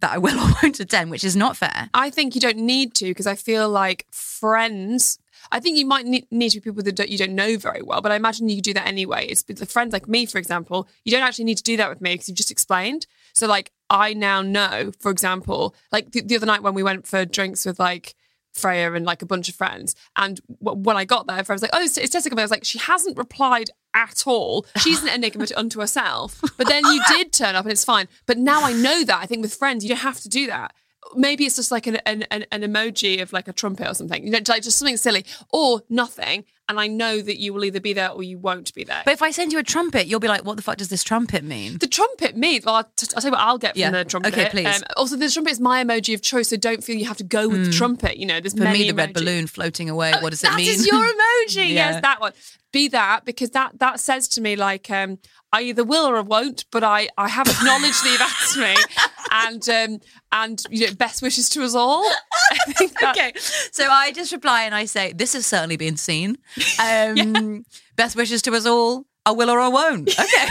that 0.00 0.12
I 0.12 0.18
will 0.18 0.38
or 0.50 0.52
won't 0.62 0.80
attend, 0.80 1.10
which 1.10 1.24
is 1.24 1.36
not 1.36 1.56
fair. 1.56 1.88
I 1.94 2.10
think 2.10 2.34
you 2.34 2.40
don't 2.40 2.58
need 2.58 2.94
to 2.96 3.06
because 3.06 3.26
I 3.26 3.34
feel 3.34 3.68
like 3.68 4.06
friends. 4.10 5.18
I 5.52 5.60
think 5.60 5.76
you 5.76 5.86
might 5.86 6.06
need, 6.06 6.22
to 6.22 6.56
be 6.56 6.60
people 6.60 6.82
that 6.82 6.96
don't, 6.96 7.08
you 7.08 7.18
don't 7.18 7.34
know 7.34 7.56
very 7.56 7.82
well, 7.82 8.00
but 8.00 8.10
I 8.10 8.16
imagine 8.16 8.48
you 8.48 8.60
do 8.60 8.74
that 8.74 8.86
anyway. 8.86 9.26
It's 9.26 9.44
with 9.46 9.58
the 9.58 9.66
friends 9.66 9.92
like 9.92 10.08
me, 10.08 10.26
for 10.26 10.38
example. 10.38 10.88
You 11.04 11.12
don't 11.12 11.22
actually 11.22 11.44
need 11.44 11.58
to 11.58 11.62
do 11.62 11.76
that 11.76 11.88
with 11.88 12.00
me 12.00 12.14
because 12.14 12.28
you've 12.28 12.36
just 12.36 12.50
explained. 12.50 13.06
So, 13.32 13.46
like, 13.46 13.70
I 13.88 14.14
now 14.14 14.42
know, 14.42 14.90
for 14.98 15.10
example, 15.10 15.74
like 15.92 16.10
the, 16.10 16.22
the 16.22 16.36
other 16.36 16.46
night 16.46 16.62
when 16.62 16.74
we 16.74 16.82
went 16.82 17.06
for 17.06 17.24
drinks 17.24 17.64
with 17.64 17.78
like 17.78 18.16
Freya 18.52 18.92
and 18.94 19.04
like 19.04 19.22
a 19.22 19.26
bunch 19.26 19.48
of 19.48 19.54
friends, 19.54 19.94
and 20.16 20.40
w- 20.62 20.82
when 20.82 20.96
I 20.96 21.04
got 21.04 21.26
there, 21.26 21.44
Freya 21.44 21.56
was 21.56 21.62
like, 21.62 21.70
"Oh, 21.74 21.82
it's, 21.82 21.98
it's 21.98 22.10
Tessa 22.10 22.30
coming." 22.30 22.40
I 22.40 22.44
was 22.44 22.50
like, 22.50 22.64
"She 22.64 22.78
hasn't 22.78 23.18
replied 23.18 23.70
at 23.96 24.22
all. 24.26 24.64
She's 24.80 25.02
an 25.02 25.08
enigma 25.08 25.46
to- 25.48 25.58
unto 25.58 25.80
herself." 25.80 26.40
But 26.56 26.68
then 26.68 26.84
you 26.84 27.02
did 27.08 27.32
turn 27.32 27.56
up, 27.56 27.64
and 27.64 27.72
it's 27.72 27.84
fine. 27.84 28.06
But 28.26 28.38
now 28.38 28.62
I 28.62 28.72
know 28.72 29.02
that. 29.02 29.18
I 29.20 29.26
think 29.26 29.42
with 29.42 29.54
friends, 29.54 29.82
you 29.82 29.88
don't 29.88 29.98
have 29.98 30.20
to 30.20 30.28
do 30.28 30.46
that 30.46 30.72
maybe 31.14 31.44
it's 31.44 31.56
just 31.56 31.70
like 31.70 31.86
an, 31.86 31.96
an, 32.06 32.24
an, 32.30 32.62
emoji 32.62 33.22
of 33.22 33.32
like 33.32 33.48
a 33.48 33.52
trumpet 33.52 33.88
or 33.88 33.94
something, 33.94 34.24
you 34.24 34.30
know, 34.30 34.40
like 34.48 34.62
just 34.62 34.78
something 34.78 34.96
silly 34.96 35.24
or 35.50 35.82
nothing. 35.88 36.44
And 36.68 36.80
I 36.80 36.88
know 36.88 37.20
that 37.22 37.38
you 37.38 37.54
will 37.54 37.64
either 37.64 37.78
be 37.78 37.92
there 37.92 38.10
or 38.10 38.24
you 38.24 38.38
won't 38.38 38.74
be 38.74 38.82
there. 38.82 39.02
But 39.04 39.14
if 39.14 39.22
I 39.22 39.30
send 39.30 39.52
you 39.52 39.60
a 39.60 39.62
trumpet, 39.62 40.08
you'll 40.08 40.18
be 40.18 40.26
like, 40.26 40.44
"What 40.44 40.56
the 40.56 40.64
fuck 40.64 40.78
does 40.78 40.88
this 40.88 41.04
trumpet 41.04 41.44
mean?" 41.44 41.78
the 41.78 41.86
trumpet 41.86 42.36
means, 42.36 42.64
well, 42.64 42.74
I'll, 42.74 42.90
t- 42.96 43.06
I'll 43.14 43.22
tell 43.22 43.28
you 43.30 43.32
what 43.36 43.40
I'll 43.40 43.58
get 43.58 43.74
from 43.74 43.80
Yeah. 43.80 43.90
the 43.92 44.04
trumpet. 44.04 44.32
Okay, 44.34 44.48
please. 44.50 44.78
Hmm. 44.78 44.82
also, 44.96 45.16
the 45.16 45.30
trumpet 45.30 45.52
is 45.52 45.60
my 45.60 45.84
emoji 45.84 46.12
of 46.12 46.22
choice, 46.22 46.48
so 46.48 46.56
don't 46.56 46.82
feel 46.82 46.96
you 46.96 47.04
have 47.04 47.18
to 47.18 47.24
go 47.24 47.48
with 47.48 47.66
the 47.66 47.72
trumpet. 47.72 48.16
You 48.16 48.26
know, 48.26 48.40
there's 48.40 48.54
For 48.54 48.64
many 48.64 48.80
me, 48.80 48.90
the 48.90 48.94
red 48.96 49.12
balloon 49.14 49.46
floating 49.46 49.88
away. 49.88 50.12
What 50.20 50.30
does 50.30 50.42
it 50.42 50.52
mean? 50.54 50.68
is 50.68 50.84
your 50.84 51.04
emoji. 51.14 51.68
Yeah. 51.68 51.90
Yes, 51.92 52.02
that 52.02 52.20
one. 52.20 52.32
Be 52.72 52.88
that 52.88 53.24
because 53.24 53.50
that 53.50 53.78
that 53.78 54.00
says 54.00 54.26
to 54.30 54.40
me 54.40 54.56
like 54.56 54.90
um, 54.90 55.18
I 55.52 55.62
either 55.62 55.84
will 55.84 56.04
or 56.04 56.16
I 56.16 56.20
won't, 56.20 56.64
but 56.72 56.82
I 56.82 57.08
I 57.16 57.28
have 57.28 57.46
acknowledged 57.46 58.02
that 58.04 58.10
you've 58.10 58.20
asked 58.20 58.56
me, 58.58 58.74
and 59.30 59.68
um, 59.68 59.98
and 60.32 60.62
you 60.70 60.86
know 60.86 60.94
best 60.94 61.22
wishes 61.22 61.48
to 61.50 61.62
us 61.62 61.74
all. 61.74 62.04
I 62.50 62.72
think 62.72 62.98
that, 63.00 63.16
okay, 63.16 63.32
so 63.72 63.86
I 63.88 64.12
just 64.12 64.32
reply 64.32 64.62
and 64.64 64.74
I 64.74 64.84
say, 64.84 65.12
"This 65.12 65.32
has 65.32 65.46
certainly 65.46 65.76
been 65.76 65.96
seen. 65.96 66.38
Um, 66.80 67.64
Best 67.96 68.14
wishes 68.14 68.42
to 68.42 68.52
us 68.54 68.66
all. 68.66 69.06
I 69.24 69.30
will 69.32 69.50
or 69.50 69.60
I 69.60 69.68
won't." 69.68 70.08
Okay. 70.18 70.46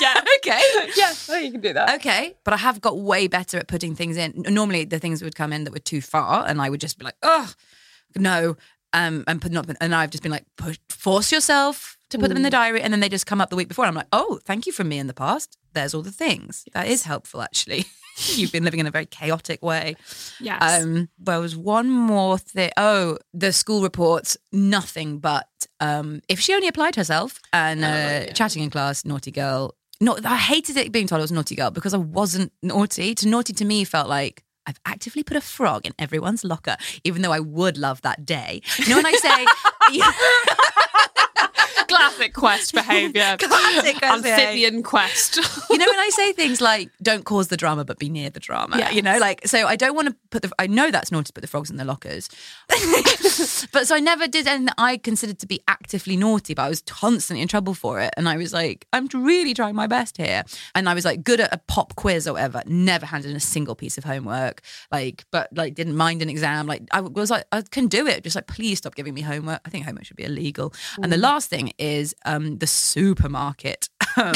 Yeah. 0.00 0.20
okay. 0.38 0.60
Yeah, 0.96 1.10
think 1.12 1.44
you 1.44 1.52
can 1.52 1.60
do 1.60 1.72
that. 1.74 1.94
Okay, 1.96 2.34
but 2.42 2.52
I 2.52 2.56
have 2.56 2.80
got 2.80 2.98
way 2.98 3.28
better 3.28 3.58
at 3.58 3.68
putting 3.68 3.94
things 3.94 4.16
in. 4.16 4.42
Normally, 4.48 4.84
the 4.84 4.98
things 4.98 5.22
would 5.22 5.36
come 5.36 5.52
in 5.52 5.62
that 5.62 5.72
were 5.72 5.78
too 5.78 6.00
far, 6.00 6.44
and 6.46 6.60
I 6.60 6.70
would 6.70 6.80
just 6.80 6.98
be 6.98 7.04
like, 7.04 7.14
"Oh, 7.22 7.52
no," 8.16 8.56
um, 8.92 9.22
and 9.28 9.40
put 9.40 9.52
not. 9.52 9.68
And 9.80 9.94
I've 9.94 10.10
just 10.10 10.24
been 10.24 10.32
like, 10.32 10.44
push, 10.56 10.78
"Force 10.88 11.30
yourself 11.30 11.98
to 12.10 12.18
put 12.18 12.28
them 12.28 12.36
in 12.36 12.42
the 12.42 12.50
diary," 12.50 12.82
and 12.82 12.92
then 12.92 12.98
they 12.98 13.08
just 13.08 13.26
come 13.26 13.40
up 13.40 13.50
the 13.50 13.54
week 13.56 13.68
before. 13.68 13.84
And 13.84 13.90
I'm 13.90 13.94
like, 13.94 14.08
"Oh, 14.12 14.40
thank 14.44 14.66
you 14.66 14.72
from 14.72 14.88
me 14.88 14.98
in 14.98 15.06
the 15.06 15.14
past. 15.14 15.56
There's 15.72 15.94
all 15.94 16.02
the 16.02 16.12
things. 16.12 16.64
That 16.74 16.88
is 16.88 17.04
helpful, 17.04 17.42
actually." 17.42 17.86
You've 18.34 18.52
been 18.52 18.64
living 18.64 18.80
in 18.80 18.86
a 18.86 18.90
very 18.90 19.06
chaotic 19.06 19.62
way. 19.62 19.96
Yes. 20.38 20.82
Um, 20.82 21.08
there 21.18 21.40
was 21.40 21.56
one 21.56 21.88
more 21.88 22.36
thing. 22.38 22.70
Oh, 22.76 23.18
the 23.32 23.52
school 23.52 23.82
reports 23.82 24.36
nothing 24.52 25.18
but 25.18 25.48
um, 25.80 26.20
if 26.28 26.38
she 26.38 26.54
only 26.54 26.68
applied 26.68 26.96
herself 26.96 27.40
and 27.52 27.84
uh, 27.84 28.26
chatting 28.34 28.62
in 28.62 28.70
class, 28.70 29.04
naughty 29.04 29.30
girl. 29.30 29.74
No, 30.00 30.18
I 30.24 30.36
hated 30.36 30.76
it 30.76 30.92
being 30.92 31.06
told 31.06 31.20
I 31.20 31.22
was 31.22 31.30
a 31.30 31.34
naughty 31.34 31.54
girl 31.54 31.70
because 31.70 31.94
I 31.94 31.98
wasn't 31.98 32.52
naughty. 32.62 33.14
To 33.14 33.28
naughty 33.28 33.52
to 33.54 33.64
me 33.64 33.84
felt 33.84 34.08
like 34.08 34.42
I've 34.66 34.80
actively 34.84 35.22
put 35.22 35.36
a 35.36 35.40
frog 35.40 35.86
in 35.86 35.92
everyone's 35.98 36.44
locker, 36.44 36.76
even 37.04 37.22
though 37.22 37.32
I 37.32 37.40
would 37.40 37.78
love 37.78 38.02
that 38.02 38.24
day. 38.24 38.62
You 38.78 38.90
know 38.90 38.96
when 38.96 39.06
I 39.06 39.12
say. 39.12 39.46
Classic 41.96 42.32
quest 42.34 42.74
behaviour. 42.74 43.36
Classic 43.38 43.96
quest 43.96 44.26
Amphibian 44.26 44.82
quest. 44.82 45.36
you 45.36 45.78
know 45.78 45.86
when 45.86 45.98
I 46.00 46.10
say 46.12 46.32
things 46.32 46.60
like 46.60 46.90
"don't 47.02 47.24
cause 47.24 47.48
the 47.48 47.56
drama, 47.56 47.84
but 47.84 47.98
be 47.98 48.08
near 48.08 48.30
the 48.30 48.40
drama." 48.40 48.78
Yes. 48.78 48.94
You 48.94 49.02
know, 49.02 49.18
like 49.18 49.46
so. 49.46 49.66
I 49.66 49.76
don't 49.76 49.94
want 49.94 50.08
to 50.08 50.16
put 50.30 50.42
the. 50.42 50.52
I 50.58 50.66
know 50.66 50.90
that's 50.90 51.12
naughty 51.12 51.26
to 51.26 51.32
put 51.32 51.42
the 51.42 51.46
frogs 51.48 51.70
in 51.70 51.76
the 51.76 51.84
lockers, 51.84 52.28
but 53.72 53.86
so 53.86 53.94
I 53.94 54.00
never 54.00 54.26
did 54.26 54.46
anything 54.46 54.66
that 54.66 54.74
I 54.78 54.96
considered 54.96 55.38
to 55.40 55.46
be 55.46 55.62
actively 55.68 56.16
naughty. 56.16 56.54
But 56.54 56.62
I 56.62 56.68
was 56.68 56.82
constantly 56.82 57.42
in 57.42 57.48
trouble 57.48 57.74
for 57.74 58.00
it, 58.00 58.12
and 58.16 58.28
I 58.28 58.36
was 58.36 58.52
like, 58.52 58.86
I'm 58.92 59.08
really 59.12 59.54
trying 59.54 59.74
my 59.74 59.86
best 59.86 60.16
here. 60.16 60.44
And 60.74 60.88
I 60.88 60.94
was 60.94 61.04
like 61.04 61.24
good 61.24 61.40
at 61.40 61.52
a 61.52 61.58
pop 61.58 61.94
quiz 61.96 62.26
or 62.26 62.34
whatever. 62.34 62.62
Never 62.66 63.06
handed 63.06 63.30
in 63.30 63.36
a 63.36 63.40
single 63.40 63.74
piece 63.74 63.98
of 63.98 64.04
homework. 64.04 64.62
Like, 64.90 65.24
but 65.30 65.48
like 65.56 65.74
didn't 65.74 65.96
mind 65.96 66.22
an 66.22 66.28
exam. 66.28 66.66
Like 66.66 66.82
I 66.92 67.00
was 67.00 67.30
like 67.30 67.44
I 67.52 67.62
can 67.62 67.86
do 67.86 68.06
it. 68.06 68.24
Just 68.24 68.36
like 68.36 68.46
please 68.46 68.78
stop 68.78 68.94
giving 68.94 69.14
me 69.14 69.20
homework. 69.20 69.60
I 69.64 69.70
think 69.70 69.84
homework 69.84 70.04
should 70.04 70.16
be 70.16 70.24
illegal. 70.24 70.72
And 71.02 71.12
the 71.12 71.16
last 71.16 71.50
thing 71.50 71.72
is 71.82 72.14
um, 72.24 72.58
the 72.58 72.66
supermarket. 72.66 73.88
Um, 74.14 74.34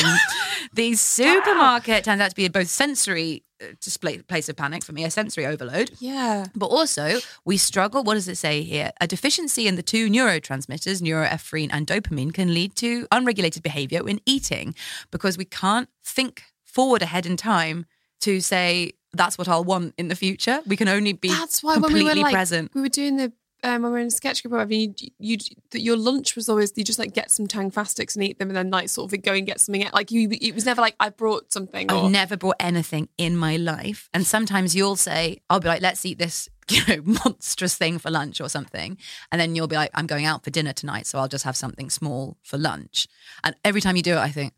the 0.73 0.95
supermarket 0.95 2.05
turns 2.05 2.23
out 2.23 2.31
to 2.31 2.35
be 2.35 2.49
both 2.49 2.68
sensory 2.68 3.45
uh, 3.62 3.66
display 3.79 4.16
place 4.23 4.49
of 4.49 4.57
panic 4.57 4.83
for 4.83 4.93
me, 4.93 5.05
a 5.05 5.11
sensory 5.11 5.45
overload. 5.45 5.91
Yeah. 5.99 6.47
But 6.55 6.68
also, 6.68 7.18
we 7.45 7.59
struggle. 7.59 8.03
What 8.03 8.14
does 8.14 8.27
it 8.27 8.37
say 8.37 8.62
here? 8.62 8.93
A 9.03 9.07
deficiency 9.07 9.68
in 9.68 9.77
the 9.77 9.83
two 9.83 10.09
neurotransmitters, 10.09 11.03
neuroepinephrine 11.03 11.68
and 11.73 11.87
dopamine, 11.87 12.33
can 12.33 12.55
lead 12.55 12.75
to 12.77 13.07
unregulated 13.12 13.62
behavior 13.62 14.09
in 14.09 14.18
eating 14.25 14.75
because 15.11 15.37
we 15.37 15.45
can't 15.45 15.91
think 16.03 16.45
forward 16.64 17.03
ahead 17.03 17.27
in 17.27 17.37
time 17.37 17.85
to 18.20 18.41
say 18.41 18.93
that's 19.12 19.37
what 19.37 19.47
I'll 19.49 19.64
want 19.64 19.95
in 19.99 20.09
the 20.09 20.16
future. 20.16 20.61
We 20.66 20.77
can 20.77 20.89
only 20.89 21.12
be 21.12 21.29
That's 21.29 21.62
why 21.62 21.75
when 21.75 21.83
completely 21.83 22.14
we 22.14 22.18
were 22.20 22.23
like, 22.25 22.35
present. 22.35 22.73
we 22.75 22.81
were 22.81 22.89
doing 22.89 23.16
the 23.16 23.33
um, 23.67 23.83
when 23.83 23.91
we 23.91 23.97
were 23.97 23.99
in 23.99 24.07
a 24.07 24.11
sketch 24.11 24.43
group, 24.43 24.53
or 24.53 24.59
whatever, 24.59 24.75
you, 24.75 24.95
you, 25.19 25.39
that 25.73 25.81
your 25.81 25.97
lunch 25.97 26.37
was 26.37 26.49
always 26.49 26.73
you 26.77 26.85
just 26.85 27.01
like 27.01 27.12
get 27.12 27.33
some 27.33 27.49
Tangfastics 27.49 28.14
and 28.14 28.23
eat 28.23 28.39
them, 28.39 28.49
and 28.49 28.57
then 28.57 28.71
like 28.71 28.89
sort 28.89 29.12
of 29.12 29.23
go 29.23 29.33
and 29.33 29.45
get 29.45 29.61
something. 29.61 29.85
Like 29.93 30.12
you, 30.12 30.29
it 30.31 30.55
was 30.55 30.64
never 30.64 30.81
like 30.81 30.95
I 31.01 31.09
brought 31.09 31.53
something. 31.53 31.91
I've 31.91 32.11
never 32.11 32.37
brought 32.37 32.57
anything 32.61 33.09
in 33.19 33.37
my 33.37 33.57
life. 33.57 34.09
And 34.14 34.25
sometimes 34.25 34.77
you'll 34.77 34.95
say, 34.95 35.39
I'll 35.51 35.59
be 35.59 35.67
like, 35.67 35.83
let's 35.83 36.07
eat 36.07 36.19
this, 36.19 36.49
you 36.71 36.83
know, 36.87 37.19
monstrous 37.25 37.75
thing 37.75 37.99
for 37.99 38.11
lunch 38.11 38.41
or 38.41 38.49
something. 38.49 38.97
And 39.33 39.41
then 39.41 39.57
you'll 39.57 39.67
be 39.67 39.77
like, 39.77 39.91
I'm 39.95 40.07
going 40.07 40.27
out 40.27 40.45
for 40.45 40.51
dinner 40.51 40.73
tonight, 40.73 41.09
so 41.09 41.19
I'll 41.19 41.29
just 41.29 41.45
have 41.45 41.57
something 41.57 41.91
small 41.91 42.37
for 42.45 42.59
lunch. 42.59 43.09
And 43.43 43.57
every 43.64 43.81
time 43.81 43.97
you 43.97 44.03
do 44.03 44.12
it, 44.12 44.19
I 44.19 44.31
think. 44.31 44.55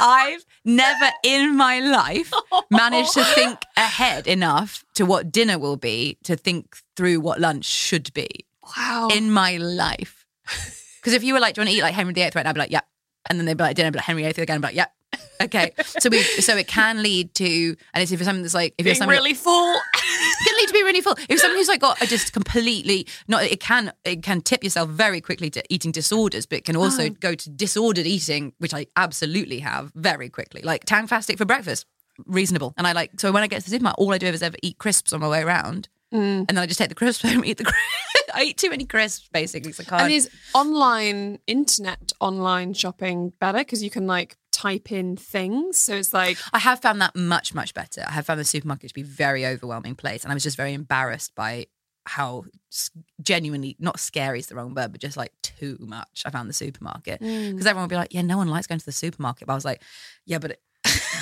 I've 0.00 0.44
never 0.64 1.10
in 1.22 1.56
my 1.56 1.80
life 1.80 2.32
managed 2.70 3.14
to 3.14 3.24
think 3.24 3.58
ahead 3.76 4.26
enough 4.26 4.84
to 4.94 5.04
what 5.04 5.30
dinner 5.30 5.58
will 5.58 5.76
be 5.76 6.18
to 6.24 6.36
think 6.36 6.76
through 6.96 7.20
what 7.20 7.40
lunch 7.40 7.64
should 7.64 8.12
be 8.14 8.46
wow. 8.76 9.08
in 9.12 9.30
my 9.30 9.56
life. 9.56 10.26
Because 11.04 11.12
if 11.16 11.22
you 11.22 11.34
were 11.34 11.40
like, 11.40 11.54
do 11.54 11.60
you 11.60 11.64
want 11.64 11.70
to 11.70 11.76
eat 11.76 11.82
like 11.82 11.92
Henry 11.92 12.14
VIII 12.14 12.30
right 12.34 12.44
now? 12.44 12.48
I'd 12.48 12.54
be 12.54 12.60
like, 12.60 12.70
yeah. 12.70 12.80
And 13.28 13.38
then 13.38 13.44
they'd 13.44 13.58
be 13.58 13.62
like, 13.62 13.76
dinner, 13.76 13.88
I'd 13.88 13.92
be 13.92 13.98
like, 13.98 14.06
Henry 14.06 14.22
VIII 14.22 14.42
again. 14.42 14.56
I'd 14.56 14.60
be 14.62 14.66
like, 14.68 14.74
yeah. 14.74 14.86
Okay. 15.38 15.72
So 15.98 16.08
we, 16.08 16.22
so 16.22 16.56
it 16.56 16.66
can 16.66 17.02
lead 17.02 17.34
to, 17.34 17.44
and 17.92 18.02
it's 18.02 18.10
if 18.10 18.20
it's 18.20 18.26
something 18.26 18.40
that's 18.40 18.54
like, 18.54 18.74
if 18.78 18.86
you're 18.86 18.92
being 18.92 19.00
somebody, 19.00 19.18
really 19.18 19.34
full. 19.34 19.78
It 20.94 21.02
can 21.02 21.12
lead 21.12 21.14
to 21.14 21.20
be 21.20 21.24
really 21.24 21.26
full. 21.26 21.34
If 21.34 21.40
someone 21.40 21.58
who's 21.58 21.68
like 21.68 21.80
got 21.80 22.02
a 22.02 22.06
just 22.06 22.32
completely, 22.32 23.06
not, 23.28 23.44
it 23.44 23.60
can, 23.60 23.92
it 24.04 24.22
can 24.22 24.40
tip 24.40 24.64
yourself 24.64 24.88
very 24.90 25.20
quickly 25.20 25.50
to 25.50 25.62
eating 25.68 25.92
disorders, 25.92 26.46
but 26.46 26.58
it 26.58 26.64
can 26.64 26.76
also 26.76 27.06
uh-huh. 27.06 27.14
go 27.20 27.34
to 27.34 27.50
disordered 27.50 28.06
eating, 28.06 28.52
which 28.58 28.74
I 28.74 28.86
absolutely 28.96 29.60
have 29.60 29.92
very 29.94 30.28
quickly. 30.28 30.62
Like 30.62 30.84
Tangfastic 30.84 31.38
for 31.38 31.44
breakfast, 31.44 31.86
reasonable. 32.26 32.74
And 32.76 32.86
I 32.86 32.92
like, 32.92 33.12
so 33.18 33.32
when 33.32 33.42
I 33.42 33.46
get 33.46 33.60
to 33.60 33.64
the 33.64 33.70
supermarket, 33.70 33.98
all 33.98 34.12
I 34.12 34.18
do 34.18 34.26
is 34.26 34.42
ever 34.42 34.56
eat 34.62 34.78
crisps 34.78 35.12
on 35.12 35.20
my 35.20 35.28
way 35.28 35.42
around. 35.42 35.88
Mm. 36.12 36.46
And 36.48 36.48
then 36.48 36.58
I 36.58 36.66
just 36.66 36.78
take 36.78 36.88
the 36.88 36.94
crisps 36.94 37.22
home, 37.28 37.44
eat 37.44 37.58
the 37.58 37.64
crisps. 37.64 37.80
I 38.34 38.44
eat 38.44 38.58
too 38.58 38.70
many 38.70 38.84
crisps 38.84 39.28
basically. 39.32 39.72
So 39.72 39.82
I 39.86 39.90
can't. 39.90 40.02
and 40.02 40.12
is 40.12 40.28
online 40.54 41.38
internet 41.46 42.12
online 42.20 42.74
shopping 42.74 43.32
better 43.40 43.58
because 43.58 43.82
you 43.82 43.90
can 43.90 44.06
like 44.06 44.36
type 44.54 44.92
in 44.92 45.16
things? 45.16 45.76
So 45.76 45.94
it's 45.96 46.14
like 46.14 46.38
I 46.52 46.58
have 46.58 46.80
found 46.80 47.00
that 47.02 47.14
much, 47.14 47.54
much 47.54 47.74
better. 47.74 48.04
I 48.06 48.12
have 48.12 48.26
found 48.26 48.40
the 48.40 48.44
supermarket 48.44 48.88
to 48.88 48.94
be 48.94 49.02
a 49.02 49.04
very 49.04 49.44
overwhelming 49.44 49.96
place. 49.96 50.22
And 50.22 50.32
I 50.32 50.34
was 50.34 50.42
just 50.42 50.56
very 50.56 50.72
embarrassed 50.72 51.34
by 51.34 51.66
how 52.06 52.44
genuinely, 53.22 53.76
not 53.78 53.98
scary 53.98 54.38
is 54.38 54.46
the 54.46 54.54
wrong 54.54 54.74
word, 54.74 54.92
but 54.92 55.00
just 55.00 55.16
like 55.16 55.32
too 55.42 55.76
much. 55.80 56.22
I 56.24 56.30
found 56.30 56.48
the 56.48 56.54
supermarket. 56.54 57.20
Mm. 57.20 57.52
Because 57.52 57.66
everyone 57.66 57.84
would 57.84 57.90
be 57.90 57.96
like, 57.96 58.14
yeah, 58.14 58.22
no 58.22 58.36
one 58.36 58.48
likes 58.48 58.66
going 58.66 58.78
to 58.78 58.86
the 58.86 58.92
supermarket. 58.92 59.46
But 59.46 59.54
I 59.54 59.56
was 59.56 59.64
like, 59.64 59.82
yeah, 60.26 60.38
but 60.38 60.52
it, 60.52 60.60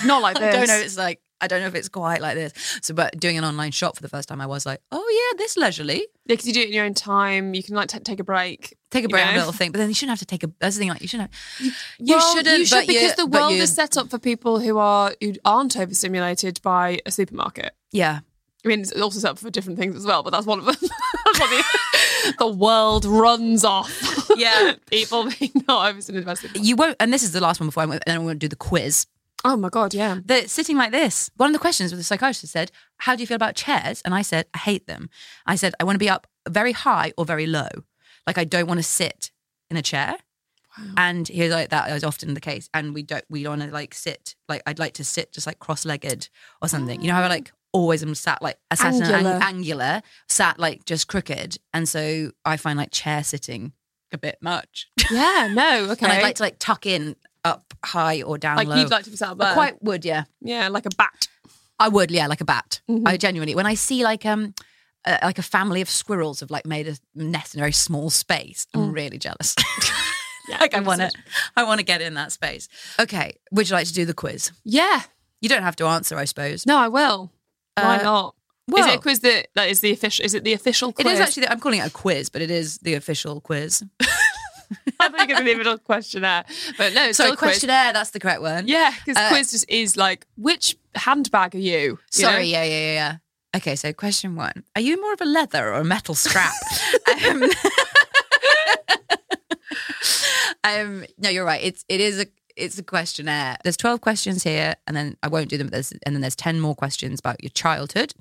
not 0.05 0.23
like 0.23 0.37
I 0.41 0.53
don't 0.53 0.67
know. 0.67 0.77
It's 0.77 0.99
like, 0.99 1.21
I 1.43 1.49
don't 1.49 1.61
know 1.61 1.67
if 1.67 1.75
it's 1.75 1.89
quite 1.89 2.21
like 2.23 2.37
this. 2.37 2.53
So, 2.83 2.95
but 2.95 3.19
doing 3.19 3.37
an 3.37 3.45
online 3.45 3.73
shop 3.73 3.97
for 3.97 4.03
the 4.03 4.09
first 4.09 4.29
time, 4.29 4.41
I 4.41 4.47
was 4.47 4.65
like, 4.65 4.81
oh, 4.93 5.33
yeah, 5.33 5.39
this 5.39 5.57
leisurely. 5.57 5.99
Yeah, 5.99 6.07
because 6.35 6.47
you 6.47 6.53
do 6.55 6.61
it 6.61 6.69
in 6.69 6.73
your 6.75 6.85
own 6.85 6.95
time. 6.95 7.53
You 7.53 7.63
can 7.63 7.75
like 7.75 7.89
t- 7.89 7.99
take 7.99 8.21
a 8.21 8.25
break. 8.25 8.77
Take 8.91 9.03
a 9.05 9.09
you 9.09 9.09
break, 9.09 9.27
a 9.27 9.33
little 9.37 9.53
thing. 9.53 9.73
But 9.73 9.79
then 9.79 9.89
you 9.89 9.95
shouldn't 9.95 10.11
have 10.19 10.21
to 10.21 10.27
take 10.27 10.45
a, 10.45 10.51
that's 10.61 10.77
the 10.77 10.81
thing, 10.81 10.89
like, 10.89 11.03
you 11.03 11.09
shouldn't 11.09 11.31
have, 11.33 11.73
you 11.99 12.15
Well, 12.17 12.35
shouldn't, 12.37 12.59
You 12.61 12.67
should 12.67 12.75
but 12.77 12.87
because 12.87 13.03
you- 13.11 13.17
the 13.17 13.27
world 13.27 13.55
you- 13.55 13.63
is 13.63 13.75
set 13.75 13.97
up 13.97 14.09
for 14.09 14.19
people 14.19 14.61
who 14.61 14.79
are 14.79 15.15
who 15.21 15.35
aren't 15.45 15.77
overstimulated 15.77 16.61
by 16.63 17.01
a 17.05 17.11
supermarket. 17.11 17.75
Yeah. 17.91 18.21
I 18.65 18.69
mean, 18.69 18.81
it's 18.83 18.93
also 18.93 19.19
set 19.19 19.33
up 19.33 19.39
for 19.41 19.51
different 19.51 19.79
things 19.81 19.97
as 19.97 20.07
well, 20.07 20.23
but 20.23 20.31
that's 20.31 20.47
one 20.47 20.61
of 20.61 20.65
them. 20.67 20.77
The, 21.33 22.35
the 22.39 22.47
world 22.47 23.05
runs 23.05 23.65
off. 23.65 24.31
Yeah. 24.37 24.75
people 24.91 25.29
being 25.39 25.51
not 25.67 25.89
overstimulated 25.91 26.27
by 26.27 26.33
a 26.33 26.37
supermarket. 26.37 26.67
You 26.69 26.77
won't, 26.77 26.97
and 27.01 27.13
this 27.13 27.23
is 27.23 27.33
the 27.33 27.41
last 27.41 27.59
one 27.59 27.69
before 27.69 27.83
I, 27.83 27.87
and 27.87 28.03
then 28.07 28.17
I'm 28.17 28.23
going 28.23 28.35
to 28.35 28.39
do 28.39 28.49
the 28.49 28.55
quiz. 28.57 29.07
Oh 29.45 29.57
my 29.57 29.69
god, 29.69 29.93
yeah. 29.93 30.19
that 30.27 30.51
sitting 30.51 30.77
like 30.77 30.93
this. 30.93 31.31
One 31.37 31.49
of 31.49 31.53
the 31.53 31.59
questions 31.59 31.91
with 31.91 31.99
the 31.99 32.05
psychiatrist 32.05 32.53
said, 32.53 32.71
How 32.99 33.17
do 33.17 33.23
you 33.23 33.27
feel 33.27 33.37
about 33.37 33.57
chairs? 33.57 34.03
And 34.05 34.15
I 34.15 34.23
said, 34.23 34.47
I 34.55 34.59
hate 34.59 34.87
them. 34.87 35.11
I 35.47 35.57
said, 35.57 35.75
I 35.81 35.85
want 35.85 35.97
to 35.97 35.99
be 35.99 36.11
up 36.11 36.27
very 36.49 36.73
high 36.73 37.13
or 37.17 37.25
very 37.25 37.47
low. 37.47 37.69
Like, 38.27 38.39
I 38.39 38.45
don't 38.45 38.67
want 38.67 38.79
to 38.79 38.85
sit 38.85 39.33
in 39.71 39.77
a 39.77 39.83
chair. 39.83 40.17
Wow. 40.79 40.95
And 40.97 41.29
he 41.29 41.43
was 41.43 41.51
like, 41.51 41.71
That 41.71 41.91
is 41.91 42.05
often 42.05 42.35
the 42.35 42.41
case. 42.41 42.69
And 42.73 42.95
we 42.95 43.03
don't, 43.03 43.25
we 43.29 43.43
don't 43.43 43.59
want 43.59 43.71
to 43.71 43.75
like 43.75 43.95
sit, 43.95 44.37
like, 44.49 44.63
I'd 44.67 44.79
like 44.79 44.95
to 44.95 45.05
sit 45.05 45.33
just 45.33 45.47
like 45.47 45.59
cross 45.59 45.85
legged 45.85 46.29
or 46.61 46.69
something. 46.69 47.01
You 47.01 47.09
know 47.09 47.15
how 47.15 47.23
I 47.23 47.29
like 47.29 47.53
oh. 47.75 47.81
always 47.81 48.03
am 48.03 48.15
sat 48.15 48.41
like, 48.43 48.59
I 48.71 48.77
sat 48.77 48.95
in 48.95 49.03
an 49.03 49.13
Angular. 49.13 49.35
ang- 49.35 49.43
angular, 49.43 50.03
sat 50.29 50.59
like 50.59 50.85
just 50.85 51.09
crooked. 51.09 51.59
And 51.75 51.89
so 51.89 52.31
I 52.45 52.57
find 52.57 52.79
like 52.79 52.91
chair 52.93 53.25
sitting 53.25 53.73
a 54.13 54.19
bit 54.19 54.39
much. 54.41 54.89
Yeah, 55.11 55.49
no, 55.53 55.91
okay. 55.91 56.07
And 56.07 56.13
I'd 56.13 56.23
like 56.23 56.37
to 56.37 56.43
like 56.43 56.57
tuck 56.59 56.87
in 56.87 57.17
up 57.45 57.75
high 57.85 58.23
or 58.23 58.39
down 58.39 58.57
like 58.57 58.69
low. 58.69 58.77
you'd 58.77 58.91
like 58.91 59.05
to 59.05 59.11
be 59.11 59.17
sat 59.17 59.31
up 59.31 59.41
I 59.43 59.55
quite 59.55 59.83
would, 59.83 60.05
yeah. 60.05 60.25
yeah, 60.41 60.69
like 60.69 60.87
a 60.87 60.91
bat. 60.97 61.29
I 61.79 61.89
would, 61.89 62.11
yeah, 62.11 62.27
like 62.29 62.41
a 62.41 62.45
bat. 62.45 62.81
Mm-hmm. 62.89 63.09
I 63.09 63.17
genuinely, 63.17 63.55
when 63.55 63.67
I 63.67 63.75
see 63.75 64.05
like 64.05 64.25
um, 64.25 64.55
uh, 65.05 65.19
like 65.23 65.39
a 65.39 65.43
family 65.43 65.81
of 65.81 65.91
squirrels 65.91 66.41
have 66.41 66.51
like 66.51 66.65
made 66.67 66.87
a 66.89 66.97
nest 67.15 67.55
in 67.55 67.61
a 67.61 67.63
very 67.63 67.73
small 67.73 68.11
space, 68.11 68.67
I'm 68.75 68.91
Mm. 68.91 68.95
really 68.95 69.19
jealous. 69.19 69.57
like 70.61 70.75
I 70.75 70.81
want 70.81 71.01
to, 71.01 71.11
I 71.57 71.65
want 71.65 71.79
to 71.81 71.85
get 71.85 72.01
in 72.01 72.15
that 72.15 72.31
space. 72.33 72.69
Okay, 73.01 73.33
would 73.51 73.69
you 73.69 73.75
like 73.75 73.87
to 73.89 73.95
do 73.95 74.05
the 74.05 74.15
quiz? 74.15 74.53
Yeah. 74.65 75.03
You 75.41 75.49
don't 75.49 75.63
have 75.63 75.77
to 75.77 75.87
answer, 75.87 76.17
I 76.17 76.25
suppose. 76.27 76.67
No, 76.67 76.79
I 76.79 76.87
will. 76.89 77.33
Why 77.75 77.99
Uh, 77.99 78.03
not? 78.03 78.35
is 78.79 78.87
it 78.87 78.95
a 78.95 78.99
quiz 79.01 79.19
that, 79.21 79.49
that 79.57 79.69
is 79.69 79.81
the 79.81 79.91
official? 79.91 80.25
Is 80.25 80.35
it 80.35 80.45
the 80.45 80.53
official 80.53 80.91
It 80.91 80.95
quiz? 81.03 81.15
is 81.15 81.21
actually. 81.21 81.49
I'm 81.49 81.59
calling 81.59 81.81
it 81.81 81.87
a 81.87 81.91
quiz, 81.91 82.29
but 82.29 82.43
it 82.43 82.51
is 82.51 82.79
the 82.79 82.95
official 82.95 83.41
quiz. 83.41 83.83
I 85.01 85.09
think 85.09 85.31
it's 85.31 85.41
the 85.41 85.53
official 85.53 85.79
questionnaire, 85.79 86.45
but 86.79 86.93
no, 86.95 87.05
it's 87.09 87.21
a 87.21 87.27
quiz. 87.29 87.39
questionnaire. 87.39 87.93
That's 87.93 88.11
the 88.11 88.21
correct 88.21 88.43
one. 88.43 88.67
Yeah, 88.69 88.93
because 89.05 89.17
Uh, 89.17 89.29
quiz 89.29 89.51
just 89.51 89.65
is 89.69 89.97
like, 89.97 90.27
which 90.37 90.77
handbag 90.95 91.55
are 91.55 91.59
you? 91.59 91.81
You 91.81 91.99
Sorry, 92.11 92.35
know? 92.35 92.41
yeah, 92.41 92.65
yeah, 92.65 92.79
yeah, 92.79 92.93
yeah. 92.95 93.17
Okay, 93.57 93.77
so 93.77 93.93
question 93.93 94.35
one: 94.37 94.65
Are 94.75 94.81
you 94.83 95.01
more 95.01 95.13
of 95.13 95.21
a 95.21 95.27
leather 95.27 95.69
or 95.69 95.81
a 95.81 95.85
metal 95.85 96.15
strap? 96.15 96.53
um, 97.29 97.43
um, 100.65 101.05
no, 101.19 101.29
you're 101.29 101.45
right. 101.45 101.63
It's 101.63 101.85
it 101.89 102.01
is 102.01 102.21
a 102.21 102.27
it's 102.55 102.79
a 102.79 102.83
questionnaire. 102.83 103.57
There's 103.65 103.79
12 103.79 104.01
questions 104.03 104.43
here, 104.43 104.75
and 104.87 104.95
then 104.97 105.17
I 105.23 105.29
won't 105.29 105.49
do 105.49 105.57
them. 105.59 105.69
But 105.69 105.73
there's 105.73 105.93
and 106.05 106.15
then 106.15 106.21
there's 106.21 106.37
10 106.37 106.61
more 106.61 106.75
questions 106.75 107.19
about 107.21 107.43
your 107.43 107.51
childhood, 107.51 108.15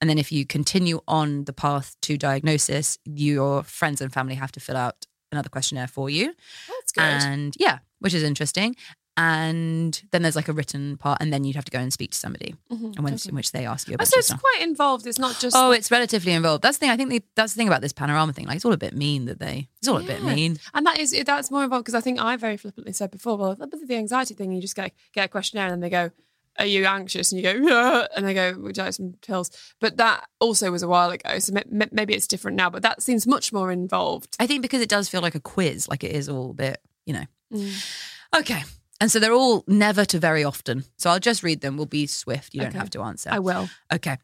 and 0.00 0.08
then 0.08 0.18
if 0.18 0.30
you 0.32 0.46
continue 0.46 1.00
on 1.08 1.44
the 1.44 1.52
path 1.52 1.96
to 2.02 2.16
diagnosis, 2.16 2.98
your 3.04 3.62
friends 3.62 4.00
and 4.00 4.12
family 4.12 4.34
have 4.36 4.52
to 4.52 4.60
fill 4.60 4.76
out 4.76 5.06
another 5.32 5.48
questionnaire 5.48 5.86
for 5.88 6.08
you. 6.10 6.32
Oh, 6.70 6.80
that's 6.80 6.92
good. 6.92 7.02
And 7.02 7.54
yeah, 7.58 7.78
which 8.00 8.14
is 8.14 8.22
interesting. 8.22 8.74
And 9.20 10.00
then 10.12 10.22
there's 10.22 10.36
like 10.36 10.46
a 10.46 10.52
written 10.52 10.96
part, 10.96 11.20
and 11.20 11.32
then 11.32 11.42
you'd 11.42 11.56
have 11.56 11.64
to 11.64 11.72
go 11.72 11.80
and 11.80 11.92
speak 11.92 12.12
to 12.12 12.16
somebody, 12.16 12.54
mm-hmm, 12.70 12.84
and 12.94 13.00
when, 13.02 13.18
in 13.28 13.34
which 13.34 13.50
they 13.50 13.66
ask 13.66 13.88
you 13.88 13.94
Oh, 13.94 13.96
about 13.96 14.06
so 14.06 14.18
it's 14.18 14.28
stuff. 14.28 14.40
quite 14.40 14.60
involved. 14.62 15.08
It's 15.08 15.18
not 15.18 15.40
just. 15.40 15.56
Oh, 15.56 15.70
like- 15.70 15.80
it's 15.80 15.90
relatively 15.90 16.30
involved. 16.32 16.62
That's 16.62 16.76
the 16.78 16.82
thing. 16.82 16.90
I 16.90 16.96
think 16.96 17.10
the, 17.10 17.22
that's 17.34 17.52
the 17.52 17.58
thing 17.58 17.66
about 17.66 17.80
this 17.80 17.92
Panorama 17.92 18.32
thing. 18.32 18.46
Like, 18.46 18.54
it's 18.54 18.64
all 18.64 18.72
a 18.72 18.76
bit 18.78 18.94
mean 18.94 19.24
that 19.24 19.40
they. 19.40 19.68
It's 19.78 19.88
all 19.88 19.96
a 19.96 20.04
bit 20.04 20.22
mean. 20.22 20.58
And 20.72 20.86
that 20.86 21.00
is 21.00 21.10
that's 21.26 21.50
more 21.50 21.64
involved 21.64 21.86
because 21.86 21.96
I 21.96 22.00
think 22.00 22.20
I 22.20 22.36
very 22.36 22.56
flippantly 22.56 22.92
said 22.92 23.10
before. 23.10 23.36
Well, 23.36 23.56
the 23.56 23.96
anxiety 23.96 24.34
thing, 24.34 24.52
you 24.52 24.60
just 24.60 24.76
get 24.76 24.92
get 25.12 25.24
a 25.24 25.28
questionnaire 25.28 25.66
and 25.66 25.72
then 25.72 25.80
they 25.80 25.90
go, 25.90 26.12
"Are 26.58 26.66
you 26.66 26.86
anxious?" 26.86 27.32
And 27.32 27.40
you 27.40 27.52
go, 27.52 27.68
"Yeah," 27.68 28.06
and 28.16 28.26
they 28.26 28.34
go, 28.34 28.54
"Would 28.58 28.76
you 28.76 28.82
like 28.82 28.94
some 28.94 29.14
pills?" 29.22 29.50
But 29.80 29.96
that 29.96 30.28
also 30.40 30.70
was 30.70 30.82
a 30.82 30.88
while 30.88 31.10
ago, 31.10 31.38
so 31.38 31.52
ma- 31.54 31.60
ma- 31.70 31.86
maybe 31.92 32.14
it's 32.14 32.26
different 32.26 32.56
now. 32.56 32.70
But 32.70 32.82
that 32.82 33.02
seems 33.02 33.26
much 33.26 33.52
more 33.52 33.70
involved. 33.72 34.36
I 34.38 34.46
think 34.46 34.62
because 34.62 34.80
it 34.82 34.88
does 34.88 35.08
feel 35.08 35.20
like 35.20 35.34
a 35.34 35.40
quiz, 35.40 35.88
like 35.88 36.04
it 36.04 36.12
is 36.12 36.28
all 36.28 36.50
a 36.50 36.54
bit, 36.54 36.78
you 37.06 37.14
know. 37.14 37.24
Mm. 37.52 37.98
Okay. 38.40 38.62
And 39.00 39.12
so 39.12 39.20
they're 39.20 39.32
all 39.32 39.62
never 39.68 40.04
to 40.06 40.18
very 40.18 40.42
often. 40.42 40.84
So 40.96 41.08
I'll 41.10 41.20
just 41.20 41.44
read 41.44 41.60
them. 41.60 41.76
We'll 41.76 41.86
be 41.86 42.06
swift. 42.08 42.52
You 42.52 42.62
don't 42.62 42.74
have 42.74 42.90
to 42.90 43.02
answer. 43.02 43.30
I 43.32 43.38
will. 43.38 43.68
Okay. 43.92 44.18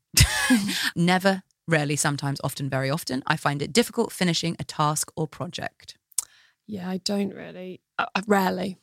never, 0.97 1.43
rarely, 1.69 1.95
sometimes, 1.95 2.41
often, 2.43 2.69
very 2.69 2.91
often. 2.91 3.23
I 3.25 3.37
find 3.37 3.63
it 3.63 3.73
difficult 3.73 4.11
finishing 4.11 4.57
a 4.59 4.65
task 4.65 5.13
or 5.15 5.29
project. 5.29 5.97
Yeah, 6.67 6.91
I 6.91 6.97
don't 6.99 7.33
really. 7.33 7.83
Uh, 7.99 8.07
uh, 8.17 8.23
rarely. 8.27 8.77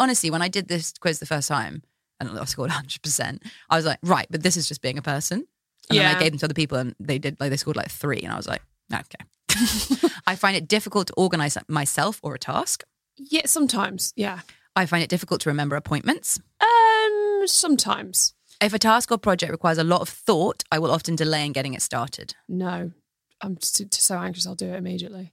honestly, 0.00 0.28
when 0.30 0.42
I 0.42 0.48
did 0.48 0.66
this 0.66 0.92
quiz 0.98 1.20
the 1.20 1.26
first 1.26 1.46
time 1.46 1.82
and 2.20 2.38
I 2.38 2.44
scored 2.44 2.70
100%, 2.72 3.42
I 3.70 3.76
was 3.76 3.84
like, 3.86 3.98
right, 4.02 4.26
but 4.30 4.42
this 4.42 4.56
is 4.56 4.68
just 4.68 4.82
being 4.82 4.98
a 4.98 5.02
person. 5.02 5.46
And 5.90 5.98
then 5.98 6.10
Yeah. 6.10 6.16
I 6.16 6.20
gave 6.20 6.32
them 6.32 6.38
to 6.40 6.46
other 6.46 6.54
people 6.54 6.78
and 6.78 6.94
they 7.00 7.18
did, 7.18 7.38
like, 7.40 7.50
they 7.50 7.56
scored 7.56 7.76
like 7.76 7.90
three. 7.90 8.20
And 8.20 8.32
I 8.32 8.36
was 8.36 8.46
like, 8.48 8.62
okay. 8.92 9.24
I 10.26 10.36
find 10.36 10.56
it 10.56 10.68
difficult 10.68 11.06
to 11.08 11.14
organize 11.16 11.56
myself 11.68 12.20
or 12.22 12.34
a 12.34 12.38
task. 12.38 12.84
Yeah, 13.16 13.46
sometimes. 13.46 14.12
Yeah. 14.16 14.40
I 14.76 14.86
find 14.86 15.02
it 15.02 15.10
difficult 15.10 15.40
to 15.42 15.48
remember 15.50 15.76
appointments. 15.76 16.38
Um, 16.60 17.42
sometimes. 17.46 18.34
If 18.60 18.74
a 18.74 18.78
task 18.78 19.10
or 19.10 19.18
project 19.18 19.50
requires 19.50 19.78
a 19.78 19.84
lot 19.84 20.00
of 20.02 20.08
thought, 20.08 20.62
I 20.70 20.78
will 20.78 20.90
often 20.90 21.16
delay 21.16 21.46
in 21.46 21.52
getting 21.52 21.74
it 21.74 21.82
started. 21.82 22.34
No, 22.48 22.92
I'm 23.40 23.56
just 23.56 23.94
so 23.94 24.18
anxious. 24.18 24.46
I'll 24.46 24.54
do 24.54 24.66
it 24.68 24.76
immediately. 24.76 25.32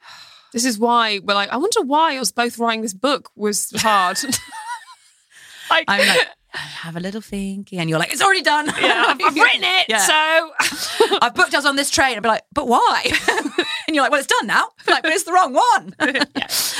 This 0.52 0.64
is 0.64 0.80
why 0.80 1.20
we're 1.22 1.34
like, 1.34 1.50
I 1.50 1.58
wonder 1.58 1.82
why 1.82 2.18
us 2.18 2.32
both 2.32 2.58
writing 2.58 2.82
this 2.82 2.92
book 2.92 3.30
was 3.36 3.70
hard. 3.76 4.18
like, 5.70 5.84
I'm 5.88 6.06
like, 6.06 6.28
have 6.48 6.96
a 6.96 7.00
little 7.00 7.20
thinky, 7.20 7.74
and 7.74 7.88
you're 7.88 7.98
like, 7.98 8.12
it's 8.12 8.22
already 8.22 8.42
done. 8.42 8.66
yeah, 8.66 9.04
I've, 9.08 9.20
I've 9.22 9.34
written 9.34 9.62
it. 9.62 9.86
Yeah. 9.88 9.98
So 9.98 11.18
I've 11.22 11.34
booked 11.34 11.54
us 11.54 11.64
on 11.64 11.76
this 11.76 11.90
train. 11.90 12.16
I'd 12.16 12.22
be 12.22 12.28
like, 12.28 12.44
but 12.52 12.66
why? 12.66 13.04
and 13.86 13.94
you're 13.94 14.02
like, 14.02 14.10
well, 14.10 14.20
it's 14.20 14.26
done 14.26 14.46
now. 14.46 14.68
I'm 14.86 14.94
like, 14.94 15.02
but 15.02 15.12
it's 15.12 15.24
the 15.24 15.32
wrong 15.32 15.54
one. 15.54 15.94
yeah. 16.00 16.24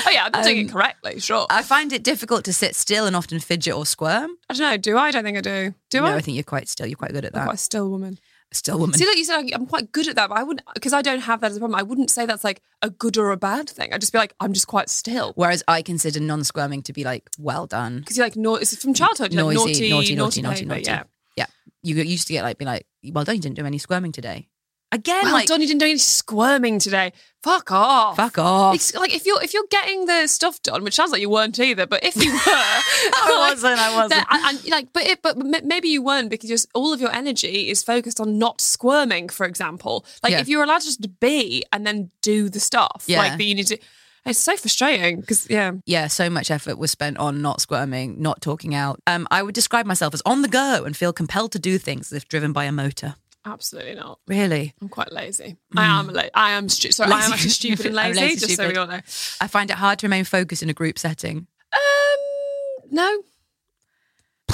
Oh 0.05 0.09
yeah, 0.11 0.29
I'm 0.33 0.43
doing 0.43 0.57
it 0.57 0.63
um, 0.65 0.69
correctly. 0.69 1.19
Sure. 1.19 1.45
I 1.49 1.61
find 1.63 1.93
it 1.93 2.03
difficult 2.03 2.43
to 2.45 2.53
sit 2.53 2.75
still 2.75 3.05
and 3.05 3.15
often 3.15 3.39
fidget 3.39 3.73
or 3.73 3.85
squirm. 3.85 4.37
I 4.49 4.53
don't 4.53 4.71
know. 4.71 4.77
Do 4.77 4.97
I? 4.97 5.07
I 5.07 5.11
don't 5.11 5.23
think 5.23 5.37
I 5.37 5.41
do. 5.41 5.73
Do 5.89 5.99
I? 5.99 6.09
no, 6.09 6.15
I? 6.15 6.17
I 6.17 6.21
think 6.21 6.35
you're 6.35 6.43
quite 6.43 6.67
still. 6.67 6.87
You're 6.87 6.97
quite 6.97 7.11
good 7.13 7.25
at 7.25 7.33
that. 7.33 7.39
I'm 7.39 7.45
quite 7.47 7.55
a 7.55 7.57
still 7.57 7.89
woman. 7.89 8.19
Still 8.53 8.79
woman. 8.79 8.97
See, 8.97 9.05
like 9.07 9.15
you 9.15 9.23
said, 9.23 9.49
I'm 9.53 9.65
quite 9.65 9.93
good 9.93 10.09
at 10.09 10.15
that, 10.17 10.27
but 10.27 10.37
I 10.37 10.43
wouldn't 10.43 10.67
because 10.73 10.91
I 10.91 11.01
don't 11.01 11.21
have 11.21 11.39
that 11.39 11.51
as 11.51 11.57
a 11.57 11.59
problem. 11.61 11.79
I 11.79 11.83
wouldn't 11.83 12.09
say 12.09 12.25
that's 12.25 12.43
like 12.43 12.61
a 12.81 12.89
good 12.89 13.17
or 13.17 13.31
a 13.31 13.37
bad 13.37 13.69
thing. 13.69 13.93
I'd 13.93 14.01
just 14.01 14.11
be 14.11 14.19
like, 14.19 14.33
I'm 14.41 14.51
just 14.51 14.67
quite 14.67 14.89
still. 14.89 15.31
Whereas 15.35 15.63
I 15.69 15.81
consider 15.81 16.19
non-squirming 16.19 16.81
to 16.83 16.93
be 16.93 17.05
like, 17.05 17.29
well 17.39 17.65
done. 17.65 17.99
Because 17.99 18.17
you're 18.17 18.25
like, 18.25 18.35
no, 18.35 18.55
it's 18.55 18.75
from 18.75 18.93
childhood. 18.93 19.33
You're 19.33 19.43
like, 19.43 19.55
Noisy, 19.55 19.89
naughty, 19.89 20.15
naughty, 20.15 20.15
naughty, 20.15 20.41
naughty, 20.41 20.65
behaviour, 20.65 20.91
naughty. 20.91 21.07
Yeah. 21.37 21.45
Yeah. 21.83 21.95
You 21.95 21.95
used 22.03 22.27
to 22.27 22.33
get 22.33 22.43
like, 22.43 22.57
be 22.57 22.65
like, 22.65 22.85
well 23.13 23.23
done, 23.23 23.35
you 23.35 23.41
didn't 23.41 23.55
do 23.55 23.65
any 23.65 23.77
squirming 23.77 24.11
today. 24.11 24.49
Again, 24.93 25.23
Well 25.23 25.33
like, 25.33 25.47
done, 25.47 25.61
you 25.61 25.67
didn't 25.67 25.79
do 25.79 25.85
any 25.85 25.97
squirming 25.97 26.77
today. 26.79 27.13
Fuck 27.43 27.71
off. 27.71 28.17
fuck 28.17 28.37
off. 28.37 28.75
It's 28.75 28.93
like 28.93 29.15
if 29.15 29.25
you're 29.25 29.41
if 29.41 29.53
you're 29.53 29.65
getting 29.71 30.05
the 30.05 30.27
stuff 30.27 30.61
done, 30.61 30.83
which 30.83 30.93
sounds 30.95 31.11
like 31.11 31.21
you 31.21 31.29
weren't 31.29 31.57
either, 31.59 31.87
but 31.87 32.03
if 32.03 32.15
you 32.15 32.31
were, 32.31 32.39
I 32.45 33.47
wasn't, 33.49 33.79
I 33.79 33.95
wasn't. 33.95 34.25
and, 34.29 34.45
and, 34.57 34.69
like, 34.69 34.93
but 34.93 35.03
it, 35.03 35.21
but 35.21 35.37
m- 35.37 35.67
maybe 35.67 35.87
you 35.87 36.03
weren't 36.03 36.29
because 36.29 36.49
just 36.49 36.67
all 36.75 36.93
of 36.93 37.01
your 37.01 37.11
energy 37.13 37.69
is 37.69 37.81
focused 37.83 38.19
on 38.19 38.37
not 38.37 38.61
squirming, 38.61 39.29
for 39.29 39.45
example. 39.45 40.05
Like 40.21 40.33
Yeah. 40.33 40.39
if 40.41 40.49
you're 40.49 40.63
allowed 40.63 40.81
just 40.83 41.01
to 41.03 41.07
be 41.09 41.63
and 41.71 41.87
then 41.87 42.11
do 42.21 42.49
the 42.49 42.59
stuff, 42.59 43.05
Yeah. 43.07 43.19
like 43.19 43.37
that 43.37 43.43
you 43.43 43.55
need 43.55 43.67
to. 43.67 43.79
It's 44.23 44.37
so 44.37 44.55
frustrating 44.55 45.19
because 45.21 45.49
yeah, 45.49 45.71
yeah, 45.87 46.05
so 46.05 46.29
much 46.29 46.51
effort 46.51 46.77
was 46.77 46.91
spent 46.91 47.17
on 47.17 47.41
not 47.41 47.59
squirming, 47.59 48.21
not 48.21 48.39
talking 48.39 48.75
out. 48.75 48.99
Um, 49.07 49.27
I 49.31 49.41
would 49.41 49.55
describe 49.55 49.87
myself 49.87 50.13
as 50.13 50.21
on 50.27 50.43
the 50.43 50.47
go 50.47 50.83
and 50.85 50.95
feel 50.95 51.11
compelled 51.11 51.53
to 51.53 51.59
do 51.59 51.79
things 51.79 52.11
as 52.11 52.17
if 52.17 52.27
driven 52.27 52.53
by 52.53 52.65
a 52.65 52.71
motor. 52.71 53.15
Absolutely 53.45 53.95
not. 53.95 54.19
Really, 54.27 54.73
I'm 54.81 54.89
quite 54.89 55.11
lazy. 55.11 55.57
I 55.75 55.99
am. 55.99 56.07
La- 56.07 56.23
I 56.33 56.51
am. 56.51 56.69
Stu- 56.69 56.91
sorry, 56.91 57.11
I 57.11 57.15
am 57.15 57.21
Lazy. 57.21 57.33
actually 57.33 57.49
stupid 57.49 57.85
and 57.87 57.95
lazy. 57.95 58.19
lazy, 58.21 58.45
just 58.47 58.55
so 58.57 58.67
we 58.67 58.75
all 58.75 58.87
know. 58.87 59.01
I 59.41 59.47
find 59.47 59.69
it 59.69 59.77
hard 59.77 59.99
to 59.99 60.07
remain 60.07 60.23
focused 60.25 60.63
in 60.63 60.69
a 60.69 60.73
group 60.73 60.97
setting. 60.99 61.47
Um, 61.73 62.89
no. 62.91 63.21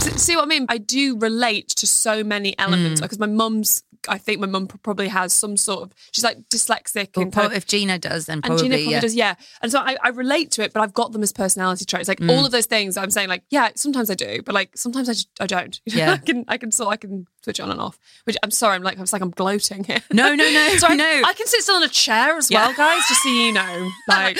See 0.01 0.35
what 0.35 0.43
I 0.43 0.47
mean? 0.47 0.65
I 0.69 0.77
do 0.77 1.17
relate 1.17 1.69
to 1.69 1.87
so 1.87 2.23
many 2.23 2.57
elements 2.57 2.99
Mm. 2.99 3.03
because 3.03 3.19
my 3.19 3.27
mum's. 3.27 3.83
I 4.09 4.17
think 4.19 4.39
my 4.39 4.47
mum 4.47 4.67
probably 4.67 5.09
has 5.09 5.33
some 5.33 5.57
sort 5.57 5.81
of. 5.81 5.93
She's 6.13 6.23
like 6.23 6.47
dyslexic 6.49 7.17
Well, 7.17 7.25
and 7.25 7.35
of, 7.37 7.51
if 7.53 7.67
Gina 7.67 7.99
does, 7.99 8.27
then 8.27 8.39
and 8.43 8.57
Gina 8.57 8.75
probably 8.75 8.91
yeah. 8.91 8.99
does, 9.01 9.13
yeah. 9.15 9.35
And 9.61 9.69
so 9.69 9.79
I, 9.79 9.97
I 10.01 10.09
relate 10.09 10.51
to 10.51 10.63
it, 10.63 10.71
but 10.71 10.81
I've 10.81 10.93
got 10.93 11.11
them 11.11 11.23
as 11.23 11.33
personality 11.33 11.83
traits. 11.83 12.07
Like 12.07 12.19
Mm. 12.21 12.29
all 12.31 12.45
of 12.45 12.51
those 12.53 12.67
things, 12.67 12.95
I'm 12.95 13.09
saying 13.09 13.27
like, 13.27 13.43
yeah, 13.49 13.69
sometimes 13.75 14.09
I 14.09 14.13
do, 14.15 14.41
but 14.45 14.55
like 14.55 14.77
sometimes 14.77 15.09
I, 15.09 15.13
just, 15.13 15.27
I 15.41 15.45
don't. 15.45 15.81
Yeah. 15.85 16.13
I 16.13 16.17
can 16.17 16.45
I 16.47 16.57
can 16.57 16.71
sort 16.71 16.93
I 16.93 16.95
can 16.95 17.27
switch 17.43 17.59
on 17.59 17.69
and 17.69 17.81
off. 17.81 17.99
Which 18.23 18.37
I'm 18.43 18.51
sorry, 18.51 18.75
I'm 18.75 18.83
like 18.83 18.97
it's 18.97 19.11
like 19.11 19.21
I'm 19.21 19.31
gloating 19.31 19.83
here. 19.83 20.01
No, 20.13 20.33
no, 20.35 20.49
no, 20.51 20.69
so 20.77 20.87
I, 20.87 20.95
no. 20.95 21.21
I 21.25 21.33
can 21.33 21.47
sit 21.47 21.63
still 21.63 21.75
in 21.77 21.83
a 21.83 21.89
chair 21.89 22.37
as 22.37 22.49
Yeah. 22.49 22.67
well, 22.67 22.75
guys, 22.77 23.03
just 23.09 23.23
so 23.23 23.29
you 23.29 23.51
know. 23.51 23.89
Like 24.07 24.37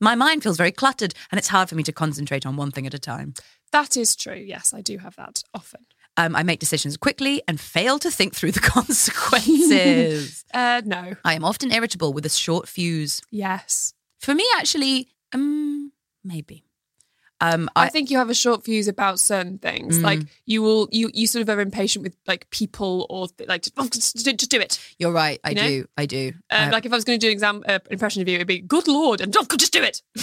My 0.00 0.14
mind 0.14 0.42
feels 0.44 0.56
very 0.56 0.72
cluttered 0.72 1.12
and 1.30 1.38
it's 1.38 1.48
hard 1.48 1.68
for 1.68 1.74
me 1.74 1.82
to 1.82 1.92
concentrate 1.92 2.46
on 2.46 2.56
one 2.56 2.70
thing 2.70 2.86
at 2.86 2.94
a 2.94 2.98
time. 2.98 3.34
that 3.72 3.98
is 3.98 4.16
true. 4.16 4.34
Yes, 4.54 4.67
I 4.74 4.80
do 4.80 4.98
have 4.98 5.16
that 5.16 5.42
often. 5.54 5.86
Um, 6.16 6.34
I 6.34 6.42
make 6.42 6.58
decisions 6.58 6.96
quickly 6.96 7.42
and 7.46 7.60
fail 7.60 7.98
to 8.00 8.10
think 8.10 8.34
through 8.34 8.52
the 8.52 8.60
consequences. 8.76 10.44
Uh, 10.54 10.80
no. 10.84 11.14
I 11.26 11.34
am 11.34 11.44
often 11.44 11.70
irritable 11.70 12.14
with 12.14 12.24
a 12.24 12.30
short 12.30 12.68
fuse. 12.68 13.20
Yes. 13.30 13.92
For 14.18 14.34
me, 14.34 14.46
actually, 14.56 15.08
um, 15.34 15.92
maybe. 16.24 16.64
Um, 17.40 17.70
I, 17.76 17.84
I, 17.84 17.88
think 17.88 18.10
you 18.10 18.18
have 18.18 18.30
a 18.30 18.34
short 18.34 18.64
fuse 18.64 18.88
about 18.88 19.20
certain 19.20 19.58
things. 19.58 19.98
Mm. 19.98 20.02
Like 20.02 20.20
you 20.46 20.60
will, 20.60 20.88
you 20.90 21.10
you 21.14 21.26
sort 21.26 21.42
of 21.42 21.48
are 21.48 21.60
impatient 21.60 22.02
with 22.02 22.16
like 22.26 22.50
people 22.50 23.06
or 23.08 23.28
th- 23.28 23.48
like 23.48 23.62
just, 23.62 23.74
oh, 23.76 23.88
just, 23.88 24.24
do- 24.24 24.32
just 24.32 24.50
do 24.50 24.60
it. 24.60 24.80
you're 24.98 25.12
right. 25.12 25.38
I 25.44 25.50
you 25.50 25.54
know? 25.54 25.68
do. 25.68 25.88
I 25.96 26.06
do. 26.06 26.32
Um, 26.50 26.68
I- 26.68 26.70
like 26.70 26.86
if 26.86 26.92
I 26.92 26.96
was 26.96 27.04
going 27.04 27.20
to 27.20 27.24
do 27.24 27.28
an 27.28 27.32
exam 27.32 27.64
uh, 27.68 27.78
impression 27.90 28.22
of 28.22 28.28
you, 28.28 28.36
it'd 28.36 28.48
be 28.48 28.58
good 28.60 28.88
lord 28.88 29.20
and 29.20 29.34
oh, 29.36 29.46
just 29.56 29.72
do 29.72 29.82
it. 29.82 30.02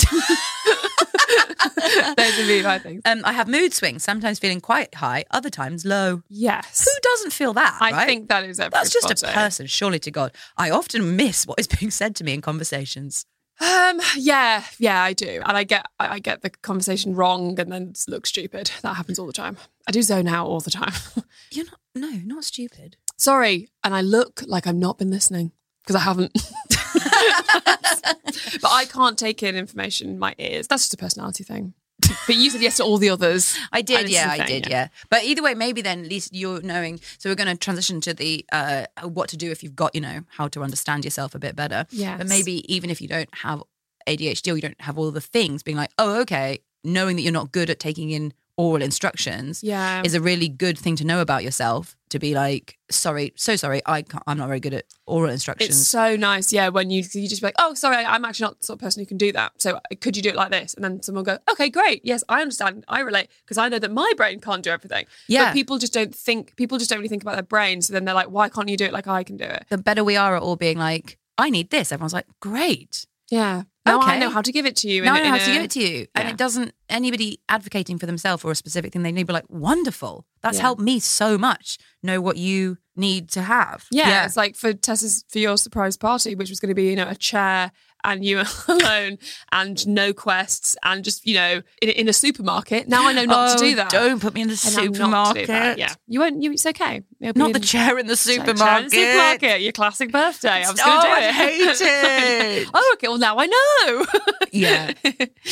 Those 2.17 2.37
would 2.37 2.47
be 2.47 2.61
my 2.63 2.79
things. 2.79 3.01
um, 3.05 3.21
I 3.23 3.31
have 3.31 3.47
mood 3.47 3.73
swings, 3.73 4.03
sometimes 4.03 4.39
feeling 4.39 4.61
quite 4.61 4.93
high, 4.95 5.25
other 5.31 5.49
times 5.49 5.85
low. 5.85 6.21
Yes, 6.29 6.85
Who 6.85 6.99
doesn't 7.01 7.31
feel 7.31 7.53
that? 7.53 7.77
I 7.79 7.91
right? 7.91 8.05
think 8.07 8.29
that 8.29 8.43
is. 8.43 8.57
That's 8.57 8.91
just 8.91 9.23
a 9.23 9.27
person, 9.27 9.67
surely 9.67 9.99
to 9.99 10.11
God. 10.11 10.33
I 10.57 10.69
often 10.69 11.15
miss 11.15 11.47
what 11.47 11.59
is 11.59 11.67
being 11.67 11.91
said 11.91 12.15
to 12.17 12.23
me 12.23 12.33
in 12.33 12.41
conversations. 12.41 13.25
Um, 13.61 14.01
yeah, 14.17 14.63
yeah, 14.79 15.01
I 15.01 15.13
do, 15.13 15.41
and 15.45 15.55
I 15.55 15.63
get 15.63 15.85
I 15.99 16.19
get 16.19 16.41
the 16.41 16.49
conversation 16.49 17.15
wrong 17.15 17.57
and 17.59 17.71
then 17.71 17.93
look 18.07 18.25
stupid. 18.25 18.71
That 18.81 18.95
happens 18.95 19.17
all 19.17 19.27
the 19.27 19.33
time. 19.33 19.57
I 19.87 19.91
do 19.91 20.01
zone 20.01 20.27
out 20.27 20.47
all 20.47 20.59
the 20.59 20.71
time. 20.71 20.93
You're 21.51 21.65
not, 21.65 21.79
no, 21.95 22.09
not 22.25 22.43
stupid. 22.43 22.97
Sorry, 23.17 23.69
and 23.83 23.95
I 23.95 24.01
look 24.01 24.43
like 24.45 24.67
I've 24.67 24.75
not 24.75 24.97
been 24.97 25.09
listening 25.09 25.53
because 25.83 25.95
I 25.95 25.99
haven't. 25.99 26.33
but 28.61 28.71
I 28.71 28.85
can't 28.91 29.17
take 29.17 29.41
in 29.41 29.55
information 29.55 30.09
in 30.09 30.19
my 30.19 30.35
ears. 30.37 30.67
That's 30.67 30.83
just 30.83 30.93
a 30.93 30.97
personality 30.97 31.43
thing. 31.43 31.73
But 32.27 32.35
you 32.35 32.49
said 32.49 32.61
yes 32.61 32.77
to 32.77 32.83
all 32.83 32.97
the 32.97 33.09
others. 33.09 33.55
I 33.71 33.81
did, 33.81 34.09
yeah, 34.09 34.29
I 34.31 34.45
did, 34.45 34.67
yeah. 34.67 34.87
But 35.09 35.23
either 35.23 35.43
way, 35.43 35.53
maybe 35.53 35.81
then 35.81 36.01
at 36.05 36.09
least 36.09 36.33
you're 36.33 36.61
knowing. 36.61 36.99
So 37.19 37.29
we're 37.29 37.35
going 37.35 37.49
to 37.49 37.55
transition 37.55 38.01
to 38.01 38.13
the 38.13 38.43
uh, 38.51 38.85
what 39.03 39.29
to 39.29 39.37
do 39.37 39.51
if 39.51 39.63
you've 39.63 39.75
got, 39.75 39.93
you 39.93 40.01
know, 40.01 40.21
how 40.29 40.47
to 40.49 40.63
understand 40.63 41.05
yourself 41.05 41.35
a 41.35 41.39
bit 41.39 41.55
better. 41.55 41.85
Yeah. 41.91 42.17
But 42.17 42.27
maybe 42.27 42.73
even 42.73 42.89
if 42.89 42.99
you 43.01 43.07
don't 43.07 43.29
have 43.35 43.61
ADHD 44.07 44.51
or 44.51 44.55
you 44.55 44.61
don't 44.61 44.81
have 44.81 44.97
all 44.97 45.11
the 45.11 45.21
things, 45.21 45.61
being 45.63 45.77
like, 45.77 45.91
oh, 45.99 46.19
okay, 46.21 46.59
knowing 46.83 47.15
that 47.15 47.21
you're 47.21 47.31
not 47.31 47.51
good 47.51 47.69
at 47.69 47.79
taking 47.79 48.11
in 48.11 48.33
oral 48.57 48.81
instructions 48.81 49.61
Yeah. 49.63 50.01
is 50.05 50.13
a 50.13 50.21
really 50.21 50.47
good 50.47 50.77
thing 50.77 50.95
to 50.97 51.05
know 51.05 51.19
about 51.21 51.43
yourself. 51.43 51.95
To 52.09 52.19
be 52.19 52.33
like, 52.33 52.77
sorry, 52.89 53.33
so 53.35 53.57
sorry, 53.57 53.81
I 53.85 54.01
can't, 54.03 54.23
I'm 54.25 54.37
not 54.37 54.47
very 54.47 54.61
good 54.61 54.73
at 54.73 54.85
oral 55.05 55.29
instructions. 55.29 55.71
It's 55.71 55.87
so 55.87 56.15
nice, 56.15 56.53
yeah. 56.53 56.69
When 56.69 56.89
you 56.89 57.03
you 57.13 57.27
just 57.27 57.41
be 57.41 57.47
like, 57.47 57.55
oh, 57.59 57.73
sorry, 57.73 57.97
I'm 57.97 58.23
actually 58.23 58.45
not 58.45 58.59
the 58.59 58.65
sort 58.67 58.77
of 58.77 58.81
person 58.81 59.01
who 59.01 59.05
can 59.05 59.17
do 59.17 59.33
that. 59.33 59.51
So 59.57 59.75
uh, 59.75 59.79
could 59.99 60.15
you 60.15 60.23
do 60.23 60.29
it 60.29 60.35
like 60.35 60.51
this? 60.51 60.73
And 60.75 60.83
then 60.83 61.01
someone 61.01 61.25
will 61.25 61.33
go, 61.35 61.39
okay, 61.51 61.69
great, 61.69 62.01
yes, 62.05 62.23
I 62.29 62.41
understand, 62.41 62.85
I 62.87 63.01
relate 63.01 63.27
because 63.43 63.57
I 63.57 63.67
know 63.67 63.79
that 63.79 63.91
my 63.91 64.09
brain 64.15 64.39
can't 64.39 64.63
do 64.63 64.69
everything. 64.69 65.05
Yeah. 65.27 65.45
but 65.47 65.53
people 65.53 65.77
just 65.77 65.93
don't 65.93 66.15
think. 66.15 66.55
People 66.55 66.77
just 66.77 66.89
don't 66.89 66.99
really 66.99 67.09
think 67.09 67.23
about 67.23 67.33
their 67.35 67.43
brain. 67.43 67.81
So 67.81 67.91
then 67.91 68.05
they're 68.05 68.15
like, 68.15 68.27
why 68.29 68.47
can't 68.47 68.69
you 68.69 68.77
do 68.77 68.85
it 68.85 68.93
like 68.93 69.07
I 69.07 69.23
can 69.23 69.35
do 69.35 69.45
it? 69.45 69.65
the 69.69 69.77
better 69.77 70.03
we 70.03 70.15
are 70.15 70.37
at 70.37 70.41
all 70.41 70.55
being 70.55 70.77
like, 70.77 71.17
I 71.37 71.49
need 71.49 71.69
this. 71.69 71.91
Everyone's 71.91 72.13
like, 72.13 72.27
great. 72.39 73.05
Yeah. 73.29 73.63
Now 73.85 73.99
I 74.01 74.17
know 74.17 74.29
how 74.29 74.41
to 74.41 74.51
give 74.51 74.65
it 74.65 74.75
to 74.77 74.89
you. 74.89 75.01
in 75.03 75.05
now 75.05 75.13
a- 75.13 75.17
I 75.17 75.19
know 75.21 75.25
in 75.35 75.39
how 75.39 75.45
to 75.45 75.51
give 75.53 75.61
it 75.63 75.71
to 75.71 75.79
you. 75.83 76.07
And 76.15 76.25
Yeah. 76.27 76.31
it 76.31 76.37
doesn't, 76.37 76.73
anybody 76.89 77.39
advocating 77.49 77.99
for 77.99 78.05
themselves 78.05 78.43
or 78.43 78.51
a 78.51 78.55
specific 78.55 78.93
thing 78.93 79.03
they 79.03 79.11
need, 79.11 79.27
be 79.27 79.33
like, 79.33 79.49
wonderful. 79.49 80.25
That's 80.41 80.57
Yeah. 80.57 80.63
helped 80.63 80.81
me 80.81 80.99
so 80.99 81.37
much. 81.37 81.77
Know 82.03 82.21
what 82.21 82.37
you 82.37 82.77
need 82.95 83.29
to 83.31 83.41
have. 83.43 83.85
Yeah, 83.91 84.07
yeah. 84.09 84.25
it's 84.25 84.37
like 84.37 84.55
for 84.55 84.73
Tessa's 84.73 85.25
for 85.29 85.39
your 85.39 85.57
surprise 85.57 85.97
party, 85.97 86.33
which 86.35 86.49
was 86.49 86.59
going 86.59 86.69
to 86.69 86.75
be 86.75 86.83
you 86.89 86.95
know 86.95 87.07
a 87.09 87.15
chair 87.15 87.71
and 88.03 88.23
you 88.23 88.41
alone 88.67 89.17
and 89.51 89.87
no 89.87 90.13
quests 90.13 90.77
and 90.83 91.03
just 91.03 91.25
you 91.25 91.33
know 91.33 91.61
in, 91.81 91.89
in 91.89 92.07
a 92.07 92.13
supermarket. 92.13 92.87
Now 92.87 93.07
I 93.07 93.13
know 93.13 93.25
not 93.25 93.49
Oh, 93.49 93.53
to 93.57 93.59
do 93.65 93.71
oh, 93.73 93.75
that. 93.77 93.89
Don't 93.89 94.21
put 94.21 94.33
me 94.35 94.41
in 94.41 94.47
the 94.49 94.61
I 94.65 94.69
know 94.69 94.75
not 94.75 94.83
to 94.83 94.87
do 94.89 95.45
supermarket. 95.45 95.77
Yeah, 95.79 95.93
you 96.07 96.19
won't. 96.19 96.41
You, 96.43 96.51
it's 96.51 96.65
okay. 96.67 97.01
Not 97.35 97.53
the 97.53 97.59
chair 97.59 97.97
in 97.97 98.07
the 98.07 98.15
Chair 98.15 98.35
in 98.35 98.45
the 98.45 98.51
supermarket. 98.51 98.91
supermarket. 98.91 99.61
Your 99.61 99.71
classic 99.71 100.11
birthday. 100.11 100.63
Oh, 100.65 100.67
I 100.69 100.71
was 100.71 100.79
Oh, 100.81 100.85
going 100.85 101.01
to 101.01 101.07
do 101.07 101.13
it. 101.13 101.17
I 101.17 101.31
hate 101.31 102.61
it. 102.61 102.69
oh, 102.73 102.91
okay. 102.95 103.07
Well, 103.07 103.17
now 103.17 103.37
I 103.37 103.45
know. 103.47 104.05
Yeah. 104.51 104.93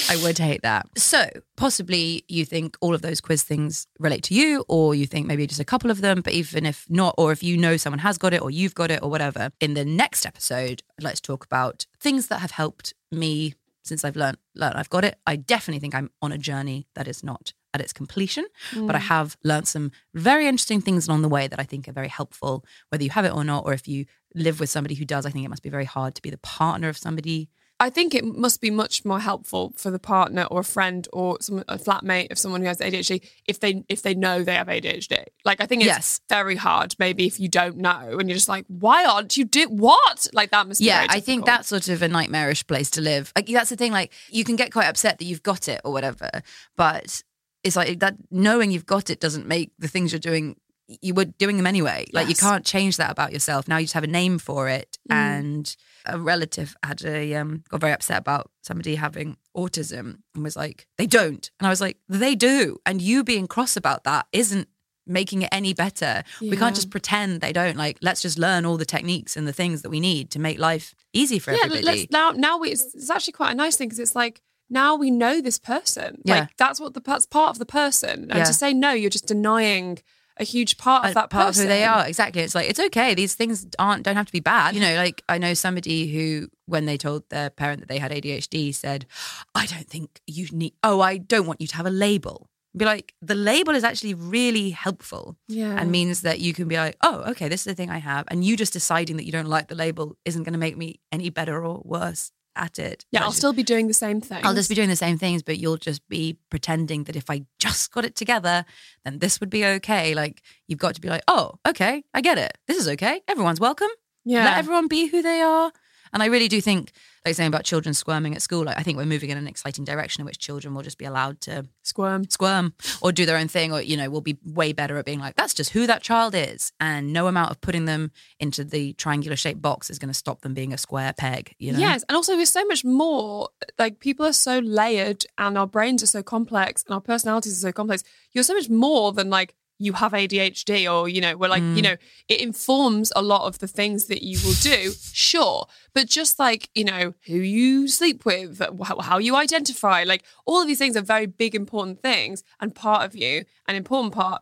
I 0.10 0.16
would 0.24 0.38
hate 0.38 0.62
that. 0.62 0.88
So, 0.98 1.26
possibly 1.58 2.24
you 2.30 2.46
think 2.46 2.78
all 2.80 2.96
of 2.96 3.02
those 3.02 3.20
quiz 3.20 3.44
things 3.44 3.86
relate 4.00 4.24
to 4.26 4.34
you, 4.34 4.64
or 4.70 4.96
you 4.96 5.06
think 5.06 5.28
maybe 5.28 5.46
just 5.46 5.60
a 5.60 5.66
couple 5.66 5.92
of 5.92 6.00
them, 6.00 6.22
but 6.22 6.32
even 6.32 6.66
if 6.66 6.86
not, 6.90 7.14
or 7.18 7.34
if 7.34 7.44
you 7.44 7.58
know 7.58 7.76
someone 7.76 8.00
has 8.00 8.18
got 8.18 8.34
it, 8.34 8.42
or 8.42 8.50
you've 8.50 8.76
got 8.76 8.92
it, 8.92 9.02
or 9.04 9.10
whatever, 9.10 9.52
in 9.60 9.74
the 9.74 9.84
next 9.84 10.26
episode, 10.26 10.84
let's 11.02 11.20
talk 11.20 11.44
about 11.44 11.86
things 12.00 12.28
that 12.28 12.40
have 12.40 12.52
helped 12.52 12.94
me 13.12 13.56
since 13.84 14.06
I've 14.06 14.16
learned, 14.16 14.38
learned 14.56 14.76
I've 14.78 14.90
got 14.90 15.04
it. 15.04 15.18
I 15.28 15.36
definitely 15.36 15.80
think 15.80 15.96
I'm 15.96 16.10
on 16.22 16.32
a 16.32 16.38
journey 16.38 16.88
that 16.96 17.06
is 17.10 17.24
not 17.26 17.52
at 17.74 17.82
its 17.82 17.94
completion, 17.94 18.46
but 18.76 18.96
I 18.96 19.00
mm. 19.00 19.04
have 19.04 19.38
learned 19.44 19.68
some 19.68 19.92
very 20.14 20.48
interesting 20.48 20.82
things 20.82 21.08
along 21.08 21.24
the 21.24 21.30
way 21.30 21.48
that 21.48 21.60
I 21.60 21.64
think 21.64 21.88
are 21.88 21.94
very 21.94 22.08
helpful, 22.08 22.66
whether 22.90 23.04
you 23.04 23.10
have 23.10 23.26
it 23.26 23.34
or 23.34 23.44
not, 23.44 23.66
or 23.66 23.74
if 23.74 23.88
you 23.88 24.06
live 24.36 24.60
with 24.60 24.70
somebody 24.70 24.96
who 24.96 25.06
does, 25.06 25.26
I 25.26 25.30
think 25.30 25.46
it 25.46 25.50
must 25.50 25.64
be 25.64 25.70
very 25.70 25.86
hard 25.86 26.16
to 26.16 26.22
be 26.22 26.30
the 26.30 26.38
partner 26.38 26.90
of 26.90 26.98
somebody 26.98 27.50
I 27.84 27.90
think 27.90 28.16
it 28.16 28.24
must 28.24 28.62
be 28.62 28.70
much 28.70 29.04
more 29.04 29.20
helpful 29.20 29.74
for 29.76 29.92
the 29.92 30.00
partner 30.00 30.44
or 30.50 30.62
a 30.62 30.64
friend 30.64 31.06
or 31.12 31.38
someone, 31.42 31.66
a 31.68 31.78
flatmate 31.78 32.32
of 32.32 32.38
someone 32.38 32.62
who 32.62 32.68
has 32.68 32.78
ADHD 32.78 33.28
if 33.46 33.60
they 33.60 33.84
if 33.90 34.04
they 34.04 34.14
know 34.14 34.42
they 34.42 34.56
have 34.56 34.68
ADHD. 34.68 35.26
Like 35.44 35.60
I 35.60 35.66
think 35.66 35.82
it's 35.82 35.88
Yes. 35.88 36.22
very 36.30 36.56
hard 36.56 36.96
maybe 36.98 37.26
if 37.26 37.42
you 37.42 37.50
don't 37.50 37.78
know 37.78 38.18
and 38.20 38.30
you're 38.30 38.38
just 38.38 38.48
like, 38.48 38.66
why 38.68 39.06
aren't 39.06 39.36
you 39.36 39.44
do 39.44 39.68
what? 39.68 40.28
Like 40.32 40.52
that 40.52 40.68
must 40.68 40.80
be 40.80 40.86
yeah 40.86 41.08
i 41.10 41.20
think 41.20 41.46
that's 41.46 41.68
sort 41.68 41.88
of 41.88 42.02
a 42.02 42.08
nightmarish 42.08 42.66
place 42.68 42.90
to 42.92 43.02
live 43.02 43.32
like 43.36 43.48
that's 43.48 43.70
the 43.70 43.76
thing 43.76 43.92
like 43.92 44.12
you 44.30 44.44
can 44.44 44.56
get 44.56 44.72
quite 44.72 44.86
upset 44.86 45.18
that 45.20 45.26
you've 45.26 45.44
got 45.44 45.68
it 45.68 45.82
or 45.84 45.92
whatever 45.92 46.30
but 46.76 47.24
it's 47.64 47.76
like 47.76 48.00
that 48.00 48.16
knowing 48.30 48.72
you've 48.72 48.86
got 48.86 49.10
it 49.10 49.20
doesn't 49.20 49.48
make 49.48 49.72
the 49.80 49.88
things 49.88 50.12
you're 50.12 50.20
doing 50.20 50.56
you 51.02 51.14
were 51.14 51.26
doing 51.26 51.58
them 51.58 51.66
anyway. 51.66 52.06
Like 52.12 52.28
you 52.28 52.36
can't 52.36 52.66
change 52.66 52.98
that 52.98 53.12
about 53.12 53.32
yourself. 53.32 53.68
Now 53.68 53.78
you 53.78 53.86
just 53.86 53.94
have 53.94 54.04
a 54.04 54.08
name 54.08 54.38
for 54.38 54.68
it. 54.68 54.98
Mm. 55.10 55.16
And 55.16 55.76
a 56.06 56.20
relative 56.20 56.76
had 56.84 57.04
a 57.06 57.36
um, 57.36 57.64
got 57.70 57.82
very 57.82 57.94
upset 57.94 58.18
about 58.20 58.52
somebody 58.62 58.96
having 58.96 59.38
autism 59.56 60.20
and 60.36 60.44
was 60.44 60.56
like, 60.56 60.88
they 60.98 61.08
don't. 61.08 61.50
And 61.60 61.68
I 61.68 61.70
was 61.70 61.82
like, 61.82 61.98
they 62.10 62.36
do. 62.36 62.78
And 62.86 63.02
you 63.02 63.24
being 63.24 63.48
cross 63.48 63.78
about 63.78 64.04
that 64.04 64.28
isn't 64.32 64.68
making 65.06 65.42
it 65.42 65.50
any 65.52 65.74
better. 65.74 66.24
We 66.42 66.56
can't 66.56 66.76
just 66.76 66.90
pretend 66.90 67.42
they 67.42 67.54
don't. 67.54 67.76
Like, 67.78 67.98
let's 68.02 68.22
just 68.22 68.38
learn 68.38 68.66
all 68.66 68.78
the 68.78 68.86
techniques 68.86 69.36
and 69.36 69.48
the 69.48 69.54
things 69.54 69.82
that 69.82 69.90
we 69.90 70.00
need 70.00 70.32
to 70.32 70.40
make 70.40 70.60
life 70.60 70.96
easy 71.14 71.40
for 71.40 71.52
yeah, 71.52 71.60
everybody. 71.66 71.84
let's 71.84 72.12
now 72.12 72.32
now 72.32 72.58
we 72.58 72.70
it's, 72.70 72.94
it's 72.96 73.10
actually 73.10 73.34
quite 73.34 73.52
a 73.52 73.56
nice 73.56 73.76
thing 73.76 73.90
because 73.90 74.00
it's 74.00 74.16
like 74.16 74.42
now 74.74 74.96
we 74.96 75.10
know 75.12 75.40
this 75.42 75.60
person. 75.60 76.22
Yeah. 76.26 76.40
Like 76.42 76.58
that's 76.58 76.80
what 76.82 76.94
the 76.94 77.02
that's 77.02 77.26
part 77.26 77.52
of 77.52 77.60
the 77.60 77.66
person. 77.66 78.24
And 78.30 78.40
Yeah. 78.40 78.44
to 78.46 78.54
say 78.54 78.74
no, 78.74 78.92
you're 78.92 79.10
just 79.10 79.28
denying 79.28 80.00
a 80.38 80.44
huge 80.44 80.78
part 80.78 81.06
of 81.06 81.14
that 81.14 81.30
part 81.30 81.48
person. 81.48 81.66
of 81.66 81.70
who 81.70 81.76
they 81.76 81.84
are. 81.84 82.08
Exactly. 82.08 82.42
It's 82.42 82.56
like 82.56 82.68
it's 82.70 82.80
okay. 82.80 83.14
These 83.14 83.36
things 83.36 83.68
aren't 83.78 84.04
don't 84.04 84.16
have 84.16 84.26
to 84.26 84.32
be 84.32 84.40
bad. 84.40 84.74
You 84.76 84.82
know, 84.82 84.96
like 84.96 85.24
I 85.30 85.38
know 85.38 85.54
somebody 85.54 86.08
who, 86.14 86.48
when 86.66 86.86
they 86.88 86.98
told 86.98 87.30
their 87.30 87.50
parent 87.52 87.82
that 87.82 87.88
they 87.90 88.00
had 88.00 88.12
ADHD, 88.12 88.74
said, 88.74 89.06
"I 89.54 89.68
don't 89.68 89.88
think 89.88 90.22
you 90.26 90.48
need. 90.52 90.74
Oh, 90.84 91.02
I 91.02 91.18
don't 91.18 91.46
want 91.46 91.62
you 91.62 91.68
to 91.68 91.76
have 91.76 91.86
a 91.86 91.92
label." 91.92 92.50
Be 92.76 92.86
like, 92.86 93.14
the 93.22 93.36
label 93.36 93.76
is 93.76 93.84
actually 93.84 94.16
really 94.16 94.72
helpful 94.72 95.38
Yeah. 95.48 95.76
and 95.80 95.92
means 95.92 96.22
that 96.22 96.40
you 96.40 96.56
can 96.56 96.68
be 96.68 96.76
like, 96.76 96.98
oh, 97.04 97.18
okay, 97.30 97.48
this 97.48 97.62
is 97.62 97.66
the 97.66 97.76
thing 97.76 97.92
I 97.92 98.00
have, 98.00 98.26
and 98.30 98.44
you 98.44 98.58
just 98.58 98.74
deciding 98.74 99.18
that 99.18 99.26
you 99.26 99.32
don't 99.32 99.46
like 99.48 99.68
the 99.68 99.76
label 99.76 100.18
isn't 100.26 100.42
going 100.42 100.54
to 100.54 100.60
make 100.60 100.76
me 100.76 101.00
any 101.12 101.30
better 101.30 101.64
or 101.64 101.84
worse 101.86 102.32
at 102.56 102.80
it. 102.80 103.06
Yeah, 103.12 103.22
I'll 103.22 103.28
just- 103.28 103.38
still 103.38 103.54
be 103.54 103.64
doing 103.64 103.88
the 103.88 103.94
same 103.94 104.22
thing. 104.22 104.46
I'll 104.46 104.54
just 104.54 104.70
be 104.70 104.76
doing 104.76 104.90
the 104.90 104.96
same 104.96 105.18
things, 105.18 105.44
but 105.44 105.58
you'll 105.58 105.78
just 105.78 106.08
be 106.10 106.38
pretending 106.50 107.06
that 107.06 107.16
if 107.16 107.30
I 107.30 107.46
just 107.60 107.92
got 107.92 108.06
it 108.06 108.16
together, 108.16 108.66
then 109.06 109.20
this 109.20 109.40
would 109.40 109.50
be 109.50 109.66
okay. 109.66 110.14
Like 110.16 110.42
you've 110.68 110.80
got 110.80 110.96
to 110.96 111.02
be 111.02 111.10
like, 111.10 111.24
oh, 111.28 111.56
okay, 111.68 112.04
I 112.14 112.22
get 112.22 112.38
it. 112.38 112.58
This 112.68 112.78
is 112.78 112.88
okay. 112.90 113.22
Everyone's 113.28 113.60
welcome. 113.60 113.90
Yeah. 114.26 114.46
Let 114.46 114.58
everyone 114.60 114.88
be 114.88 115.08
who 115.08 115.22
they 115.22 115.42
are. 115.42 115.72
And 116.14 116.22
I 116.22 116.28
really 116.28 116.48
do 116.48 116.62
think, 116.62 116.92
like 117.26 117.36
saying 117.36 117.48
about 117.48 117.64
children 117.64 117.94
squirming 117.94 118.36
at 118.36 118.42
school, 118.42 118.64
like 118.64 118.78
I 118.78 118.84
think 118.84 118.98
we're 118.98 119.06
moving 119.06 119.30
in 119.30 119.38
an 119.38 119.48
exciting 119.48 119.84
direction 119.84 120.22
in 120.22 120.26
which 120.26 120.38
children 120.38 120.74
will 120.74 120.84
just 120.84 120.98
be 120.98 121.06
allowed 121.06 121.42
to 121.42 121.66
squirm. 121.82 122.30
squirm 122.30 122.74
or 123.02 123.12
do 123.12 123.26
their 123.26 123.38
own 123.38 123.48
thing, 123.48 123.74
or 123.74 123.82
you 123.82 123.98
know, 123.98 124.10
we'll 124.10 124.22
be 124.22 124.38
way 124.46 124.74
better 124.74 124.98
at 124.98 125.06
being 125.06 125.20
like, 125.20 125.36
that's 125.36 125.54
just 125.54 125.72
who 125.72 125.88
that 125.88 126.04
child 126.04 126.36
is, 126.36 126.72
and 126.80 127.12
no 127.12 127.28
amount 127.28 127.52
of 127.52 127.62
putting 127.62 127.86
them 127.86 128.12
into 128.40 128.64
the 128.64 128.94
triangular 128.94 129.36
shaped 129.36 129.62
box 129.62 129.90
is 129.90 130.00
going 130.00 130.10
to 130.10 130.14
stop 130.14 130.42
them 130.42 130.54
being 130.54 130.74
a 130.74 130.78
square 130.78 131.14
peg. 131.18 131.56
You 131.58 131.74
know? 131.74 131.80
Yes, 131.80 132.04
and 132.08 132.16
also 132.16 132.36
we're 132.36 132.46
so 132.46 132.66
much 132.66 132.86
more. 132.86 133.50
Like 133.80 134.00
people 134.00 134.26
are 134.26 134.34
so 134.34 134.60
layered, 134.60 135.26
and 135.38 135.58
our 135.58 135.68
brains 135.68 136.04
are 136.04 136.08
so 136.08 136.22
complex, 136.24 136.84
and 136.84 136.94
our 136.94 137.02
personalities 137.02 137.54
are 137.54 137.68
so 137.70 137.72
complex. 137.72 138.04
You're 138.32 138.44
so 138.44 138.54
much 138.54 138.70
more 138.70 139.12
than 139.14 139.30
like 139.30 139.56
you 139.84 139.94
have 139.94 140.14
ADHD, 140.14 140.92
or 140.92 141.08
you 141.10 141.22
know, 141.22 141.36
we're 141.38 141.50
like 141.56 141.64
Mm. 141.64 141.76
you 141.78 141.82
know, 141.88 141.96
it 142.28 142.40
informs 142.42 143.12
a 143.16 143.22
lot 143.22 143.44
of 143.50 143.60
the 143.60 143.68
things 143.68 144.06
that 144.12 144.22
you 144.24 144.38
will 144.46 144.60
do. 144.62 144.94
Sure, 145.14 145.68
but 145.94 146.08
just 146.08 146.40
like 146.40 146.70
you 146.74 146.86
know, 146.86 147.14
who 147.28 147.38
you 147.38 147.88
sleep 147.88 148.26
with, 148.26 148.62
how, 149.10 149.18
you 149.18 149.36
identify, 149.36 150.04
like 150.04 150.24
all 150.46 150.62
of 150.62 150.68
these 150.68 150.78
things 150.80 150.96
are 150.98 151.02
very 151.02 151.26
big, 151.26 151.54
important 151.56 152.02
things, 152.02 152.44
and 152.60 152.74
part 152.74 153.04
of 153.06 153.16
you, 153.16 153.44
an 153.68 153.76
important 153.76 154.14
part 154.14 154.42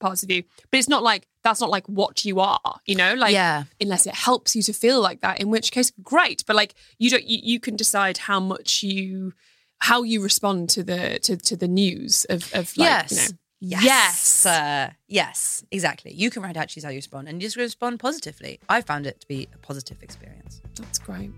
parts 0.00 0.22
of 0.22 0.30
you. 0.30 0.42
But 0.70 0.78
it's 0.78 0.88
not 0.88 1.02
like 1.02 1.26
that's 1.42 1.60
not 1.60 1.70
like 1.70 1.86
what 1.86 2.24
you 2.24 2.40
are. 2.40 2.80
You 2.86 2.96
know, 2.96 3.12
like 3.14 3.32
Yeah. 3.34 3.64
unless 3.80 4.06
it 4.06 4.14
helps 4.14 4.56
you 4.56 4.62
to 4.62 4.72
feel 4.72 5.00
like 5.02 5.20
that 5.20 5.40
in 5.40 5.50
which 5.50 5.70
case 5.70 5.92
great 6.02 6.44
but 6.46 6.56
like 6.56 6.74
you 6.98 7.10
don't 7.10 7.24
you, 7.24 7.38
you 7.42 7.60
can 7.60 7.76
decide 7.76 8.16
how 8.18 8.40
much 8.40 8.82
you 8.82 9.32
how 9.80 10.02
you 10.02 10.22
respond 10.22 10.70
to 10.70 10.82
the 10.82 11.18
to, 11.22 11.36
to 11.36 11.54
the 11.56 11.68
news 11.68 12.24
of, 12.30 12.50
of 12.54 12.74
like 12.78 12.88
yes. 12.88 13.10
you 13.12 13.16
know 13.18 13.28
Yes. 13.60 14.44
Uh, 14.44 14.90
yes, 15.08 15.64
exactly. 15.70 16.12
You 16.12 16.30
can 16.30 16.42
write 16.42 16.56
out 16.56 16.68
choose 16.68 16.84
how 16.84 16.90
you 16.90 16.96
respond 16.96 17.26
and 17.28 17.40
just 17.40 17.56
respond 17.56 17.98
positively. 17.98 18.60
I 18.68 18.80
found 18.82 19.06
it 19.06 19.20
to 19.20 19.26
be 19.28 19.48
a 19.54 19.58
positive 19.58 20.02
experience. 20.02 20.60
that's 20.78 20.98
great 20.98 21.30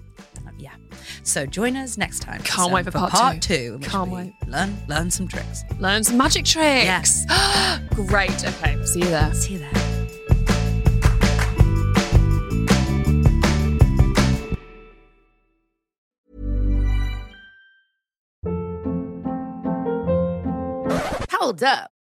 Uh, 0.47 0.51
yeah. 0.59 0.75
So 1.23 1.47
join 1.47 1.77
us 1.77 1.97
next 1.97 2.21
time. 2.21 2.39
Can't 2.43 2.64
some- 2.64 2.73
wait 2.73 2.85
for 2.85 2.91
part 2.91 3.41
two. 3.41 3.55
two. 3.57 3.75
in 3.77 3.81
Can't 3.83 4.11
wait. 4.11 4.33
Learn, 4.49 4.77
learn 4.89 5.11
some 5.11 5.29
tricks. 5.29 5.62
learn 5.79 6.03
some 6.03 6.16
magic 6.16 6.45
tricks 6.45 6.85
Yes. 6.85 7.25
great 7.95 8.45
okay 8.45 8.85
see 8.85 9.01
you 9.01 9.07
there 9.07 9.33
See 9.35 9.53
you 9.55 9.59
there. 9.61 10.89
Hold 21.31 21.62
up. 21.62 21.91